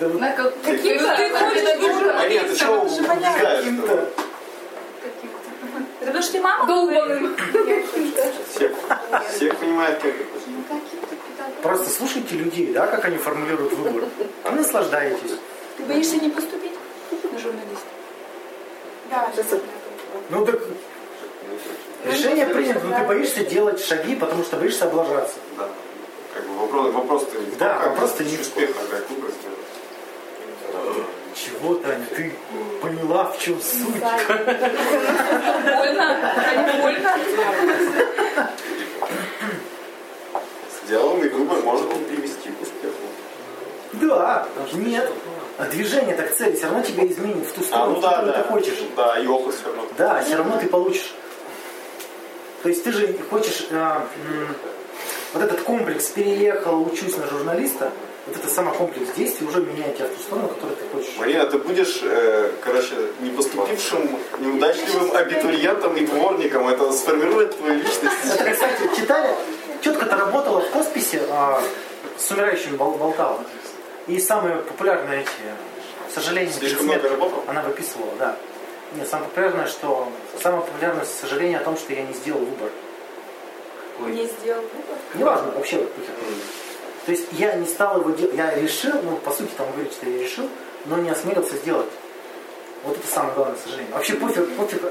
Да 0.00 0.08
вот 0.08 0.20
На 0.20 0.30
как- 0.32 0.54
Каким-то 0.62 1.16
ты 1.16 1.30
хочешь 1.30 1.62
ты 1.62 2.56
чего 2.56 2.88
же 2.88 3.02
понятно. 3.02 3.36
убегаешь? 3.36 3.58
каким-то. 3.58 3.92
Это 6.00 6.06
потому 6.06 6.22
что 6.22 6.32
ты 6.32 6.40
мама 6.40 6.66
Долбаным. 6.66 7.36
Всех 9.30 9.56
понимает, 9.56 10.00
как 10.00 10.14
это. 10.14 10.24
Ну. 10.46 10.62
Просто 11.62 11.90
слушайте 11.90 12.36
людей, 12.36 12.72
да, 12.72 12.86
как 12.86 13.04
они 13.04 13.18
формулируют 13.18 13.72
выбор. 13.72 14.04
А 14.44 14.52
наслаждаетесь. 14.52 15.32
Ты 15.76 15.82
боишься 15.84 16.16
не 16.16 16.30
поступить 16.30 16.72
на 17.32 17.38
журналиста? 17.38 17.86
Да, 19.11 19.28
Ну 20.30 20.44
так 20.44 20.61
решение 22.04 22.46
принято, 22.46 22.80
но 22.84 22.98
ты 22.98 23.04
боишься 23.04 23.44
делать 23.44 23.84
шаги, 23.84 24.16
потому 24.16 24.42
что 24.44 24.56
боишься 24.56 24.86
облажаться. 24.86 25.36
Да. 25.56 25.68
Как 26.34 26.44
бы 26.46 26.54
вопрос, 26.56 26.92
вопрос-то 26.92 27.38
не 27.38 27.46
в 27.46 27.50
том, 27.50 27.59
Да, 27.59 27.78
как 27.78 27.88
вопрос-то 27.90 28.24
не 28.24 28.36
в 28.36 28.40
успех, 28.40 28.70
а 28.76 28.86
как 28.90 29.09
выбор 29.11 29.30
сделать. 29.30 29.59
Чего, 31.34 31.74
Таня, 31.76 32.04
ты 32.16 32.32
поняла, 32.82 33.24
в 33.24 33.38
чем 33.38 33.61
суть? 33.61 33.86
Больно? 33.88 34.04
А 36.34 36.82
больно? 36.82 37.11
Сделанный 40.84 41.28
выбор 41.28 41.59
может 41.62 41.86
он 41.92 42.04
привести 42.04 42.50
к 42.50 42.62
успеху. 42.62 42.94
Да, 43.92 44.46
нет. 44.74 45.11
А 45.59 45.64
движение 45.66 46.14
так 46.14 46.34
цели 46.34 46.54
все 46.56 46.66
равно 46.66 46.82
тебя 46.82 47.06
изменит 47.06 47.46
в 47.46 47.52
ту 47.52 47.61
А, 47.61 47.64
сторону, 47.64 47.92
ну 47.94 47.98
в 47.98 48.02
да, 48.02 48.11
которую 48.11 48.32
да. 48.32 48.42
ты 48.42 48.48
хочешь. 48.48 48.78
Да, 48.96 49.18
и 49.18 49.26
опыт 49.26 49.54
все 49.54 49.64
равно. 49.66 49.82
Да, 49.98 50.22
все 50.22 50.36
равно 50.36 50.56
ты 50.56 50.66
получишь. 50.68 51.14
То 52.62 52.68
есть 52.68 52.84
ты 52.84 52.92
же 52.92 53.16
хочешь 53.30 53.66
а, 53.72 54.06
вот 55.34 55.42
этот 55.42 55.61
комплекс 55.62 56.06
переехал, 56.09 56.82
учусь 56.82 57.16
на 57.16 57.26
журналиста, 57.26 57.90
вот 58.28 58.36
это 58.36 58.48
самый 58.48 58.74
комплекс 58.74 59.10
действий 59.16 59.46
уже 59.46 59.60
меняет 59.60 59.96
тебя 59.96 60.06
в 60.06 60.10
ту 60.14 60.20
сторону, 60.20 60.48
которую 60.48 60.76
ты 60.76 60.84
хочешь. 60.92 61.16
Марина, 61.18 61.46
ты 61.46 61.58
будешь, 61.58 62.00
э, 62.02 62.50
короче, 62.62 62.94
не 63.20 63.30
поступившим, 63.30 64.18
неудачливым 64.40 65.16
абитуриентом 65.16 65.96
и 65.96 66.06
дворником. 66.06 66.68
Это 66.68 66.92
сформирует 66.92 67.56
твою 67.56 67.74
личность. 67.74 68.16
Это, 68.24 68.50
кстати, 68.50 68.82
читали? 68.96 69.34
Тетка-то 69.82 70.16
работала 70.16 70.60
в 70.60 70.70
хосписе, 70.72 71.22
а, 71.30 71.62
с 72.18 72.30
умирающими 72.30 72.76
бол- 72.76 72.92
болтала. 72.96 73.40
И 74.06 74.18
самые 74.18 74.56
популярные 74.56 75.20
эти, 75.22 75.30
к 76.08 76.14
сожалению, 76.14 76.52
Слишком 76.52 76.86
много 76.86 77.08
работал? 77.08 77.44
Она 77.46 77.62
выписывала, 77.62 78.12
да. 78.18 78.36
Нет, 78.94 79.08
самое 79.08 79.28
популярное, 79.28 79.66
что 79.66 80.08
самое 80.42 80.62
популярное 80.62 81.04
сожаление 81.04 81.58
о 81.58 81.64
том, 81.64 81.76
что 81.76 81.92
я 81.92 82.02
не 82.02 82.12
сделал 82.14 82.40
выбор. 82.40 82.70
Не 84.00 84.26
сделал 84.26 84.62
выбор. 84.62 84.96
Неважно, 85.14 85.50
вообще 85.52 85.76
вот 85.78 85.92
похер. 85.92 86.14
То 87.09 87.12
есть 87.12 87.24
я 87.32 87.54
не 87.54 87.64
стал 87.64 88.00
его 88.00 88.11
делать, 88.11 88.36
я 88.36 88.54
решил, 88.54 88.92
ну 89.02 89.16
по 89.16 89.30
сути 89.30 89.48
там 89.56 89.72
говорит, 89.72 89.90
что 89.94 90.06
я 90.06 90.22
решил, 90.22 90.46
но 90.84 90.98
не 90.98 91.09
осмелился 91.09 91.56
сделать. 91.56 91.88
Вот 92.84 92.98
это 92.98 93.06
самое 93.06 93.34
главное 93.34 93.56
сожаление. 93.56 93.94
Вообще 93.94 94.12
пофиг, 94.16 94.54
пофиг, 94.59 94.82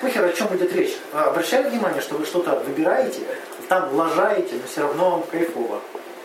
похер 0.00 0.24
о 0.24 0.32
чем 0.32 0.56
идет 0.56 0.72
речь. 0.72 0.96
А, 1.12 1.24
Обращали 1.24 1.68
внимание, 1.68 2.00
что 2.00 2.14
вы 2.14 2.24
что-то 2.24 2.58
выбираете, 2.60 3.20
там 3.68 3.94
лажаете, 3.94 4.54
но 4.54 4.66
все 4.66 4.80
равно 4.84 5.10
вам 5.10 5.22
кайфово. 5.24 5.82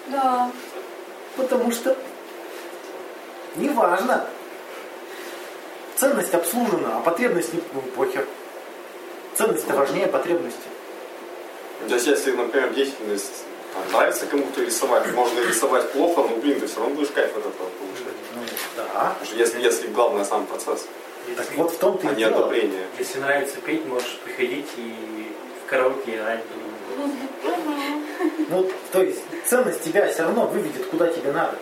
Да. 0.07 0.49
Потому 1.35 1.69
что 1.73 1.97
неважно. 3.57 4.25
Ценность 5.97 6.33
обслужена, 6.33 6.95
а 6.95 7.01
потребность 7.01 7.53
не 7.53 7.61
ну, 7.73 7.81
похер. 7.97 8.25
Ценность-то 9.35 9.73
важнее 9.73 10.07
потребности. 10.07 10.69
То 11.89 11.95
есть, 11.95 12.07
если, 12.07 12.31
например, 12.31 12.73
деятельность 12.73 13.43
нравится 13.91 14.25
кому-то 14.25 14.61
рисовать, 14.63 15.11
можно 15.13 15.39
рисовать 15.41 15.91
плохо, 15.91 16.21
но, 16.21 16.35
блин, 16.37 16.59
ты 16.59 16.67
все 16.67 16.79
равно 16.79 16.95
будешь 16.95 17.09
кайф 17.09 17.31
от 17.31 17.39
этого 17.39 17.51
получать. 17.79 18.15
Ну, 18.35 18.41
да. 18.77 18.83
Потому 19.19 19.25
что 19.25 19.35
если, 19.37 19.61
если 19.61 19.87
главное 19.87 20.23
сам 20.25 20.45
процесс, 20.45 20.85
Так 21.37 21.47
вот 21.55 21.71
в 21.71 21.77
том-то 21.77 22.07
а 22.07 22.11
не 22.11 22.17
дело. 22.17 22.37
одобрение. 22.37 22.85
Если 22.99 23.19
нравится 23.19 23.57
петь, 23.65 23.85
можешь 23.85 24.17
приходить 24.23 24.67
и 24.77 25.31
в 25.65 25.69
караоке 25.69 26.15
играть. 26.15 26.41
Ну, 28.49 28.69
то 28.91 29.01
есть 29.01 29.21
ценность 29.45 29.81
тебя 29.83 30.07
все 30.07 30.23
равно 30.23 30.45
выведет, 30.47 30.85
куда 30.87 31.07
тебе 31.07 31.31
надо. 31.31 31.55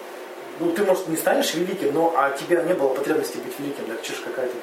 Ну, 0.59 0.71
ты, 0.71 0.83
может, 0.83 1.07
не 1.07 1.15
станешь 1.15 1.53
великим, 1.53 1.93
но 1.93 2.13
а 2.17 2.31
тебя 2.31 2.61
не 2.63 2.73
было 2.73 2.89
потребности 2.89 3.37
быть 3.37 3.53
великим, 3.59 3.85
так 3.85 4.03
ж 4.03 4.19
какая-то. 4.25 4.53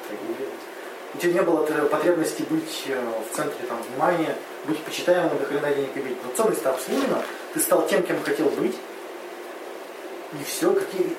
У 1.15 1.17
тебя 1.17 1.33
не 1.33 1.41
было 1.41 1.65
тр- 1.65 1.87
потребности 1.87 2.43
быть 2.49 2.83
э, 2.87 3.01
в 3.31 3.35
центре 3.35 3.65
там, 3.67 3.81
внимания, 3.89 4.35
быть 4.67 4.83
почитаемым, 4.83 5.37
до 5.37 5.45
хрена 5.45 5.73
денег 5.73 5.95
иметь. 5.95 6.17
Но 6.23 6.31
ценность-то 6.35 6.71
обслужена, 6.71 7.23
ты 7.53 7.59
стал 7.59 7.87
тем, 7.87 8.03
кем 8.03 8.21
хотел 8.23 8.49
быть. 8.49 8.75
И 10.33 10.43
все, 10.43 10.71
какие... 10.71 11.15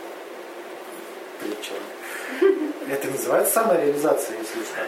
Блин, 1.40 1.56
чё? 1.62 1.74
Это 2.88 3.08
называется 3.08 3.54
самореализация, 3.54 4.38
если 4.38 4.60
что. 4.60 4.86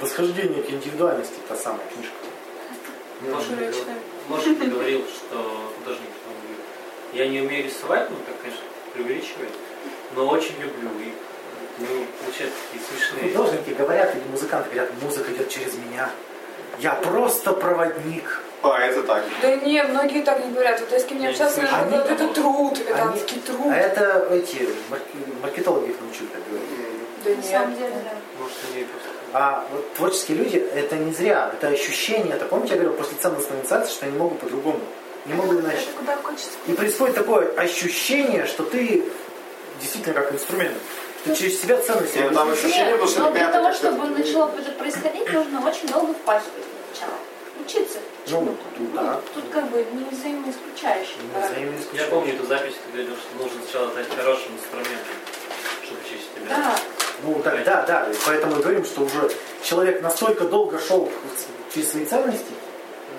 Восхождение 0.00 0.62
к 0.62 0.70
индивидуальности, 0.70 1.34
та 1.48 1.56
самая 1.56 1.86
книжка. 1.92 2.14
Может, 4.28 4.58
говорил, 4.70 5.04
что 5.06 5.72
художник, 5.78 6.08
я 7.12 7.28
не 7.28 7.40
умею 7.40 7.64
рисовать, 7.64 8.08
ну, 8.08 8.16
так, 8.26 8.40
конечно, 8.40 8.62
преувеличивает, 8.94 9.50
но 10.14 10.26
очень 10.28 10.54
люблю. 10.58 10.88
И 11.00 11.12
ну, 11.80 12.06
получается 12.22 12.56
такие 12.70 12.84
смешные. 12.88 13.32
Художники 13.32 13.70
говорят, 13.70 14.14
или 14.14 14.22
музыканты 14.30 14.70
говорят, 14.70 14.90
музыка 15.02 15.32
идет 15.32 15.48
через 15.48 15.74
меня. 15.74 16.10
Я 16.78 16.92
просто 16.94 17.52
проводник. 17.52 18.40
А, 18.62 18.78
это 18.78 19.02
так. 19.02 19.24
Да 19.40 19.56
не, 19.56 19.82
многие 19.84 20.22
так 20.22 20.44
не 20.44 20.52
говорят. 20.52 20.78
Вот 20.80 20.92
я 20.92 21.00
с 21.00 21.04
кем 21.04 21.18
не 21.18 21.24
Я 21.24 21.30
общался, 21.30 21.62
не 21.62 21.66
они 21.68 21.90
говорят, 21.96 22.10
это 22.10 22.28
труд, 22.28 22.78
это 22.78 23.02
Они- 23.02 23.14
адский 23.20 23.40
труд. 23.40 23.66
А 23.72 23.76
это 23.76 24.28
эти 24.30 24.68
марк- 24.90 25.02
маркетологи 25.42 25.90
их 25.90 26.00
научили 26.00 26.26
так 26.26 26.42
говорить. 26.46 26.68
Да 27.24 27.30
На 27.30 27.42
самом 27.42 27.70
нет. 27.70 27.78
деле, 27.78 27.94
да. 28.04 28.10
Может, 28.42 28.56
они 28.74 28.84
просто... 28.84 29.08
А 29.32 29.64
вот 29.72 29.94
творческие 29.94 30.38
люди, 30.38 30.56
это 30.74 30.96
не 30.96 31.12
зря, 31.12 31.50
это 31.52 31.68
ощущение, 31.68 32.34
это 32.34 32.44
помните, 32.46 32.74
я 32.74 32.80
говорил, 32.80 32.98
после 32.98 33.16
ценностной 33.18 33.58
инициации, 33.58 33.92
что 33.92 34.06
они 34.06 34.16
могут 34.18 34.40
по-другому. 34.40 34.80
Не 35.26 35.34
могу 35.34 35.52
иначе. 35.60 35.86
И 36.66 36.72
происходит 36.72 37.14
такое 37.14 37.50
ощущение, 37.56 38.46
что 38.46 38.64
ты 38.64 39.04
действительно 39.80 40.14
как 40.14 40.32
инструмент. 40.32 40.74
Что 41.24 41.36
через 41.36 41.60
себя 41.60 41.76
ценности. 41.78 42.18
И 42.18 42.34
там 42.34 42.50
ощущение, 42.50 42.94
потому 42.94 43.10
что 43.10 43.20
Но 43.20 43.30
для 43.30 43.50
того, 43.50 43.72
чтобы 43.72 44.08
начало 44.08 44.50
это 44.58 44.70
происходить, 44.72 45.32
нужно 45.32 45.68
очень 45.68 45.88
долго 45.88 46.14
впахивать 46.14 46.64
сначала. 46.92 47.14
Учиться. 47.62 47.98
Ну, 48.28 48.56
да. 48.94 49.20
Тут 49.34 49.44
как 49.50 49.70
бы 49.70 49.84
не. 49.92 50.04
Не 50.04 50.10
взаимоисключающие. 50.10 51.16
Я 51.92 52.04
помню 52.06 52.34
эту 52.34 52.46
запись, 52.46 52.74
ты 52.86 52.92
говорил, 52.92 53.16
что 53.16 53.42
нужно 53.42 53.60
сначала 53.62 53.90
стать 53.90 54.06
хорошим 54.16 54.54
инструментом, 54.54 55.14
чтобы 55.84 56.00
чистить 56.04 56.34
тебя. 56.34 56.56
Да. 56.56 56.76
Ну 57.22 57.40
так, 57.44 57.64
да, 57.64 57.84
да. 57.86 58.06
И 58.10 58.14
поэтому 58.24 58.58
и 58.58 58.62
говорим, 58.62 58.84
что 58.84 59.02
уже 59.02 59.30
человек 59.62 60.00
настолько 60.00 60.44
долго 60.44 60.78
шел 60.78 61.10
через 61.74 61.90
свои 61.90 62.06
ценности, 62.06 62.52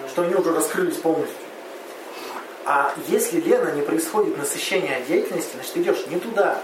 что 0.09 0.23
они 0.23 0.33
уже 0.33 0.53
раскрылись 0.53 0.97
полностью. 0.97 1.37
А 2.65 2.93
если, 3.07 3.39
Лена, 3.41 3.71
не 3.71 3.81
происходит 3.81 4.37
насыщение 4.37 5.03
деятельности, 5.07 5.51
значит, 5.53 5.73
ты 5.73 5.81
идешь 5.81 6.07
не 6.07 6.19
туда. 6.19 6.61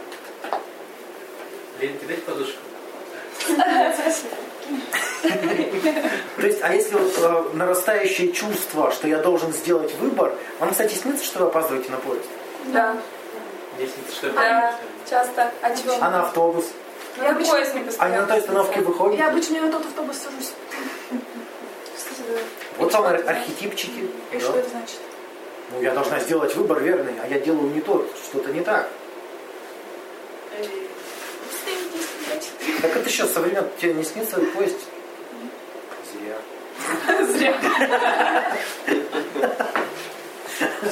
Лен, 1.79 1.97
тебе 1.99 2.15
дать 2.15 2.23
подушку? 2.23 2.59
То 6.37 6.45
есть, 6.47 6.59
а 6.61 6.73
если 6.73 6.95
вот 6.95 7.13
э, 7.17 7.43
нарастающее 7.55 8.31
чувство, 8.31 8.91
что 8.91 9.07
я 9.07 9.17
должен 9.19 9.53
сделать 9.53 9.93
выбор, 9.95 10.35
вам, 10.59 10.71
кстати, 10.71 10.93
снится, 10.95 11.23
что 11.23 11.39
вы 11.39 11.45
опаздываете 11.47 11.89
на 11.91 11.97
поезд? 11.97 12.25
Да, 12.65 12.97
Если 13.79 13.95
ты 14.01 14.11
что-то 14.11 14.33
да, 14.35 14.75
часто. 15.09 15.51
А 15.61 15.75
чего? 15.75 15.93
А 16.01 16.09
на 16.09 16.21
автобус? 16.23 16.65
Я 17.17 17.31
обычно- 17.31 17.53
поезд 17.53 17.75
не 17.75 17.83
А 17.97 18.09
не 18.09 18.17
на 18.17 18.25
той 18.27 18.37
остановке 18.39 18.81
выходите? 18.81 19.23
Я 19.23 19.29
обычно 19.29 19.61
на 19.61 19.71
тот 19.71 19.85
автобус 19.85 20.17
сажусь. 20.17 20.51
Вот 22.77 22.93
вам 22.93 23.05
ар- 23.05 23.23
архетипчики. 23.27 24.09
И 24.31 24.39
что 24.39 24.57
это 24.57 24.69
значит? 24.69 24.97
Ну, 25.71 25.81
я 25.81 25.93
должна 25.93 26.19
сделать 26.19 26.55
выбор 26.55 26.79
верный, 26.81 27.13
а 27.23 27.27
я 27.27 27.39
делаю 27.39 27.69
не 27.73 27.81
тот, 27.81 28.09
что-то 28.23 28.51
не 28.51 28.61
так. 28.61 28.87
Так 32.81 32.95
это 32.95 33.09
что, 33.09 33.27
со 33.27 33.39
времен 33.41 33.67
тебе 33.79 33.93
не 33.93 34.03
снится 34.03 34.39
поезд? 34.39 34.77
Зря. 36.13 37.55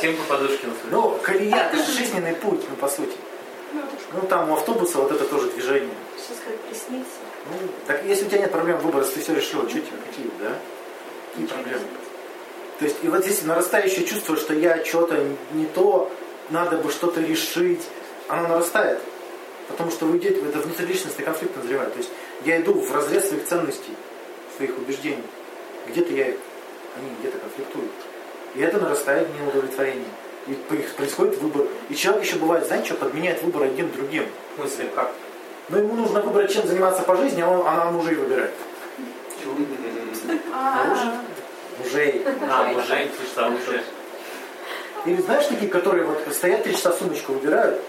всем 0.05 0.17
по 0.17 0.23
подушке 0.36 0.67
на 0.67 0.73
Ну, 0.91 1.19
колея, 1.21 1.69
это 1.71 1.78
же 1.78 1.91
жизненный 1.91 2.34
путь, 2.34 2.61
ну, 2.69 2.76
по 2.76 2.88
сути. 2.88 3.15
Ну, 4.13 4.21
там 4.30 4.51
у 4.51 4.53
автобуса 4.53 4.99
вот 4.99 5.11
это 5.11 5.26
тоже 5.26 5.49
движение. 5.51 5.89
Сейчас 6.15 6.38
как 6.45 6.55
приснится. 6.61 7.17
Ну, 7.49 7.67
так 7.88 8.03
если 8.05 8.26
у 8.26 8.30
тебя 8.30 8.39
нет 8.39 8.51
проблем 8.51 8.78
выбора, 8.80 9.03
если 9.03 9.15
ты 9.15 9.21
все 9.21 9.36
решила, 9.36 9.67
что 9.69 9.80
тебе, 9.80 9.97
какие, 10.07 10.32
да? 10.39 10.53
Какие 11.32 11.47
проблемы? 11.47 11.84
То 12.80 12.86
есть, 12.86 12.97
и 13.03 13.07
вот 13.07 13.23
здесь 13.23 13.43
нарастающее 13.43 14.05
чувство, 14.05 14.36
что 14.36 14.53
я 14.53 14.84
что-то 14.84 15.23
не 15.53 15.65
то, 15.65 16.11
надо 16.49 16.78
бы 16.78 16.91
что-то 16.91 17.21
решить, 17.21 17.82
оно 18.28 18.47
нарастает. 18.47 18.99
Потому 19.68 19.91
что 19.91 20.05
вы 20.05 20.18
идете, 20.18 20.41
это 20.41 20.59
внутриличностный 20.59 21.26
конфликт 21.26 21.55
назревает. 21.57 21.93
То 21.93 21.99
есть, 21.99 22.11
я 22.43 22.61
иду 22.61 22.74
в 22.74 22.93
разрез 22.93 23.28
своих 23.28 23.45
ценностей, 23.45 23.93
своих 24.57 24.78
убеждений. 24.78 25.24
Где-то 25.88 26.13
я, 26.13 26.26
они 26.26 27.09
где-то 27.20 27.38
конфликтуют. 27.39 27.91
И 28.55 28.61
это 28.61 28.80
нарастает 28.80 29.28
неудовлетворение. 29.39 30.07
И 30.47 30.53
происходит 30.97 31.41
выбор. 31.41 31.68
И 31.89 31.95
человек 31.95 32.24
еще 32.24 32.36
бывает, 32.38 32.68
знаете, 32.68 32.88
что 32.88 32.95
подменяет 32.95 33.41
выбор 33.41 33.63
один 33.63 33.91
другим. 33.91 34.26
В 34.55 34.59
смысле, 34.59 34.89
как? 34.93 35.11
Но 35.70 35.80
ему 35.80 35.95
нужно 35.95 36.22
выбрать, 36.22 36.53
чем 36.53 36.68
заниматься 36.68 37.01
по 37.01 37.18
жизни, 37.18 37.41
а 37.41 37.49
он, 37.49 37.68
она 37.68 37.89
мужей 37.91 38.16
выбирает. 38.16 38.51
А, 40.53 41.22
Мужей. 41.80 42.24
А, 42.49 42.63
мужей, 42.72 43.09
ты 43.18 43.26
что, 43.26 43.47
уже. 43.47 43.84
Или 45.05 45.22
знаешь 45.22 45.45
такие, 45.47 45.70
которые 45.70 46.05
вот 46.05 46.22
стоят 46.32 46.63
три 46.63 46.74
часа 46.74 46.93
сумочку 46.93 47.34
выбирают? 47.34 47.82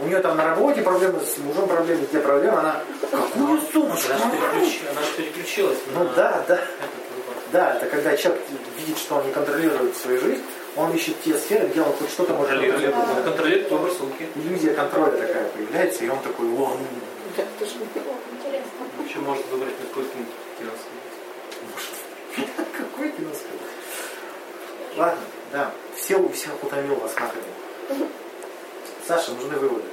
У 0.00 0.06
нее 0.06 0.20
там 0.20 0.36
на 0.36 0.44
работе 0.44 0.82
проблемы, 0.82 1.20
с 1.20 1.38
мужем 1.38 1.68
проблемы, 1.68 2.06
где 2.10 2.20
проблемы, 2.20 2.58
она 2.58 2.80
какую? 3.10 3.46
Она 3.84 3.96
же 3.96 4.08
переключ- 4.08 4.80
она 4.90 5.00
же 5.02 5.12
переключилась 5.16 5.78
Ну 5.94 6.04
на 6.04 6.10
да, 6.12 6.44
да. 6.48 6.60
Да, 7.52 7.74
это 7.74 7.86
когда 7.86 8.16
человек 8.16 8.42
видит, 8.78 8.98
что 8.98 9.16
он 9.16 9.26
не 9.26 9.32
контролирует 9.32 9.96
свою 9.96 10.20
жизнь, 10.20 10.42
он 10.76 10.92
ищет 10.92 11.20
те 11.22 11.34
сферы, 11.34 11.68
где 11.68 11.80
он 11.80 11.92
хоть 11.92 12.10
что-то 12.10 12.34
может 12.34 12.50
контролировать. 12.58 12.94
он 13.16 13.22
контролирует 13.22 13.70
выбор 13.70 13.90
сумки. 13.92 14.26
Иллюзия 14.34 14.74
контроля 14.74 15.12
такая 15.12 15.48
появляется, 15.48 16.04
и 16.04 16.08
он 16.08 16.18
такой, 16.20 16.46
о, 16.46 16.76
ну, 16.76 16.78
Интересно. 17.36 18.70
Вообще 18.98 19.18
может 19.18 19.46
выбрать 19.46 19.74
на 19.80 19.86
какой 19.88 20.04
пункт 20.04 20.30
кино 20.58 20.70
Какой 22.78 23.10
кино 23.10 23.30
сказал? 23.34 23.66
Ладно, 24.96 25.22
да. 25.52 25.70
Все, 25.94 26.28
всех 26.30 26.62
утомил 26.62 26.96
вас 26.96 27.14
нахрен. 27.14 28.08
Саша, 29.06 29.32
нужны 29.32 29.56
выводы. 29.56 29.84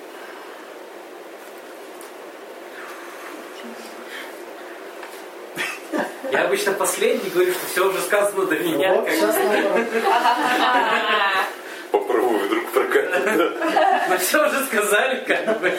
Я 6.32 6.46
обычно 6.46 6.72
последний 6.74 7.30
говорю, 7.30 7.52
что 7.52 7.66
все 7.72 7.88
уже 7.90 8.02
сказано 8.02 8.46
до 8.46 8.56
меня. 8.56 8.94
Вот, 8.96 9.10
сейчас. 9.10 9.36
Попробую, 11.92 12.40
вдруг 12.48 12.72
прокатит. 12.72 14.10
Но 14.10 14.18
все 14.18 14.48
уже 14.48 14.66
сказали, 14.66 15.24
как 15.26 15.60
бы. 15.60 15.72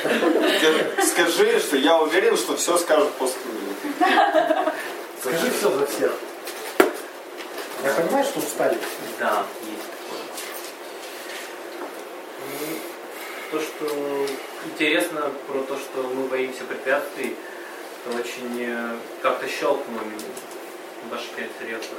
Скажи- 0.58 0.94
Скажи, 1.08 1.58
что 1.58 1.76
я 1.76 1.96
уверен, 1.98 2.36
что 2.36 2.56
все 2.56 2.78
скажут 2.78 3.10
после 3.14 3.40
меня. 3.46 4.72
Скажи 5.20 5.50
все 5.50 5.70
за 5.70 5.86
всех. 5.86 6.12
Я 7.82 7.90
понимаю, 7.90 8.24
что 8.24 8.38
устали. 8.38 8.78
Да, 9.18 9.42
есть 9.62 9.82
такое. 9.90 10.20
Ну, 12.60 12.78
То, 13.54 13.60
что 13.60 14.26
интересно 14.66 15.30
про 15.46 15.60
то, 15.60 15.78
что 15.78 16.02
мы 16.02 16.26
боимся 16.26 16.64
препятствий, 16.64 17.36
это 18.04 18.18
очень 18.18 18.60
э, 18.60 18.96
как-то 19.22 19.46
щелкнули 19.46 20.10
в 21.04 21.08
башке 21.08 21.48
серьезно. 21.60 21.94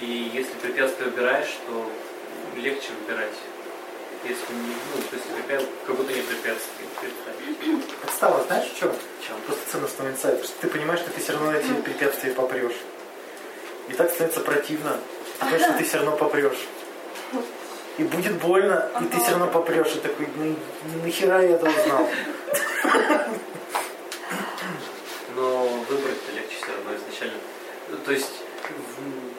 И 0.00 0.30
если 0.32 0.54
препятствие 0.62 1.10
убираешь, 1.10 1.58
то 1.66 1.90
легче 2.58 2.88
выбирать. 3.02 3.34
Если 4.24 4.54
не, 4.54 4.74
ну, 4.96 5.02
то 5.10 5.16
есть 5.16 5.26
препя- 5.26 5.68
как 5.86 5.94
будто 5.94 6.10
нет 6.10 6.24
препятствий. 6.24 6.86
представь. 6.98 8.00
Подстава, 8.00 8.44
знаешь, 8.44 8.70
в 8.70 8.80
чем? 8.80 8.90
Чем? 9.26 9.36
Просто 9.44 9.70
ценностного 9.70 10.08
инсайта, 10.08 10.42
что 10.42 10.54
ты 10.62 10.68
понимаешь, 10.68 11.00
что 11.00 11.10
ты 11.10 11.20
все 11.20 11.34
равно 11.34 11.52
эти 11.52 11.70
препятствия 11.84 12.32
попрешь. 12.32 12.80
И 13.90 13.92
так 13.92 14.10
становится 14.10 14.40
противно, 14.40 14.96
потому 15.38 15.58
что 15.58 15.72
ты 15.74 15.84
все 15.84 15.98
равно 15.98 16.16
попрешь. 16.16 16.66
И 17.98 18.04
будет 18.04 18.34
больно, 18.40 18.88
и 19.00 19.04
ты 19.06 19.18
все 19.18 19.32
равно 19.32 19.48
попрешь. 19.48 19.94
И 19.96 19.98
такой, 19.98 20.28
ну 20.36 20.54
нахера 21.04 21.42
я 21.42 21.56
это 21.56 21.66
узнал? 21.68 22.08
но 25.38 25.68
выбрать-то 25.88 26.32
легче 26.32 26.56
все 26.56 26.66
равно 26.66 26.96
изначально. 26.96 27.38
То 28.04 28.12
есть, 28.12 28.32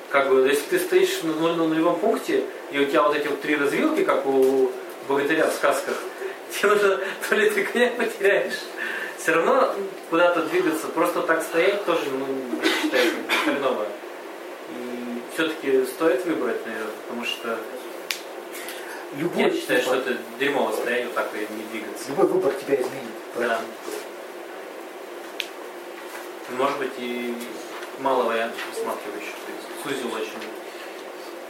как 0.09 0.29
бы, 0.29 0.47
если 0.47 0.63
ты 0.69 0.79
стоишь 0.79 1.23
на, 1.23 1.33
нулевом 1.55 1.99
пункте, 1.99 2.43
и 2.71 2.79
у 2.79 2.85
тебя 2.85 3.03
вот 3.03 3.15
эти 3.15 3.27
вот 3.27 3.41
три 3.41 3.55
развилки, 3.55 4.03
как 4.03 4.25
у 4.25 4.71
богатыря 5.07 5.47
в 5.47 5.53
сказках, 5.53 5.95
тебе 6.51 6.69
нужно 6.69 6.99
то 7.27 7.35
ли 7.35 7.49
ты 7.49 7.63
коня 7.63 7.91
потеряешь. 7.97 8.59
Все 9.17 9.33
равно 9.33 9.75
куда-то 10.09 10.43
двигаться, 10.43 10.87
просто 10.87 11.21
так 11.21 11.43
стоять 11.43 11.83
тоже, 11.85 12.05
ну, 12.11 12.25
я 12.63 12.69
считаю, 12.81 13.11
как 13.11 13.21
бы 13.21 13.53
хреново. 13.53 13.85
И 14.69 15.21
все-таки 15.33 15.85
стоит 15.85 16.25
выбрать, 16.25 16.65
наверное, 16.65 16.91
потому 17.05 17.25
что 17.25 17.59
Любой 19.13 19.43
я 19.43 19.51
считаю, 19.51 19.81
что 19.81 19.95
выбор, 19.95 20.11
это 20.11 20.21
дерьмово 20.39 20.71
стоять 20.71 21.05
вот 21.05 21.15
так 21.15 21.29
и 21.33 21.39
не 21.53 21.63
двигаться. 21.71 22.09
любой 22.09 22.27
выбор 22.27 22.53
тебя 22.53 22.75
изменит. 22.75 23.11
Да. 23.37 23.61
Может 26.51 26.77
быть 26.77 26.93
и 26.97 27.35
мало 27.99 28.23
вариантов 28.23 28.59
рассматривающих. 28.69 29.35
То 29.45 29.51
есть 29.91 30.01
сузил 30.01 30.15
очень 30.15 30.39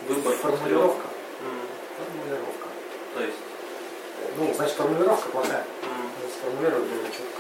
выбор. 0.08 0.36
Формулировка. 0.36 1.08
Формулировка. 1.98 2.68
То 3.16 3.24
есть. 3.24 3.38
Ну, 4.38 4.54
значит, 4.54 4.76
формулировка 4.76 5.30
плохая. 5.30 5.66
Надо 5.82 6.34
Сформулировать 6.34 6.86
более 6.86 7.12
четко. 7.12 7.40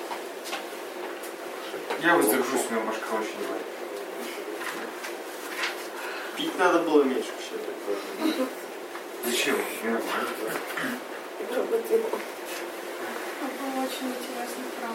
Я 2.01 2.15
воздержусь, 2.15 2.65
у 2.69 2.73
меня 2.73 2.83
башка 2.85 3.15
очень 3.15 3.47
болит. 3.47 3.65
Пить 6.35 6.57
надо 6.57 6.79
было 6.79 7.03
меньше 7.03 7.29
вообще. 7.31 8.45
Зачем? 9.25 9.57
Нормально. 9.83 10.29
Было 13.59 13.83
очень 13.83 14.07
интересно 14.07 14.63
про 14.79 14.89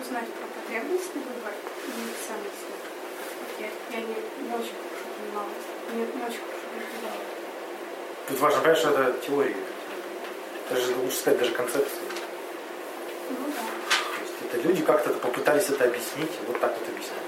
узнать 0.00 0.28
про 0.28 0.46
потребностный 0.46 1.22
выбор 1.22 1.52
и 1.86 1.90
ценностный. 2.26 2.78
Вот 3.40 3.50
Я, 3.58 3.66
я 3.96 4.04
не, 4.04 4.14
не 4.14 4.54
очень 4.54 4.74
хорошо 4.74 5.08
понимала, 5.18 5.48
не, 5.92 6.00
не 6.00 6.04
очень 6.04 6.40
хорошо 6.40 6.66
разбирала. 6.76 7.22
Тут 8.28 8.38
важно 8.38 8.60
понять, 8.60 8.78
что 8.78 8.90
это 8.90 9.26
теория. 9.26 9.56
Даже 10.70 10.94
лучше 10.96 11.16
сказать, 11.16 11.38
даже 11.38 11.52
концепция. 11.52 12.02
Ну 13.30 13.36
да. 13.46 13.62
То 13.62 14.22
есть 14.22 14.34
это 14.42 14.68
люди 14.68 14.82
как-то 14.82 15.10
попытались 15.10 15.68
это 15.68 15.84
объяснить, 15.84 16.30
вот 16.46 16.60
так 16.60 16.72
вот 16.78 16.88
объясняют. 16.88 17.24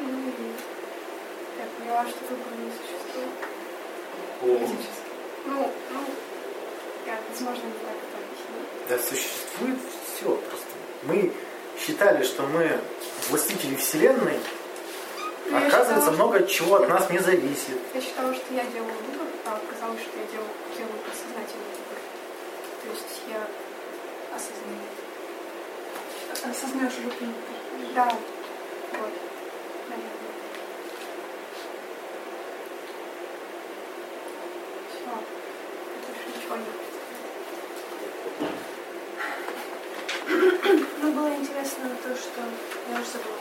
Ну, 0.00 0.32
и 1.86 1.90
поняла, 2.04 2.10
что 2.10 2.34
выбора 2.34 2.54
не 2.60 2.70
существует. 2.70 3.34
О, 4.42 4.66
Физически. 4.66 5.04
Ну, 5.46 5.70
ну, 5.92 6.00
я, 7.06 7.18
возможно, 7.30 7.62
не 7.66 7.78
знаю, 7.80 7.96
как 8.00 8.08
это 8.08 8.18
объяснить. 8.24 8.68
Да 8.88 8.98
существует 8.98 9.78
все 10.16 10.36
просто. 10.36 10.68
Мы 11.04 11.32
считали, 11.78 12.24
что 12.24 12.42
мы 12.44 12.80
властители 13.28 13.74
Вселенной, 13.76 14.38
Ну, 15.50 15.56
оказывается, 15.58 16.10
считала, 16.10 16.28
много 16.30 16.46
чего 16.46 16.76
от 16.76 16.88
нас 16.88 17.10
не 17.10 17.18
зависит. 17.18 17.78
Я 17.94 18.00
считала, 18.00 18.34
что 18.34 18.54
я 18.54 18.64
делаю 18.64 18.94
выбор, 19.06 19.26
а 19.46 19.56
оказалось, 19.56 20.00
что 20.00 20.18
я 20.18 20.24
делаю, 20.32 20.48
делаю 20.76 20.98
подсознательный 21.04 21.68
выбор. 21.72 21.98
То 22.82 22.90
есть 22.90 23.22
я 23.28 23.46
осознаю. 24.34 24.80
Осознаешь 26.44 27.04
руки. 27.04 27.26
Да, 27.94 28.04
вот, 28.92 29.12
наверное. 29.88 30.34
Все. 34.90 35.14
Больше 36.06 36.24
ничего 36.36 36.56
нет. 36.56 36.76
Ну, 41.02 41.12
было 41.12 41.34
интересно 41.34 41.88
то, 42.02 42.14
что... 42.14 42.40
Я 42.90 43.00
уже 43.00 43.10
забыла. 43.10 43.36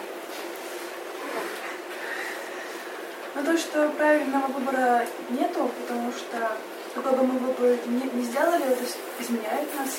Ну, 3.35 3.43
то, 3.43 3.57
что 3.73 3.89
правильного 3.89 4.45
выбора 4.51 5.03
нету, 5.29 5.71
потому 5.81 6.11
что 6.11 6.51
какой 6.93 7.17
бы 7.17 7.23
мы 7.23 7.39
выбор 7.39 7.75
не, 7.87 8.03
не 8.19 8.23
сделали, 8.23 8.65
это 8.65 8.83
изменяет 9.19 9.67
нас. 9.75 9.89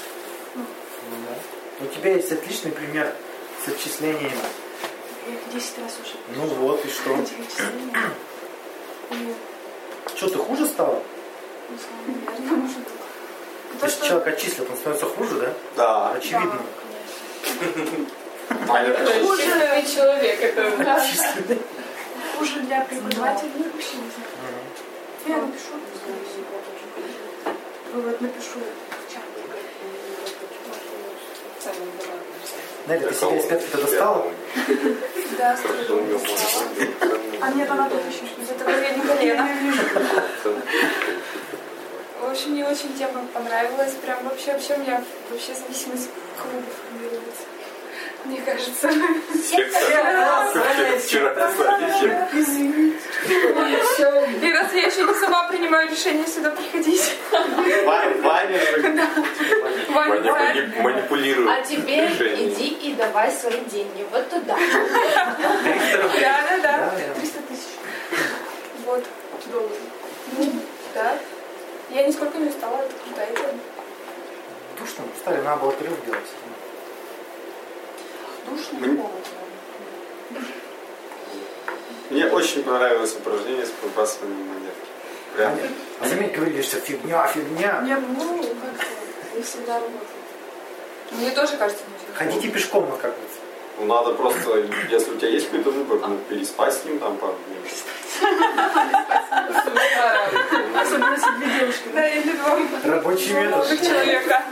Ну, 0.54 0.62
Ну 1.10 1.16
да. 1.28 1.84
У 1.84 1.88
тебя 1.88 2.14
есть 2.14 2.30
отличный 2.30 2.70
пример 2.70 3.12
с 3.64 3.68
отчислениями. 3.68 4.30
я 5.26 5.34
их 5.34 5.40
10 5.52 5.78
раз 5.78 5.98
уже 6.04 6.14
Ну 6.36 6.46
вот, 6.54 6.84
и 6.84 6.88
что? 6.88 7.18
Что, 10.14 10.28
ты 10.28 10.38
хуже 10.38 10.66
стала? 10.66 11.02
ну, 11.68 11.76
слава, 11.76 12.20
наверное, 12.28 12.56
может 12.58 12.78
быть. 12.78 13.80
То, 13.80 13.86
Если 13.86 14.06
человек 14.06 14.28
отчислит, 14.28 14.70
он 14.70 14.76
становится 14.76 15.06
хуже, 15.06 15.34
да? 15.40 15.52
Да. 15.76 16.10
Очевидно. 16.12 16.60
Ваня, 18.68 18.94
Хуже 19.24 19.42
человек, 19.92 20.40
это 20.40 20.76
да. 22.34 22.38
хуже 22.38 22.60
для 22.60 22.80
преподавателей, 22.82 23.52
ну, 23.56 23.64
вообще 23.64 23.96
не 23.96 24.10
знаю. 24.10 24.34
Я 25.26 25.36
напишу. 25.38 25.72
Вывод 27.92 28.20
напишу 28.20 28.58
в 28.58 29.12
чат. 29.12 29.22
Нелли, 32.86 33.06
ты 33.06 33.14
себя 33.14 33.36
из 33.38 33.44
пятки-то 33.46 33.78
достала? 33.78 34.26
Да, 35.38 35.56
А 37.40 37.50
мне 37.50 37.64
там 37.64 37.78
надо 37.78 37.94
еще. 37.96 38.24
Это 38.50 38.64
колени 38.64 39.00
колено. 39.06 39.48
В 42.20 42.30
общем, 42.30 42.50
мне 42.50 42.66
очень 42.66 42.96
тема 42.98 43.26
понравилась. 43.32 43.92
Прям 44.02 44.24
вообще, 44.24 44.52
вообще 44.52 44.74
у 44.74 44.78
меня 44.80 45.02
вообще 45.30 45.54
зависимость 45.54 46.10
клуба 46.36 46.66
формируется. 46.82 47.53
Мне 48.24 48.40
кажется. 48.40 48.88
Вчера. 50.98 52.28
Извините. 52.32 52.98
И 54.42 54.52
раз 54.52 54.72
я 54.72 54.82
еще 54.86 55.02
не 55.04 55.14
сама 55.14 55.48
принимаю 55.48 55.90
решение 55.90 56.26
сюда 56.26 56.50
приходить. 56.50 57.16
Ваня, 57.84 58.16
манипулирует. 60.82 61.48
А 61.50 61.62
теперь 61.62 62.10
иди 62.10 62.68
и 62.68 62.94
давай 62.94 63.30
свои 63.30 63.60
деньги 63.66 64.06
вот 64.10 64.28
туда. 64.30 64.54
300 64.56 66.02
рублей. 66.02 66.20
Да, 66.20 66.42
да, 66.48 66.58
да. 66.58 66.78
Да, 66.78 67.00
я- 67.00 67.14
300 67.14 67.40
тысяч. 67.42 67.72
Вот. 68.86 69.04
долларов. 69.50 69.78
Ну, 70.38 70.52
да. 70.94 71.18
Я 71.90 72.06
нисколько 72.06 72.38
не 72.38 72.48
устала, 72.48 72.78
это 72.78 72.92
крутая 73.04 73.32
тема. 73.34 73.58
Душно, 74.78 75.04
стали, 75.20 75.40
надо 75.42 75.60
было 75.62 75.72
перерыв 75.72 76.04
делать. 76.04 76.20
Душно 78.46 78.78
Мне- 78.80 79.02
Мне 82.10 82.26
очень 82.26 82.62
понравилось 82.62 83.14
упражнение 83.14 83.66
с 83.66 83.70
подбрасыванием 83.70 84.46
монет. 84.46 84.74
Прям. 85.36 85.58
А 86.00 86.08
заметь, 86.08 86.32
говорили, 86.32 86.62
что 86.62 86.78
фигня, 86.78 87.26
фигня. 87.26 87.84
Я, 87.86 87.98
ну, 88.00 88.38
как-то 88.38 89.36
не 89.36 89.42
всегда 89.42 89.74
работает. 89.74 90.08
Мне 91.12 91.30
тоже 91.30 91.56
кажется, 91.56 91.82
не. 92.08 92.14
Ходите 92.14 92.48
пешком, 92.48 92.88
ну 92.88 92.96
как 92.96 93.10
бы. 93.12 93.18
Ну, 93.78 93.86
надо 93.86 94.14
просто, 94.14 94.58
если 94.88 95.10
у 95.12 95.16
тебя 95.16 95.28
есть 95.28 95.46
какой-то 95.50 95.70
выбор, 95.70 95.98
ну, 96.08 96.18
переспать 96.28 96.74
с 96.74 96.84
ним 96.84 96.98
там 96.98 97.16
пару 97.16 97.34
дней. 97.48 97.60
Особенно 100.80 101.12
если 101.14 101.30
две 101.38 101.58
девушки. 101.60 101.88
Да, 101.92 102.08
или 102.08 102.32
два 102.32 102.58
Рабочий 102.84 103.32
метод. 103.32 103.80
человека. 103.82 104.42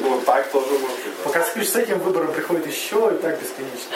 Ну, 0.00 0.20
так 0.20 0.50
тоже 0.50 0.70
можно. 0.72 0.96
Пока 1.24 1.42
спишь 1.44 1.70
с 1.70 1.76
этим 1.76 1.98
выбором, 2.00 2.32
приходит 2.32 2.66
еще 2.66 3.12
и 3.14 3.22
так 3.22 3.38
бесконечно. 3.40 3.94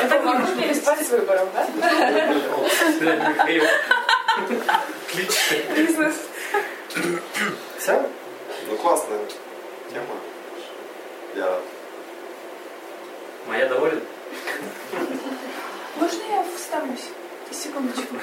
Это 0.00 0.18
не 0.18 0.24
можно 0.24 0.62
переспать 0.62 1.06
с 1.06 1.10
выбором, 1.10 1.48
да? 1.54 1.66
Отлично. 5.08 5.56
Бизнес. 5.76 6.14
Все? 7.78 8.08
Ну, 8.68 8.76
классная 8.76 9.18
тема. 9.90 10.14
Я 11.34 11.58
Моя 13.48 13.66
доволен? 13.66 14.00
Можно 15.96 16.22
я 16.30 16.44
вставлюсь? 16.56 17.08
Секундочку. 17.50 18.14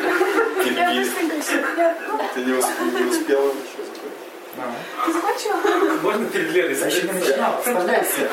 Я 0.69 0.91
быстренько 0.93 1.41
все. 1.41 1.65
Я, 1.77 1.97
ну, 2.09 2.21
Ты 2.35 2.41
не, 2.45 2.53
усп- 2.55 3.01
не 3.01 3.07
успела 3.09 3.47
еще 3.51 3.85
закончить. 3.87 5.07
ты 5.07 5.13
закончила? 5.13 6.01
Можно 6.03 6.27
перед 6.27 6.51
Леной 6.51 6.75
Я 6.77 6.87
еще 6.87 7.03
не 7.03 7.07
задать? 7.07 7.29
начинал, 7.29 7.59
вставляйся. 7.61 8.29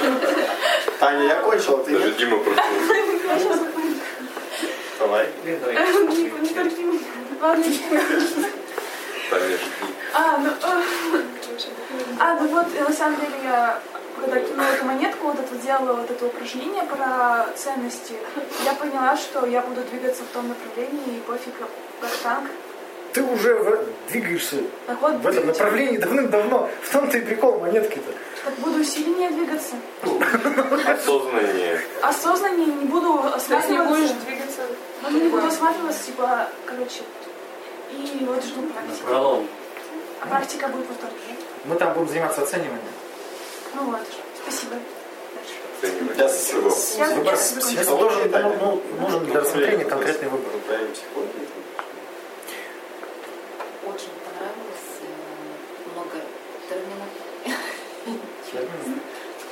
Таня, 1.00 1.24
я 1.26 1.36
кончил, 1.42 1.74
а 1.80 1.84
ты 1.84 1.92
Даже 1.92 2.06
нет? 2.08 2.18
Дима. 2.18 2.38
Я 2.38 3.38
закончу. 3.38 4.00
Давай. 4.98 5.28
Лен, 5.46 5.60
давай. 5.60 5.76
Не, 5.76 6.24
меня. 6.24 7.00
Ладно. 7.40 7.64
Таня, 9.30 9.46
жди. 9.58 9.66
А, 10.14 10.38
ну, 10.40 11.22
а, 12.20 12.32
а, 12.32 12.40
ну 12.42 12.48
вот, 12.50 12.68
на 12.90 12.94
самом 12.94 13.20
деле 13.20 13.34
я, 13.44 13.80
когда 14.20 14.40
кинула 14.40 14.66
эту 14.68 14.86
монетку, 14.86 15.28
вот 15.28 15.40
это 15.40 15.56
делала 15.56 15.94
вот 15.94 16.10
это 16.12 16.26
упражнение 16.26 16.84
про 16.84 17.48
ценности, 17.56 18.14
я 18.66 18.74
поняла, 18.74 19.16
что 19.18 19.46
я 19.46 19.62
буду 19.62 19.82
двигаться 19.82 20.24
в 20.24 20.28
том 20.34 20.48
направлении, 20.50 21.18
и 21.18 21.22
пофиг, 21.22 21.54
как 22.02 22.10
танк. 22.24 22.50
Ты 23.14 23.24
уже 23.24 23.56
в- 23.56 23.86
двигаешься 24.10 24.58
Так 24.86 25.02
вот, 25.02 25.14
в 25.16 25.26
этом 25.28 25.48
направлении 25.48 25.98
давным-давно. 25.98 26.70
В 26.84 26.92
том-то 26.92 27.18
и 27.18 27.22
прикол 27.22 27.60
монетки-то. 27.60 28.12
так 28.46 28.54
буду 28.56 28.84
сильнее 28.84 29.32
двигаться. 29.32 29.76
Осознание. 30.86 31.82
Осознаннее 32.02 32.68
не 32.68 32.86
буду 32.86 33.24
есть 33.34 33.50
не 33.50 33.78
будешь 33.78 34.12
осматриваться. 34.12 34.14
двигаться. 34.26 34.62
Ну, 35.02 35.10
не 35.10 35.30
буду 35.30 35.48
осматриваться, 35.48 36.06
типа, 36.06 36.48
короче. 36.66 37.02
И 37.92 38.26
вот 38.26 38.44
жду 38.44 38.62
практики. 38.64 39.04
А 40.20 40.28
практика 40.28 40.68
будет 40.68 40.88
во 40.88 40.94
вторник. 40.96 41.37
Мы 41.66 41.76
там 41.76 41.94
будем 41.94 42.08
заниматься 42.10 42.42
оцениванием. 42.42 42.82
Ну 43.76 43.84
вот, 43.92 44.00
спасибо. 44.44 44.76
Я 46.18 46.26
Я 46.26 47.14
Выбор, 47.16 47.38
должен, 47.86 48.32
ну, 48.32 48.82
ну, 48.98 49.02
нужен 49.02 49.26
для 49.26 49.42
рассмотрения 49.42 49.86
конкретный 49.86 50.30
выбор. 50.30 50.52
Психологию. 50.94 51.48
Очень 53.86 54.14
понравилось. 54.26 54.88
э, 55.02 55.94
Много 55.94 56.18
терминов. 56.68 57.10
Термин. 58.52 59.00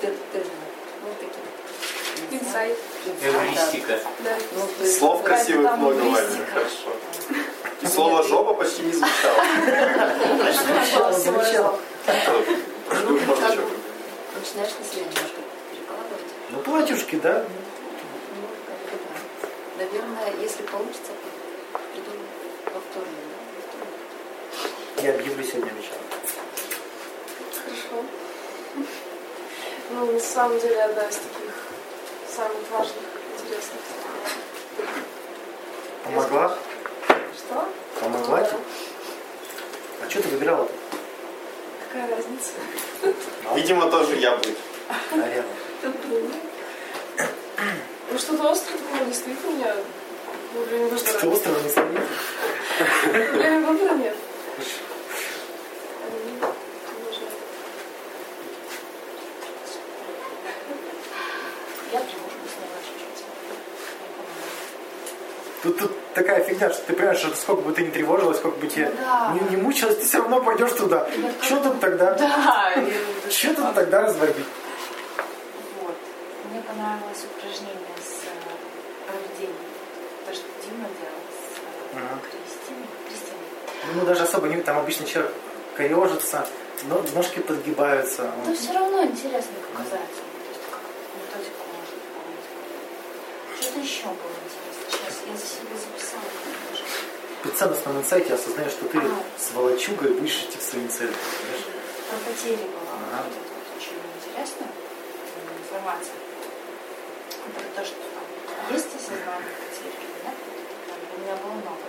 Тер- 0.01 0.17
терминов. 0.33 0.69
Вот 1.03 1.19
таких. 1.19 2.31
Не 2.31 2.39
знаю. 2.49 2.71
Инсайт. 2.71 2.77
Эвристика. 3.21 3.99
Ну, 4.53 4.85
Слов 4.87 5.23
красивых 5.23 5.77
много, 5.77 5.93
Ваня. 5.93 6.09
эвристика. 6.19 6.51
Хорошо. 6.53 6.89
И 7.81 7.87
слово 7.87 8.23
жопа 8.23 8.53
почти 8.55 8.81
не 8.83 8.93
звучало. 8.93 9.43
Звучало, 10.53 11.11
звучало. 11.13 11.79
Ну, 12.07 12.13
Начинаешь 14.35 14.73
на 14.77 14.85
себя 14.85 15.01
немножко 15.05 15.41
перекладывать. 15.71 16.31
Ну, 16.51 16.59
платьюшки, 16.59 17.15
да? 17.15 17.43
Ну, 17.43 18.47
как 18.67 18.77
бы 18.91 18.97
да. 19.77 19.83
Наверное, 19.83 20.33
если 20.39 20.61
получится, 20.63 21.11
приду 21.93 22.11
во 22.65 22.79
вторник. 22.79 23.15
да, 23.31 23.39
во 23.55 23.61
вторник. 24.61 25.03
Я 25.03 25.13
объявлю 25.15 25.43
сегодня 25.43 25.71
вечером. 25.73 26.01
Хорошо. 27.63 28.05
Ну, 29.89 30.11
на 30.11 30.19
самом 30.19 30.59
деле, 30.59 30.83
одна 30.83 31.07
из 31.07 31.15
таких 31.15 31.53
самых 32.35 32.69
важных, 32.71 33.03
интересных. 33.39 33.81
Помогла? 36.03 36.57
Что? 37.07 37.67
Помогла 37.99 38.43
тебе? 38.43 38.59
А 40.05 40.09
что 40.09 40.21
ты 40.21 40.29
выбирала-то? 40.29 40.84
Какая 41.95 42.13
разница? 42.13 42.51
Видимо, 43.55 43.89
тоже 43.89 44.17
я 44.17 44.35
бы. 44.35 44.43
Наверное. 45.11 45.45
Ну 48.11 48.19
что-то 48.19 48.51
острое 48.51 48.77
такое 48.79 49.07
не 49.07 49.13
стоит 49.13 49.37
у 49.45 49.51
меня 49.51 49.73
во 50.53 50.63
время 50.65 50.87
выбора. 50.87 50.99
Что 50.99 51.31
острого 51.31 51.59
не 51.61 51.69
стоит? 51.69 52.01
Время 53.31 53.67
выбора 53.67 53.93
нет. 53.93 54.17
Тут, 65.63 65.79
тут 65.79 65.94
такая 66.15 66.43
фигня, 66.43 66.69
что 66.71 66.81
ты 66.87 66.93
понимаешь, 66.93 67.19
что 67.19 67.35
сколько 67.35 67.61
бы 67.61 67.71
ты 67.73 67.83
ни 67.85 67.91
тревожилась, 67.91 68.37
сколько 68.37 68.57
бы 68.57 68.67
тебе 68.67 68.89
Ну 68.89 68.95
да. 69.01 69.33
не, 69.33 69.49
не 69.55 69.57
мучилась, 69.61 69.97
ты 69.97 70.05
все 70.05 70.17
равно 70.19 70.41
пойдешь 70.41 70.71
туда. 70.71 71.07
Что 71.41 71.57
тут 71.61 71.79
тогда? 71.79 72.13
Да, 72.15 72.73
Что 73.29 73.53
тут 73.55 73.75
тогда 73.75 74.01
разводить? 74.01 74.45
Вот. 75.81 75.95
Мне 76.51 76.61
понравилось 76.61 77.23
упражнение 77.25 77.95
с 77.99 78.25
э, 78.25 78.31
проведением. 79.05 79.55
То, 80.27 80.33
что 80.33 80.43
Дима 80.63 80.87
делал 80.99 81.21
с 81.29 81.59
э, 81.59 81.97
Ага. 81.97 82.19
Кристиной. 82.23 82.87
Кристиной. 83.07 83.95
Ну, 83.95 84.05
даже 84.05 84.23
особо 84.23 84.47
не... 84.47 84.61
Там 84.61 84.77
обычно 84.79 85.05
человек 85.05 85.31
корежится, 85.75 86.47
но 86.85 87.03
ножки 87.13 87.39
подгибаются. 87.39 88.31
Но 88.45 88.55
все 88.55 88.71
равно 88.73 89.03
интересно 89.03 89.53
показать. 89.73 90.09
То 90.09 90.49
есть 90.49 90.61
как 90.71 90.81
методика 91.19 91.61
может 91.75 91.95
помочь. 92.15 93.59
Что-то 93.59 93.79
еще 93.79 94.03
было 94.05 94.35
интересно. 94.43 94.71
Сейчас 94.89 95.15
я 95.27 95.33
за 95.35 95.45
себя 95.45 95.75
записала. 95.75 96.23
конечно. 96.43 96.85
При 97.43 97.44
ценностном 97.55 97.97
инсайте 97.99 98.33
осознаешь, 98.33 98.71
что 98.73 98.85
ты 98.87 98.97
Ага. 98.97 99.15
с 99.37 99.51
волочугой 99.53 100.11
будешь 100.13 100.43
идти 100.43 100.57
к 100.57 100.61
своим 100.61 100.89
целям. 100.89 101.13
понимаешь? 101.15 101.65
Про 102.09 102.17
потери 102.31 102.63
была 102.67 102.93
Ага. 102.95 103.23
вот 103.23 103.33
эта 103.33 103.53
вот 103.55 103.65
очень 103.77 103.97
интересная 104.19 104.67
м, 104.67 105.63
информация. 105.63 106.13
Про 107.55 107.63
то, 107.81 107.85
что 107.87 107.95
там 107.95 108.75
есть 108.75 108.87
осознание 108.95 109.53
потери 109.61 109.95
или 110.03 110.15
нет. 110.25 110.35
Это 110.87 111.05
для 111.07 111.17
меня 111.23 111.35
было 111.43 111.53
много. 111.53 111.85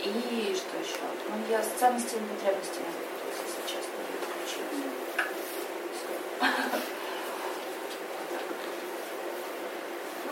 И 0.00 0.54
что 0.56 0.74
еще? 0.80 1.00
Ну, 1.28 1.34
я 1.50 1.60
с 1.62 1.68
ценностями 1.78 2.24
и 2.24 2.34
потребностями 2.34 2.88
запуталась, 2.94 3.40
если 3.44 3.62
честно, 3.68 3.96
я 4.00 4.16
отключилась. 4.16 4.80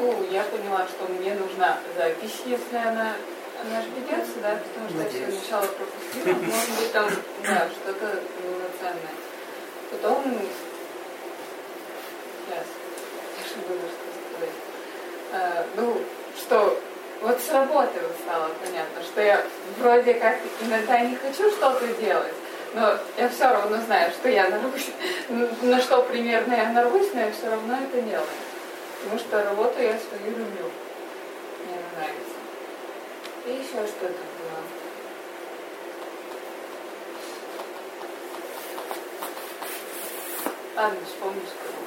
Ну, 0.00 0.24
я 0.30 0.42
поняла, 0.44 0.86
что 0.86 1.08
мне 1.12 1.34
нужна 1.34 1.78
запись, 1.96 2.40
если 2.46 2.76
она, 2.76 3.14
она 3.60 3.82
же 3.82 3.88
ведется, 3.90 4.38
да, 4.42 4.58
потому 4.62 4.88
что 4.88 4.98
я 5.02 5.08
все 5.08 5.18
Надеюсь. 5.20 5.40
сначала 5.40 5.66
пропустила. 5.66 6.34
Может 6.34 6.70
быть, 6.78 6.92
там, 6.92 7.10
да, 7.46 7.68
что-то 7.68 8.20
ценное. 8.78 9.16
Потом, 9.90 10.24
сейчас, 12.46 12.66
я 13.38 13.44
же 13.48 13.54
буду 13.66 13.80
сказать. 13.88 14.54
А, 15.32 15.66
ну, 15.76 16.00
что 16.36 16.80
вот 17.20 17.40
с 17.40 17.50
работы 17.50 17.98
стало 18.22 18.50
понятно, 18.64 19.02
что 19.02 19.20
я 19.20 19.44
вроде 19.78 20.14
как 20.14 20.38
иногда 20.60 21.00
не 21.00 21.16
хочу 21.16 21.50
что-то 21.50 21.86
делать, 22.00 22.34
но 22.74 22.96
я 23.16 23.28
все 23.28 23.44
равно 23.44 23.78
знаю, 23.86 24.12
что 24.12 24.28
я 24.28 24.48
нарвусь, 24.48 24.90
на 25.62 25.80
что 25.80 26.02
примерно 26.02 26.54
я 26.54 26.70
нарвусь, 26.70 27.08
но 27.12 27.20
я 27.22 27.32
все 27.32 27.50
равно 27.50 27.76
это 27.76 28.00
делаю. 28.02 28.26
Потому 29.02 29.18
что 29.18 29.42
работу 29.42 29.82
я 29.82 29.98
свою 29.98 30.30
люблю. 30.30 30.70
Мне 31.64 31.74
она 31.74 31.88
нравится. 31.96 32.37
И 33.46 33.50
еще 33.50 33.86
что-то 33.86 34.08
было. 34.08 34.62
Ладно, 40.76 40.98
вспомню 41.06 41.42
скоро. 41.46 41.78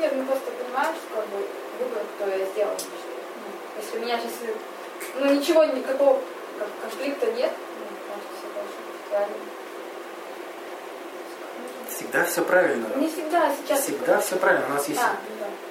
Нет, 0.00 0.12
ну 0.16 0.24
просто 0.24 0.50
понимаешь, 0.50 0.96
как 1.14 1.26
бы 1.28 1.46
выбор, 1.78 2.02
кто 2.16 2.28
я 2.28 2.46
сделала. 2.46 2.76
Если 3.76 3.98
у 3.98 4.00
меня 4.00 4.18
сейчас 4.18 4.32
ну, 5.20 5.34
ничего, 5.34 5.64
никакого 5.64 6.20
как, 6.58 6.68
конфликта 6.80 7.30
нет, 7.32 7.52
ну, 7.78 7.86
кажется, 8.08 8.32
все 8.38 8.48
быть 8.48 9.00
правильно. 9.08 9.61
Всегда 12.12 12.26
все 12.26 12.42
правильно. 12.42 12.86
Не 12.96 13.08
всегда, 13.08 13.46
а 13.46 13.54
сейчас... 13.56 13.80
Всегда 13.84 14.20
все 14.20 14.36
правильно. 14.36 14.66
У 14.66 14.72
нас 14.74 14.86
есть 14.86 15.00
Да, 15.00 15.16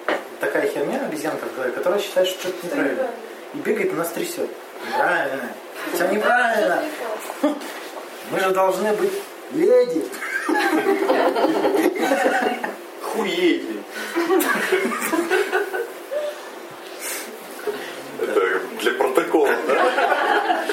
да. 0.08 0.18
такая 0.40 0.68
херня, 0.68 1.00
обезьянка 1.06 1.46
в 1.46 1.54
голове, 1.54 1.72
которая 1.72 2.00
считает, 2.00 2.28
что 2.28 2.40
что-то 2.40 2.66
неправильно. 2.66 3.10
И 3.54 3.58
бегает 3.60 3.92
и 3.92 3.96
нас 3.96 4.10
трясет. 4.10 4.50
Неправильно. 4.88 5.54
Все 5.94 6.08
неправильно. 6.08 6.84
Мы 8.32 8.40
же 8.40 8.50
должны 8.50 8.92
быть 8.94 9.14
леди. 9.52 10.04
Хуети. 13.04 13.84
Это 18.20 18.60
для 18.80 18.92
протокола, 18.94 19.54
да? 19.68 20.64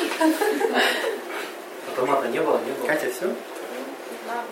Автомата 1.88 2.28
не 2.28 2.40
было, 2.40 2.58
не 2.64 2.72
было. 2.72 2.86
Катя, 2.86 3.10
все? 3.10 3.26
Да. 4.26 4.42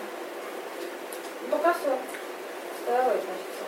Ну, 1.49 1.57
пока 1.57 1.73
все. 1.73 1.76
Второй, 2.83 3.15
значит, 3.23 3.47
все 3.53 3.65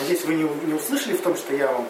Надеюсь, 0.00 0.24
вы 0.24 0.34
не, 0.34 0.42
не 0.66 0.74
услышали 0.74 1.14
в 1.14 1.22
том, 1.22 1.36
что 1.36 1.54
я 1.54 1.66
вам... 1.72 1.86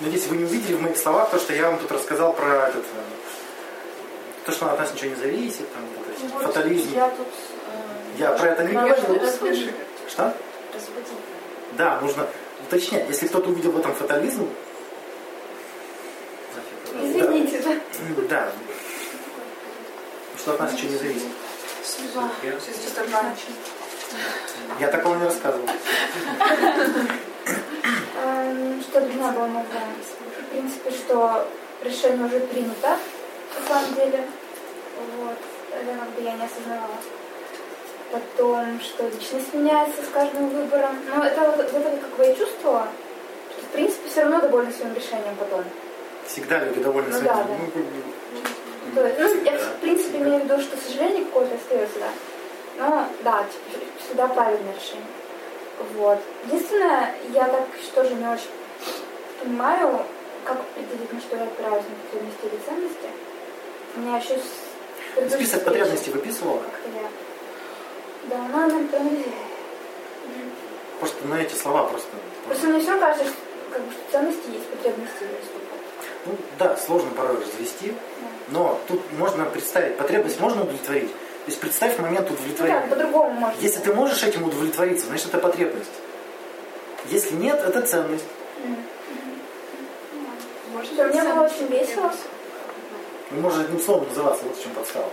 Надеюсь, 0.00 0.26
вы 0.26 0.36
не 0.38 0.44
увидели 0.44 0.74
в 0.74 0.82
моих 0.82 0.96
словах 0.96 1.30
то, 1.30 1.38
что 1.38 1.52
я 1.52 1.70
вам 1.70 1.78
тут 1.78 1.92
рассказал 1.92 2.32
про 2.32 2.68
этот... 2.68 2.84
э, 2.84 4.46
То, 4.46 4.52
что 4.52 4.70
от 4.72 4.78
нас 4.78 4.92
ничего 4.92 5.10
не 5.10 5.16
зависит, 5.16 5.72
там, 5.72 5.82
вот 5.96 6.06
это 6.08 6.16
все, 6.18 6.28
хорошо. 6.28 6.46
фатализм. 6.52 6.94
Я 6.94 7.08
тут... 7.10 7.26
э, 7.28 8.18
Я 8.18 8.32
про 8.32 8.48
это 8.48 8.64
не 8.64 8.72
говорил. 8.72 8.96
Что? 10.08 10.34
Разводить. 10.74 11.08
Да, 11.76 12.00
нужно 12.00 12.26
уточнять. 12.66 13.08
Если 13.08 13.28
кто-то 13.28 13.50
увидел 13.50 13.72
в 13.72 13.78
этом 13.78 13.94
фатализм, 13.94 14.48
Извините, 17.02 17.62
да. 17.62 17.76
да, 18.28 18.52
что 20.36 20.52
от 20.52 20.60
нас 20.60 20.72
ничего 20.72 20.90
не 20.90 20.98
зависит. 20.98 21.28
Я 24.78 24.88
такого 24.88 25.14
не 25.16 25.24
рассказывал. 25.24 25.66
Эм, 28.22 28.82
Что 28.82 29.00
меня 29.00 29.30
было 29.32 29.46
новое? 29.46 29.64
В 30.40 30.50
принципе, 30.50 30.90
что 30.90 31.46
решение 31.82 32.26
уже 32.26 32.40
принято, 32.40 32.96
на 33.60 33.68
самом 33.68 33.94
деле. 33.94 34.24
Вот. 35.18 35.36
Это 35.72 35.98
как 35.98 36.08
бы 36.10 36.22
я 36.22 36.32
не 36.32 36.44
осознавала. 36.44 36.96
Потом, 38.12 38.80
что 38.80 39.04
личность 39.08 39.54
меняется 39.54 40.02
с 40.02 40.08
каждым 40.12 40.48
выбором. 40.50 40.98
Но 41.14 41.24
это 41.24 41.40
вот, 41.42 41.72
вот 41.72 41.86
это 41.86 41.96
как 41.96 42.10
бы 42.16 42.24
я 42.26 42.34
чувствовала, 42.34 42.88
что 43.52 43.62
в 43.62 43.68
принципе 43.68 44.08
все 44.08 44.22
равно 44.22 44.40
довольна 44.40 44.72
своим 44.72 44.94
решением 44.94 45.36
потом. 45.38 45.64
Всегда 46.26 46.58
люди 46.64 46.80
довольны 46.82 47.10
Ну 47.10 47.18
своим. 47.18 47.26
да, 47.28 47.44
да. 47.44 47.54
Ну, 48.94 49.00
То 49.00 49.06
есть, 49.06 49.18
ну, 49.18 49.42
я 49.44 49.58
в 49.58 49.76
принципе 49.80 50.18
имею 50.18 50.40
в 50.40 50.44
виду, 50.44 50.60
что 50.60 50.76
сожаление 50.76 51.24
какое-то 51.24 51.54
остается, 51.54 51.98
да. 52.00 52.08
Но 52.78 53.06
да, 53.22 53.44
типа, 53.44 53.84
всегда 54.04 54.26
правильное 54.28 54.74
решение. 54.74 55.06
Вот. 55.94 56.18
Единственное, 56.46 57.14
я 57.32 57.46
так 57.46 57.66
тоже 57.94 58.14
не 58.14 58.26
очень 58.26 58.50
понимаю, 59.42 60.00
как 60.44 60.58
определить, 60.60 61.12
на 61.12 61.20
что 61.20 61.36
я 61.36 61.44
опираюсь, 61.44 61.84
на 61.84 61.96
потребности 62.04 62.46
или 62.46 62.60
ценности. 62.66 63.08
У 63.96 64.00
меня 64.00 64.16
еще 64.18 64.38
с 64.38 65.32
Список 65.32 65.64
потребностей 65.64 66.10
выписывала? 66.10 66.58
как-то 66.58 66.88
я... 66.88 67.08
Да, 68.28 68.36
она 68.44 68.66
нам 68.66 68.88
проанализировала. 68.88 69.34
Просто 71.00 71.26
на 71.26 71.40
эти 71.40 71.54
слова 71.54 71.84
просто. 71.84 72.08
Просто 72.46 72.66
мне 72.68 72.80
все 72.80 72.98
кажется, 72.98 73.24
что, 73.24 73.36
как 73.72 73.82
бы, 73.82 73.92
что 73.92 74.12
ценности 74.12 74.50
есть, 74.50 74.66
потребности 74.66 75.22
есть. 75.22 75.50
Ну, 76.26 76.32
да, 76.58 76.76
сложно 76.76 77.10
порой 77.10 77.36
развести, 77.36 77.94
но 78.50 78.80
тут 78.88 79.00
можно 79.18 79.44
представить, 79.44 79.96
потребность 79.96 80.40
можно 80.40 80.62
удовлетворить. 80.62 81.10
То 81.10 81.46
есть 81.46 81.60
представь 81.60 81.98
момент 81.98 82.28
Ну 82.28 82.34
удовлетворения. 82.36 82.80
да, 82.80 82.86
по-другому 82.94 83.30
можно. 83.30 83.60
Если 83.60 83.80
ты 83.80 83.92
можешь 83.94 84.22
этим 84.22 84.44
удовлетвориться, 84.44 85.06
значит 85.06 85.28
это 85.28 85.38
потребность. 85.38 85.90
Если 87.06 87.34
нет, 87.34 87.58
это 87.60 87.80
ценность. 87.82 88.24
Может, 90.72 90.92
мне 90.92 91.22
было 91.22 91.44
очень 91.44 91.66
весело. 91.66 92.12
Ну, 93.30 93.40
может 93.40 93.60
одним 93.60 93.80
словом 93.80 94.08
называться, 94.08 94.44
вот 94.44 94.56
в 94.56 94.62
чем 94.62 94.72
подстава. 94.72 95.08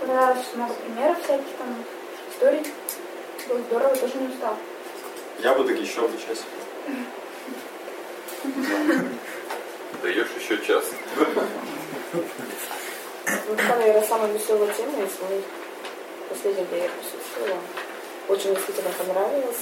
Понравилось 0.00 0.46
много 0.54 0.74
примеров 0.74 1.18
всяких 1.22 1.44
там, 1.58 1.84
историй. 2.32 2.62
Было 3.48 3.58
здорово, 3.60 3.96
тоже 3.96 4.14
не 4.16 4.28
устал. 4.28 4.56
Я 5.40 5.54
буду 5.54 5.72
еще 5.72 6.00
бы 6.08 6.18
час. 6.18 6.44
Даешь 10.02 10.28
еще 10.38 10.58
час. 10.64 10.84
Ну, 12.14 13.54
это, 13.54 13.81
наверное, 13.92 14.08
самая 14.08 14.32
веселая 14.32 14.72
тема 14.72 14.98
из 15.04 15.20
моих 15.28 15.44
последних, 16.28 16.66
где 16.68 16.78
я 16.84 16.88
присутствовала. 16.88 17.60
Очень 18.28 18.54
действительно 18.54 18.90
понравилось. 18.98 19.58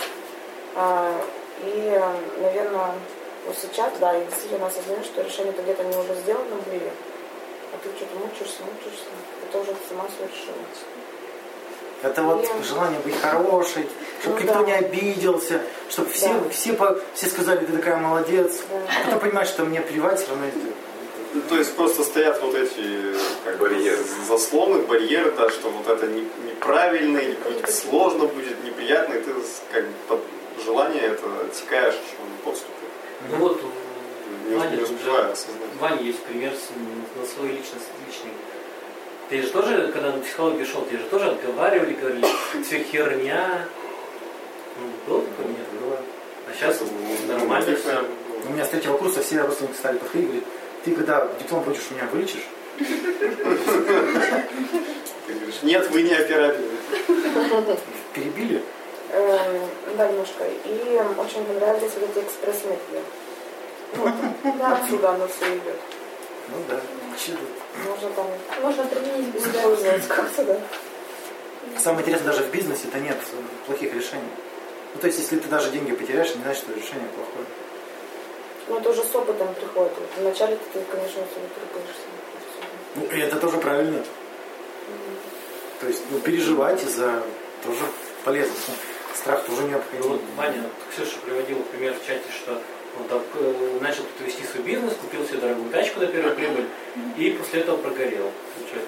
А, 0.76 1.20
и, 1.64 2.00
наверное, 2.40 2.92
Вот 3.46 3.56
сейчас, 3.56 3.90
да, 3.98 4.14
и 4.18 4.26
действительно 4.26 4.66
осознаешь, 4.66 5.06
что 5.06 5.22
решения-то 5.22 5.62
где-то 5.62 5.82
не 5.82 5.96
уже 5.96 6.14
сделаны 6.20 6.56
были, 6.66 6.90
а 7.72 7.76
ты 7.82 7.88
что-то 7.96 8.18
мучаешься, 8.18 8.58
мучаешься, 8.62 9.06
это 9.48 9.58
уже 9.60 9.74
сама 9.88 10.04
все 10.08 10.24
решила. 10.26 10.54
Это 12.02 12.22
вот 12.22 12.44
Я- 12.46 12.62
желание 12.62 13.00
быть 13.00 13.18
хорошей, 13.18 13.88
чтобы 14.20 14.36
Ну 14.36 14.42
никто 14.42 14.58
да. 14.58 14.66
не 14.66 14.72
обиделся, 14.74 15.62
чтобы 15.88 16.10
все, 16.10 16.28
Да. 16.28 16.50
все, 16.50 16.74
по- 16.74 16.98
все 17.14 17.26
сказали, 17.28 17.64
ты 17.64 17.72
такая 17.72 17.96
молодец. 17.96 18.58
Да. 18.70 18.76
А 19.00 19.04
потом 19.06 19.20
понимаешь, 19.20 19.48
что 19.48 19.64
мне 19.64 19.80
плевать, 19.80 20.18
все 20.20 20.28
равно 20.28 20.44
это- 20.46 20.58
Ну, 21.32 21.42
То 21.48 21.56
есть 21.56 21.76
просто 21.76 22.02
стоят 22.02 22.40
вот 22.42 22.54
эти 22.54 23.14
как 23.44 23.58
бы, 23.58 23.68
Барьеры. 23.68 23.98
заслоны, 24.26 24.80
барьеры, 24.82 25.30
да, 25.32 25.48
что 25.48 25.70
вот 25.70 25.86
это 25.86 26.06
не- 26.08 26.28
неправильно, 26.46 27.18
или 27.18 27.36
будет 27.36 27.70
сложно, 27.70 28.24
будет 28.26 28.64
неприятно, 28.64 29.14
и 29.14 29.22
ты 29.22 29.30
как 29.72 29.84
бы 29.84 29.92
под 30.08 30.20
желание 30.64 31.02
это 31.02 31.26
отсекаешь 31.48 31.94
еще 31.94 32.16
на 32.22 32.44
подступы. 32.44 32.72
Ну 33.30 33.36
вот, 33.36 33.60
Не, 34.48 34.56
Ваня, 34.56 34.76
не 34.76 34.82
осознать. 34.82 35.46
Ваня 35.78 36.02
есть 36.02 36.18
пример 36.24 36.52
на 37.16 37.26
свой 37.26 37.48
личность, 37.48 37.86
личный. 38.06 38.32
Ты 39.28 39.42
же 39.42 39.48
тоже, 39.50 39.90
когда 39.92 40.10
на 40.10 40.20
психологию 40.20 40.66
шел, 40.66 40.84
тебе 40.86 40.98
же 40.98 41.04
тоже 41.04 41.26
отговаривали, 41.26 41.92
говорили, 41.94 42.26
все 42.64 42.82
херня. 42.82 43.66
Ну, 44.80 44.86
было 45.06 45.22
такое? 45.24 45.46
Нет, 45.46 45.66
было. 45.80 45.98
А 46.48 46.52
сейчас 46.58 46.80
нормально 47.28 47.76
все. 47.76 48.02
У 48.48 48.52
меня 48.52 48.64
с 48.64 48.70
третьего 48.70 48.96
курса 48.96 49.22
все 49.22 49.40
родственники 49.42 49.76
стали 49.76 49.98
подходить 49.98 50.24
и 50.24 50.26
говорят, 50.32 50.44
ты 50.84 50.94
когда 50.94 51.28
диплом 51.38 51.64
получишь, 51.64 51.90
меня 51.90 52.06
вылечишь? 52.12 52.46
Ты 52.78 52.86
говоришь, 55.34 55.62
нет, 55.62 55.90
вы 55.90 56.02
не 56.02 56.14
операбельны. 56.14 56.76
Перебили? 58.14 58.62
Эм, 59.12 59.68
да, 59.96 60.08
немножко. 60.08 60.44
И 60.64 61.00
очень 61.18 61.44
понравились 61.44 61.92
вот 61.98 62.10
эти 62.10 62.24
экспресс-методы. 62.24 63.02
Ну, 63.96 64.06
отсюда 64.64 65.10
оно 65.10 65.26
все 65.28 65.46
идет. 65.56 65.76
Ну 66.48 66.56
да. 66.68 66.80
Тут? 67.26 67.38
Можно 67.86 68.10
там 68.10 68.26
Можно 68.62 68.84
применить 68.84 69.34
без 69.34 69.46
использовать 69.46 70.08
как-то, 70.08 70.44
да. 70.44 70.60
Самое 71.78 72.02
интересное, 72.02 72.32
даже 72.32 72.44
в 72.44 72.50
бизнесе 72.50 72.88
это 72.88 72.98
нет 72.98 73.16
э, 73.16 73.36
плохих 73.66 73.92
решений. 73.94 74.22
Ну, 74.94 75.00
то 75.00 75.06
есть, 75.06 75.18
если 75.18 75.38
ты 75.38 75.48
даже 75.48 75.70
деньги 75.70 75.92
потеряешь, 75.92 76.34
не 76.34 76.42
значит, 76.42 76.64
что 76.64 76.72
решение 76.72 77.08
плохое. 77.14 77.46
Ну, 78.70 78.78
это 78.78 78.90
уже 78.90 79.02
с 79.02 79.12
опытом 79.16 79.52
приходит. 79.54 79.92
Вот 79.98 80.08
Вначале 80.18 80.56
ты, 80.72 80.78
конечно, 80.92 81.22
все 81.26 81.40
перепышешься. 81.56 82.06
Ну, 82.94 83.04
и 83.10 83.20
это 83.20 83.36
тоже 83.40 83.58
правильно. 83.58 84.04
То 85.80 85.88
есть, 85.88 86.02
ну, 86.10 86.20
переживать 86.20 86.80
из-за 86.84 87.24
тоже 87.64 87.80
полезно. 88.24 88.54
Ну, 88.68 88.74
Страх 89.16 89.44
тоже 89.44 89.64
необходим. 89.64 90.08
вот 90.08 90.20
Ваня, 90.36 90.62
Ксюша 90.88 91.18
приводила 91.26 91.62
пример 91.62 91.94
в 91.94 92.06
чате, 92.06 92.30
что 92.30 92.62
он 92.96 93.08
так, 93.08 93.22
э, 93.34 93.78
начал 93.80 94.04
тут 94.04 94.26
вести 94.26 94.44
свой 94.44 94.62
бизнес, 94.62 94.94
купил 94.94 95.26
себе 95.26 95.38
дорогую 95.38 95.68
тачку 95.70 96.00
на 96.00 96.06
первую 96.06 96.36
прибыль, 96.36 96.66
и 97.16 97.30
после 97.30 97.60
этого 97.60 97.76
прогорел. 97.76 98.30
Ну? 98.58 98.80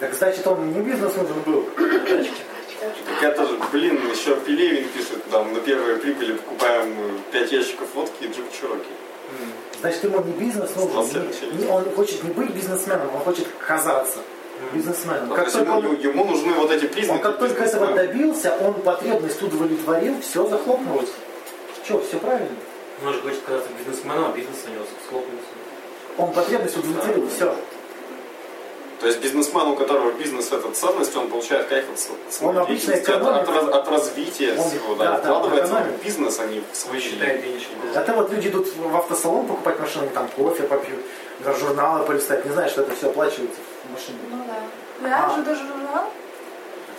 Так 0.00 0.14
значит, 0.14 0.46
он 0.46 0.72
не 0.72 0.80
бизнес 0.80 1.14
нужен 1.14 1.40
был. 1.42 1.68
Так 1.76 3.22
это 3.22 3.46
же, 3.46 3.58
блин, 3.70 4.00
еще 4.10 4.36
Пелевин 4.36 4.88
пишет, 4.88 5.22
там, 5.30 5.52
на 5.52 5.60
первые 5.60 5.98
прибыли 5.98 6.32
покупаем 6.32 7.20
5 7.30 7.52
ящиков 7.52 7.94
водки 7.94 8.24
и 8.24 8.26
джип 8.26 8.50
Чироки. 8.58 8.88
Значит, 9.80 10.04
ему 10.04 10.20
не 10.22 10.32
бизнес 10.32 10.70
нужен. 10.76 11.26
Не- 11.52 11.64
не- 11.64 11.68
он 11.70 11.84
хочет 11.94 12.22
не 12.22 12.30
быть 12.30 12.50
бизнесменом, 12.50 13.08
он 13.14 13.20
хочет 13.20 13.46
казаться 13.66 14.18
бизнесменом. 14.72 15.28
Ну, 15.28 15.34
то 15.34 15.42
Как 15.42 15.52
только 15.52 15.72
ему, 15.72 15.88
он, 15.90 15.96
ему 15.96 16.24
нужны 16.24 16.52
вот 16.54 16.70
эти 16.70 16.86
признаки. 16.86 17.16
он 17.16 17.22
как 17.22 17.38
только 17.38 17.64
этого 17.64 17.86
добился, 17.92 18.56
он 18.60 18.74
потребность 18.74 19.42
удовлетворил, 19.42 20.20
все 20.20 20.46
захлопнулось. 20.46 21.10
Че, 21.86 22.00
все 22.00 22.18
правильно. 22.18 22.48
Он 23.04 23.12
же 23.12 23.20
хочет 23.22 23.40
казаться 23.44 23.70
бизнесменом, 23.76 24.26
а 24.32 24.36
бизнес 24.36 24.56
у 24.68 24.72
него 24.72 24.84
схлопнулся. 25.06 25.46
Он 26.18 26.32
потребность 26.32 26.76
удовлетворил, 26.76 27.28
все. 27.28 27.56
То 29.02 29.08
есть 29.08 29.20
бизнесмен, 29.20 29.66
у 29.66 29.74
которого 29.76 30.12
бизнес 30.12 30.52
это 30.52 30.70
ценность, 30.70 31.14
он 31.16 31.28
получает 31.28 31.66
кайф 31.66 31.84
от, 31.90 31.98
с- 31.98 32.36
своей 32.36 32.50
Он 32.52 32.58
обычно 32.58 32.94
деятельности, 32.94 33.10
от, 33.10 33.48
от 33.48 33.74
от 33.74 33.88
развития 33.88 34.54
Он- 34.56 34.70
всего, 34.70 34.94
да, 34.94 35.04
да, 35.04 35.18
вкладывается 35.18 35.74
в 35.74 36.04
бизнес, 36.04 36.38
а 36.38 36.46
не 36.46 36.62
в 36.72 36.76
свои 36.76 37.00
Считает 37.00 37.42
денежки. 37.42 37.68
Это 37.94 38.12
вот 38.14 38.30
люди 38.32 38.46
идут 38.48 38.68
в 38.76 38.96
автосалон 38.96 39.46
покупать 39.48 39.80
машину, 39.80 40.08
там 40.14 40.28
кофе 40.28 40.62
попьют, 40.62 41.00
даже 41.44 41.58
журналы 41.58 42.04
полистать, 42.06 42.44
не 42.46 42.52
знаю, 42.52 42.70
что 42.70 42.82
это 42.82 42.94
все 42.94 43.08
оплачивается 43.10 43.58
в 43.88 43.92
машине. 43.92 44.18
Ну 44.30 44.44
да. 44.46 45.08
Да, 45.08 45.26
А. 45.26 45.32
уже 45.32 45.42
даже 45.42 45.66
журнал. 45.66 46.04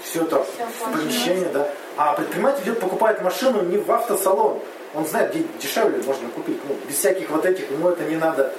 Все 0.03 0.21
это 0.23 0.45
помещение, 0.91 1.47
да. 1.53 1.69
А 1.95 2.13
предприниматель 2.13 2.63
идет 2.63 2.79
покупает 2.81 3.21
машину 3.21 3.61
не 3.61 3.77
в 3.77 3.89
автосалон. 3.89 4.59
Он 4.93 5.05
знает, 5.07 5.33
где 5.33 5.45
дешевле 5.61 6.03
можно 6.05 6.27
купить. 6.29 6.59
Ну, 6.67 6.75
без 6.85 6.97
всяких 6.97 7.29
вот 7.29 7.45
этих, 7.45 7.71
ему 7.71 7.87
это 7.89 8.03
не 8.03 8.17
надо. 8.17 8.53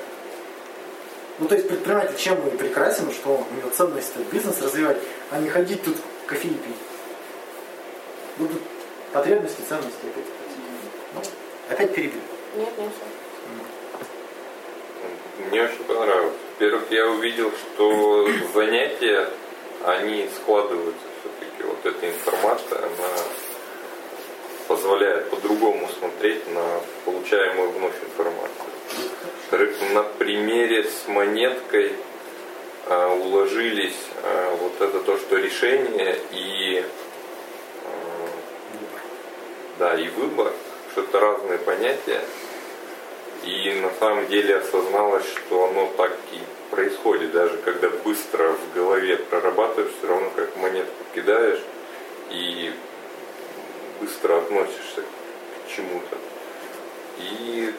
Ну, 1.39 1.49
то 1.49 1.57
есть 1.57 1.67
предприниматель 1.69 2.17
чем 2.17 2.47
и 2.47 2.57
прекрасен, 2.57 3.11
что 3.11 3.45
у 3.51 3.55
него 3.57 3.71
ценность 3.71 4.17
бизнес 4.33 4.63
развивать, 4.63 4.99
а 5.31 5.39
не 5.41 5.49
ходить 5.49 5.83
тут 5.83 5.97
кофе 6.29 6.49
пить. 6.49 6.77
Ну, 8.39 8.47
тут 8.49 8.63
потребности, 9.13 9.63
ценности 9.69 9.99
опять. 10.03 10.25
Ну, 11.15 11.23
опять 11.69 11.95
перебили. 11.95 12.23
Нет, 12.57 12.69
нет, 12.79 12.91
все. 12.97 13.05
Мне 15.51 15.65
очень 15.65 15.85
понравилось. 15.85 16.35
Во-первых, 16.53 16.85
я 16.91 17.09
увидел, 17.09 17.51
что 17.51 18.29
занятия, 18.55 19.29
они 19.85 20.29
складываются 20.37 21.07
все-таки. 21.21 21.63
Вот 21.65 21.85
эта 21.85 22.09
информация, 22.09 22.79
она 22.79 23.09
позволяет 24.69 25.31
по-другому 25.31 25.89
смотреть 25.99 26.49
на 26.53 26.81
получаемую 27.05 27.71
вновь 27.71 27.95
информацию. 28.05 28.71
Во-вторых, 29.55 29.77
на 29.93 30.03
примере 30.03 30.83
с 30.83 31.07
монеткой 31.07 31.93
а, 32.87 33.15
уложились 33.15 33.95
а, 34.25 34.57
вот 34.57 34.81
это 34.81 34.99
то, 34.99 35.17
что 35.17 35.37
решение 35.37 36.19
и 36.33 36.85
а, 37.85 38.29
да, 39.79 39.95
и 39.95 40.09
выбор, 40.09 40.51
что 40.91 41.03
это 41.03 41.21
разные 41.21 41.59
понятия. 41.59 42.21
И 43.45 43.81
на 43.81 43.93
самом 44.01 44.27
деле 44.27 44.57
осозналось, 44.57 45.25
что 45.25 45.69
оно 45.69 45.89
так 45.97 46.11
и 46.33 46.75
происходит, 46.75 47.31
даже 47.31 47.57
когда 47.59 47.91
быстро 47.91 48.55
в 48.55 48.75
голове 48.75 49.19
прорабатываешь, 49.19 49.93
все 49.99 50.09
равно 50.09 50.33
как 50.35 50.57
монетку 50.57 51.05
кидаешь 51.15 51.61
и 52.33 52.73
быстро 54.01 54.39
относишься 54.39 55.03
к 55.03 55.77
чему-то. 55.77 56.19
И 57.21 57.73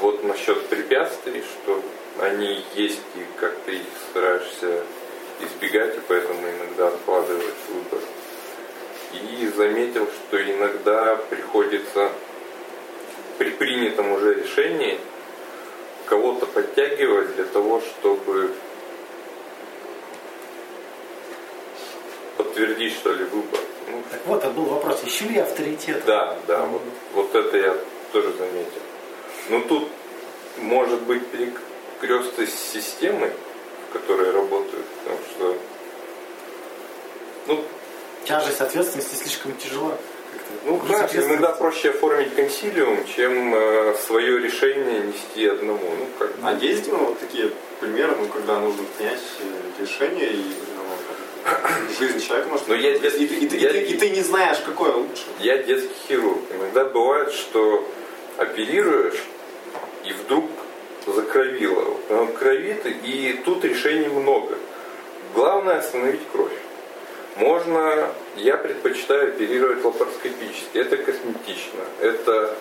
вот 0.00 0.24
насчет 0.24 0.66
препятствий, 0.68 1.42
что 1.42 1.82
они 2.20 2.64
есть 2.74 3.00
и 3.14 3.40
как 3.40 3.56
ты 3.66 3.76
их 3.76 3.86
стараешься 4.10 4.82
избегать, 5.40 5.96
и 5.96 6.00
поэтому 6.06 6.40
иногда 6.48 6.88
откладываешь 6.88 7.54
выбор. 7.68 8.00
И 9.12 9.46
заметил, 9.56 10.06
что 10.06 10.42
иногда 10.42 11.16
приходится 11.30 12.10
при 13.38 13.50
принятом 13.50 14.12
уже 14.12 14.34
решении 14.34 14.98
кого-то 16.06 16.46
подтягивать 16.46 17.34
для 17.36 17.44
того, 17.44 17.80
чтобы 17.80 18.50
подтвердить, 22.36 22.94
что 22.94 23.12
ли, 23.12 23.24
выбор. 23.24 23.60
Ну, 23.90 24.02
Так 24.10 24.20
вот, 24.26 24.42
это 24.44 24.50
был 24.50 24.64
вопрос, 24.64 25.02
ищу 25.04 25.28
ли 25.28 25.38
авторитет? 25.38 26.02
да, 26.06 26.36
да, 26.46 26.64
вот, 26.64 26.82
вот 27.14 27.34
это 27.34 27.56
я 27.56 27.76
тоже 28.12 28.32
заметил. 28.32 28.80
Но 29.48 29.60
тут 29.60 29.88
может 30.58 31.02
быть 31.02 31.22
перекрестность 31.28 32.58
с 32.58 32.72
системой, 32.72 33.30
в 33.90 33.92
которой 33.92 34.30
работают, 34.32 34.86
потому 35.04 35.18
что 35.30 35.56
ну, 37.46 37.64
Тяжесть 38.24 38.60
ответственности 38.60 39.16
слишком 39.16 39.54
тяжела. 39.56 39.98
Ну 40.64 40.76
ответственности. 40.76 41.28
иногда 41.30 41.52
проще 41.52 41.90
оформить 41.90 42.34
консилиум, 42.34 43.04
чем 43.14 43.54
э, 43.54 43.94
свое 44.06 44.38
решение 44.38 45.00
нести 45.00 45.46
одному. 45.46 45.78
Ну, 45.98 46.06
как 46.18 46.34
бы. 46.36 46.48
А 46.48 46.52
есть 46.54 46.90
ну, 46.90 46.96
вот 46.98 47.18
такие 47.20 47.50
примеры, 47.80 48.16
ну, 48.18 48.26
когда 48.28 48.58
нужно 48.60 48.82
принять 48.96 49.18
э, 49.40 49.82
решение 49.82 50.32
и 50.32 50.42
ну, 50.76 51.54
жизнь 51.98 52.26
человека 52.26 52.48
может... 52.48 52.66
Но 52.68 52.74
я 52.74 52.94
и, 52.94 52.98
здесь- 52.98 53.14
и 53.14 53.26
ты- 53.26 53.34
и 53.34 53.46
ты- 53.48 53.56
я- 53.58 53.70
и 53.70 53.72
ты- 53.72 53.92
и 53.92 53.98
ты 53.98 54.10
не 54.10 54.22
знаешь, 54.22 54.58
какое 54.64 54.92
лучше. 54.92 55.24
Я 55.40 55.58
детский 55.62 55.94
хирург. 56.08 56.40
Иногда 56.58 56.86
бывает, 56.86 57.30
что 57.32 57.86
оперируешь, 58.38 59.14
и 59.16 59.33
вдруг 60.24 60.50
закровило. 61.06 61.96
Оно 62.10 62.26
кровит, 62.26 62.86
и 62.86 63.40
тут 63.44 63.64
решений 63.64 64.08
много. 64.08 64.56
Главное 65.34 65.78
остановить 65.78 66.22
кровь. 66.32 66.52
Можно, 67.36 68.08
я 68.36 68.56
предпочитаю 68.56 69.28
оперировать 69.30 69.84
лапароскопически. 69.84 70.78
Это 70.78 70.96
косметично, 70.96 71.80
это 72.00 72.54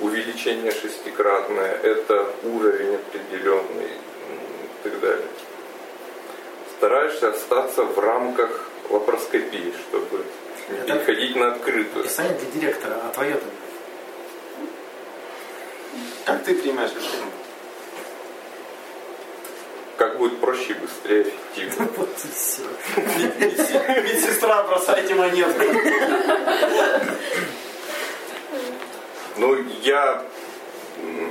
увеличение 0.00 0.72
шестикратное, 0.72 1.78
это 1.82 2.26
уровень 2.44 2.96
определенный 2.96 3.86
и 3.86 4.82
так 4.82 5.00
далее. 5.00 5.26
Стараешься 6.78 7.30
остаться 7.30 7.84
в 7.84 7.98
рамках 7.98 8.70
лапароскопии, 8.88 9.74
чтобы 9.88 10.24
не 10.70 10.86
переходить 10.86 11.36
на 11.36 11.52
открытую. 11.52 12.04
Описание 12.04 12.38
для 12.38 12.60
директора, 12.60 12.94
а 13.04 13.12
твое-то? 13.12 13.44
Как 16.24 16.42
ты 16.42 16.54
принимаешь 16.54 16.90
решение? 16.92 17.32
Как 19.98 20.18
будет 20.18 20.40
проще 20.40 20.72
и 20.72 20.74
быстрее, 20.74 21.22
эффективнее. 21.22 21.88
Вот 21.96 22.08
и 22.08 22.28
все. 22.28 22.62
Медсестра, 24.02 24.62
бросайте 24.64 25.14
монетку. 25.14 25.64
Ну, 29.36 29.56
я... 29.82 30.22
Ну, 31.02 31.28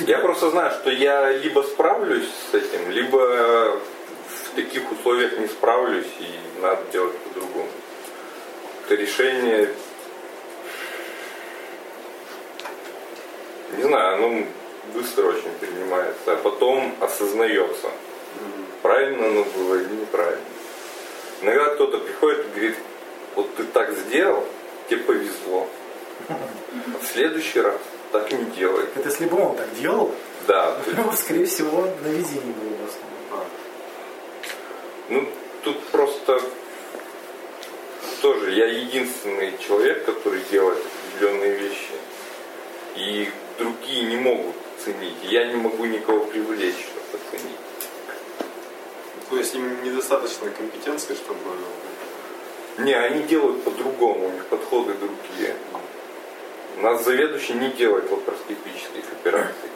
Я 0.00 0.18
просто 0.18 0.50
знаю, 0.50 0.72
что 0.72 0.90
я 0.90 1.32
либо 1.32 1.62
справлюсь 1.62 2.28
с 2.50 2.54
этим, 2.54 2.90
либо 2.90 3.80
в 4.28 4.54
таких 4.56 4.90
условиях 4.92 5.38
не 5.38 5.46
справлюсь 5.46 6.06
и 6.20 6.60
надо 6.60 6.82
делать 6.92 7.16
по-другому. 7.18 7.68
Это 8.84 8.94
решение... 8.94 9.70
Не 13.76 13.82
знаю, 13.82 14.14
оно 14.16 14.46
быстро 14.94 15.26
очень 15.28 15.50
принимается, 15.60 16.32
а 16.32 16.36
потом 16.36 16.94
осознается, 17.00 17.88
правильно 18.82 19.26
оно 19.26 19.44
было 19.44 19.74
или 19.76 19.92
неправильно. 19.92 20.44
Иногда 21.42 21.74
кто-то 21.74 21.98
приходит 21.98 22.46
и 22.46 22.48
говорит, 22.50 22.76
вот 23.34 23.54
ты 23.56 23.64
так 23.64 23.92
сделал, 23.92 24.44
тебе 24.88 25.00
повезло. 25.00 25.68
А 26.28 26.34
в 27.00 27.06
следующий 27.06 27.60
раз 27.60 27.78
так 28.10 28.32
не 28.32 28.44
делай. 28.56 28.86
Это 28.96 29.08
если 29.08 29.26
бы 29.26 29.40
он 29.40 29.56
так 29.56 29.72
делал, 29.78 30.12
Да, 30.46 30.72
то 30.72 30.90
есть, 30.90 31.04
ну, 31.04 31.12
скорее 31.12 31.46
всего, 31.46 31.82
на 32.02 32.08
везении 32.08 32.52
было 32.52 32.70
бы 32.70 32.84
основном. 32.88 33.46
ну 35.10 35.28
тут 35.62 35.80
просто 35.88 36.40
тоже 38.22 38.52
я 38.52 38.66
единственный 38.66 39.56
человек, 39.58 40.04
который 40.04 40.40
делает 40.50 40.78
определенные 41.12 41.54
вещи. 41.54 41.90
И 42.98 43.30
другие 43.58 44.02
не 44.04 44.16
могут 44.16 44.56
ценить. 44.84 45.14
Я 45.22 45.46
не 45.46 45.54
могу 45.54 45.84
никого 45.84 46.24
привлечь, 46.26 46.74
чтобы 46.74 47.22
оценить. 47.22 47.56
То 49.30 49.36
есть 49.36 49.54
им 49.54 49.84
недостаточно 49.84 50.50
компетенции, 50.50 51.14
чтобы... 51.14 51.38
Не, 52.78 52.94
они 52.94 53.22
делают 53.24 53.62
по-другому, 53.62 54.26
у 54.26 54.30
них 54.30 54.44
подходы 54.46 54.94
другие. 54.94 55.54
У 56.76 56.80
нас 56.80 57.04
заведующий 57.04 57.54
не 57.54 57.68
делает 57.70 58.10
лапароскопических 58.10 59.04
операций. 59.12 59.70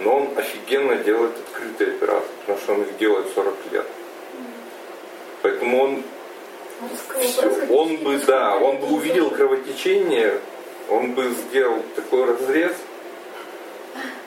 Но 0.00 0.16
он 0.16 0.38
офигенно 0.38 0.96
делает 0.96 1.32
открытые 1.36 1.96
операции, 1.96 2.30
потому 2.40 2.58
что 2.58 2.72
он 2.72 2.82
их 2.82 2.96
делает 2.98 3.26
40 3.34 3.54
лет. 3.72 3.86
Поэтому 5.42 5.82
он 5.82 6.02
Всё. 7.20 7.48
Он 7.70 7.96
бы, 7.98 8.18
да, 8.26 8.56
он 8.56 8.78
бы 8.78 8.88
увидел 8.88 9.30
кровотечение, 9.30 10.40
он 10.88 11.12
бы 11.12 11.30
сделал 11.30 11.82
такой 11.96 12.24
разрез, 12.26 12.72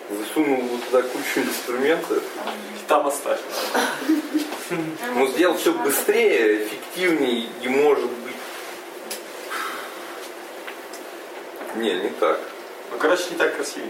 засунул 0.09 0.57
бы 0.63 0.77
туда 0.85 1.01
кучу 1.03 1.39
инструментов, 1.47 2.23
Там 2.87 3.07
оставь. 3.07 3.39
но 5.15 5.27
сделал 5.27 5.57
все 5.57 5.71
быстрее, 5.73 6.63
эффективнее 6.65 7.47
и 7.61 7.67
может 7.67 8.09
быть... 8.09 8.35
Не, 11.75 11.93
не 11.93 12.09
так. 12.09 12.39
Ну, 12.91 12.97
короче, 12.97 13.23
не 13.31 13.35
так 13.37 13.55
красиво. 13.55 13.87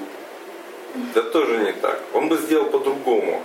Да 1.14 1.22
тоже 1.22 1.58
не 1.58 1.74
так. 1.74 2.02
Он 2.14 2.30
бы 2.30 2.38
сделал 2.38 2.66
по-другому, 2.68 3.44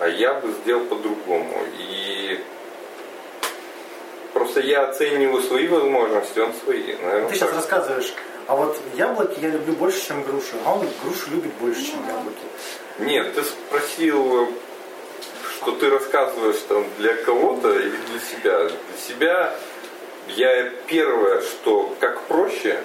а 0.00 0.08
я 0.08 0.34
бы 0.34 0.50
сделал 0.52 0.84
по-другому. 0.84 1.62
И 1.78 2.40
просто 4.34 4.60
я 4.60 4.88
оцениваю 4.88 5.42
свои 5.42 5.68
возможности, 5.68 6.40
он 6.40 6.52
свои. 6.64 6.94
Наверное, 6.96 7.28
Ты 7.28 7.36
сейчас 7.36 7.48
так. 7.50 7.56
рассказываешь, 7.56 8.12
а 8.46 8.56
вот 8.56 8.78
яблоки 8.96 9.38
я 9.40 9.50
люблю 9.50 9.74
больше, 9.74 10.06
чем 10.06 10.22
груши, 10.22 10.54
а 10.64 10.74
он 10.74 10.86
грушу 11.02 11.30
любит 11.30 11.52
больше, 11.54 11.84
чем 11.84 12.06
яблоки. 12.06 12.44
Нет, 12.98 13.34
ты 13.34 13.42
спросил, 13.42 14.48
что 15.56 15.72
ты 15.72 15.88
рассказываешь 15.90 16.60
там 16.68 16.84
для 16.98 17.14
кого-то 17.14 17.72
или 17.72 17.96
для 17.96 18.20
себя. 18.20 18.58
Для 18.68 18.98
себя 19.08 19.56
я 20.28 20.70
первое, 20.86 21.40
что 21.40 21.94
как 22.00 22.22
проще 22.22 22.80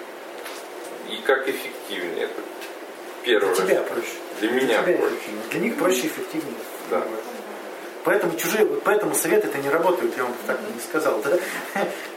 и 1.09 1.17
как 1.23 1.47
эффективнее. 1.47 2.25
Это 2.25 2.41
первое. 3.23 3.55
Для 3.55 3.65
тебя 3.65 3.81
проще. 3.83 4.07
Для 4.39 4.49
Для 4.49 4.61
меня 4.61 4.81
проще. 4.81 4.97
эффективнее. 4.97 5.43
Для 5.51 5.59
них 5.59 5.77
проще 5.77 6.01
и 6.01 6.07
эффективнее. 6.07 6.55
Да. 6.89 7.03
Поэтому 8.03 8.37
чужие, 8.37 8.65
вот 8.65 8.83
поэтому 8.83 9.13
советы 9.13 9.47
это 9.47 9.57
не 9.57 9.69
работают, 9.69 10.15
я 10.15 10.23
вам 10.23 10.33
так 10.47 10.59
не 10.73 10.79
сказал, 10.79 11.21
да? 11.21 11.37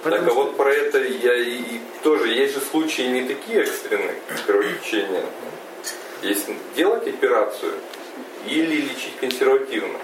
Так, 0.04 0.28
а 0.28 0.32
вот 0.32 0.56
про 0.56 0.72
это 0.72 0.98
я 0.98 1.34
и, 1.34 1.56
и 1.56 1.80
тоже, 2.02 2.28
есть 2.28 2.54
же 2.54 2.60
случаи 2.60 3.02
не 3.02 3.22
такие 3.22 3.62
экстренные, 3.62 4.14
как 4.28 4.44
кровотечение. 4.46 5.24
Есть 6.22 6.48
делать 6.76 7.06
операцию 7.08 7.74
или 8.46 8.76
лечить 8.82 9.16
консервативно. 9.20 9.98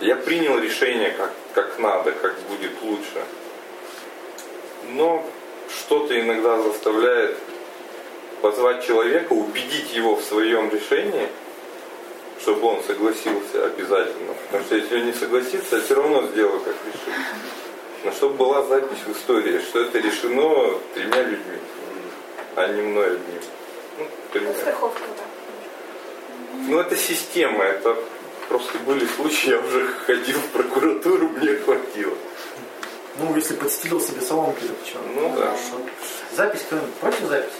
Я 0.00 0.16
принял 0.16 0.58
решение, 0.58 1.10
как, 1.10 1.32
как 1.54 1.78
надо, 1.78 2.10
как 2.12 2.36
будет 2.48 2.72
лучше. 2.82 3.24
Но 4.88 5.24
что-то 5.68 6.18
иногда 6.18 6.60
заставляет 6.62 7.36
позвать 8.40 8.84
человека, 8.84 9.32
убедить 9.32 9.94
его 9.94 10.16
в 10.16 10.24
своем 10.24 10.70
решении, 10.70 11.28
чтобы 12.42 12.66
он 12.68 12.82
согласился 12.84 13.64
обязательно. 13.66 14.34
Потому 14.46 14.64
что 14.64 14.76
если 14.76 14.96
он 14.98 15.06
не 15.06 15.12
согласится, 15.12 15.76
я 15.76 15.82
все 15.82 15.94
равно 15.94 16.26
сделаю, 16.28 16.60
как 16.60 16.74
решил. 16.86 17.14
Но 18.04 18.12
чтобы 18.12 18.34
была 18.34 18.64
запись 18.64 18.98
в 19.06 19.12
истории, 19.12 19.60
что 19.60 19.80
это 19.82 19.98
решено 19.98 20.78
тремя 20.94 21.22
людьми, 21.22 21.58
а 22.56 22.68
не 22.68 22.82
мной 22.82 23.06
одним. 23.08 23.42
Ну, 23.98 24.06
примерно. 24.32 24.58
Страховка, 24.58 25.02
да. 25.18 25.24
Ну, 26.66 26.78
это 26.78 26.96
система, 26.96 27.64
это 27.64 27.96
просто 28.48 28.78
были 28.78 29.06
случаи, 29.06 29.50
я 29.50 29.58
уже 29.58 29.86
ходил 30.06 30.38
в 30.38 30.48
прокуратуру, 30.48 31.28
мне 31.28 31.56
хватило. 31.56 32.14
Ну, 33.18 33.36
если 33.36 33.54
подстелил 33.54 34.00
себе 34.00 34.22
соломки, 34.22 34.60
то 34.60 34.86
что? 34.86 34.98
Ну 35.14 35.34
да. 35.36 35.54
Запись 36.34 36.62
кто-нибудь 36.66 36.94
против 36.94 37.28
записи? 37.28 37.56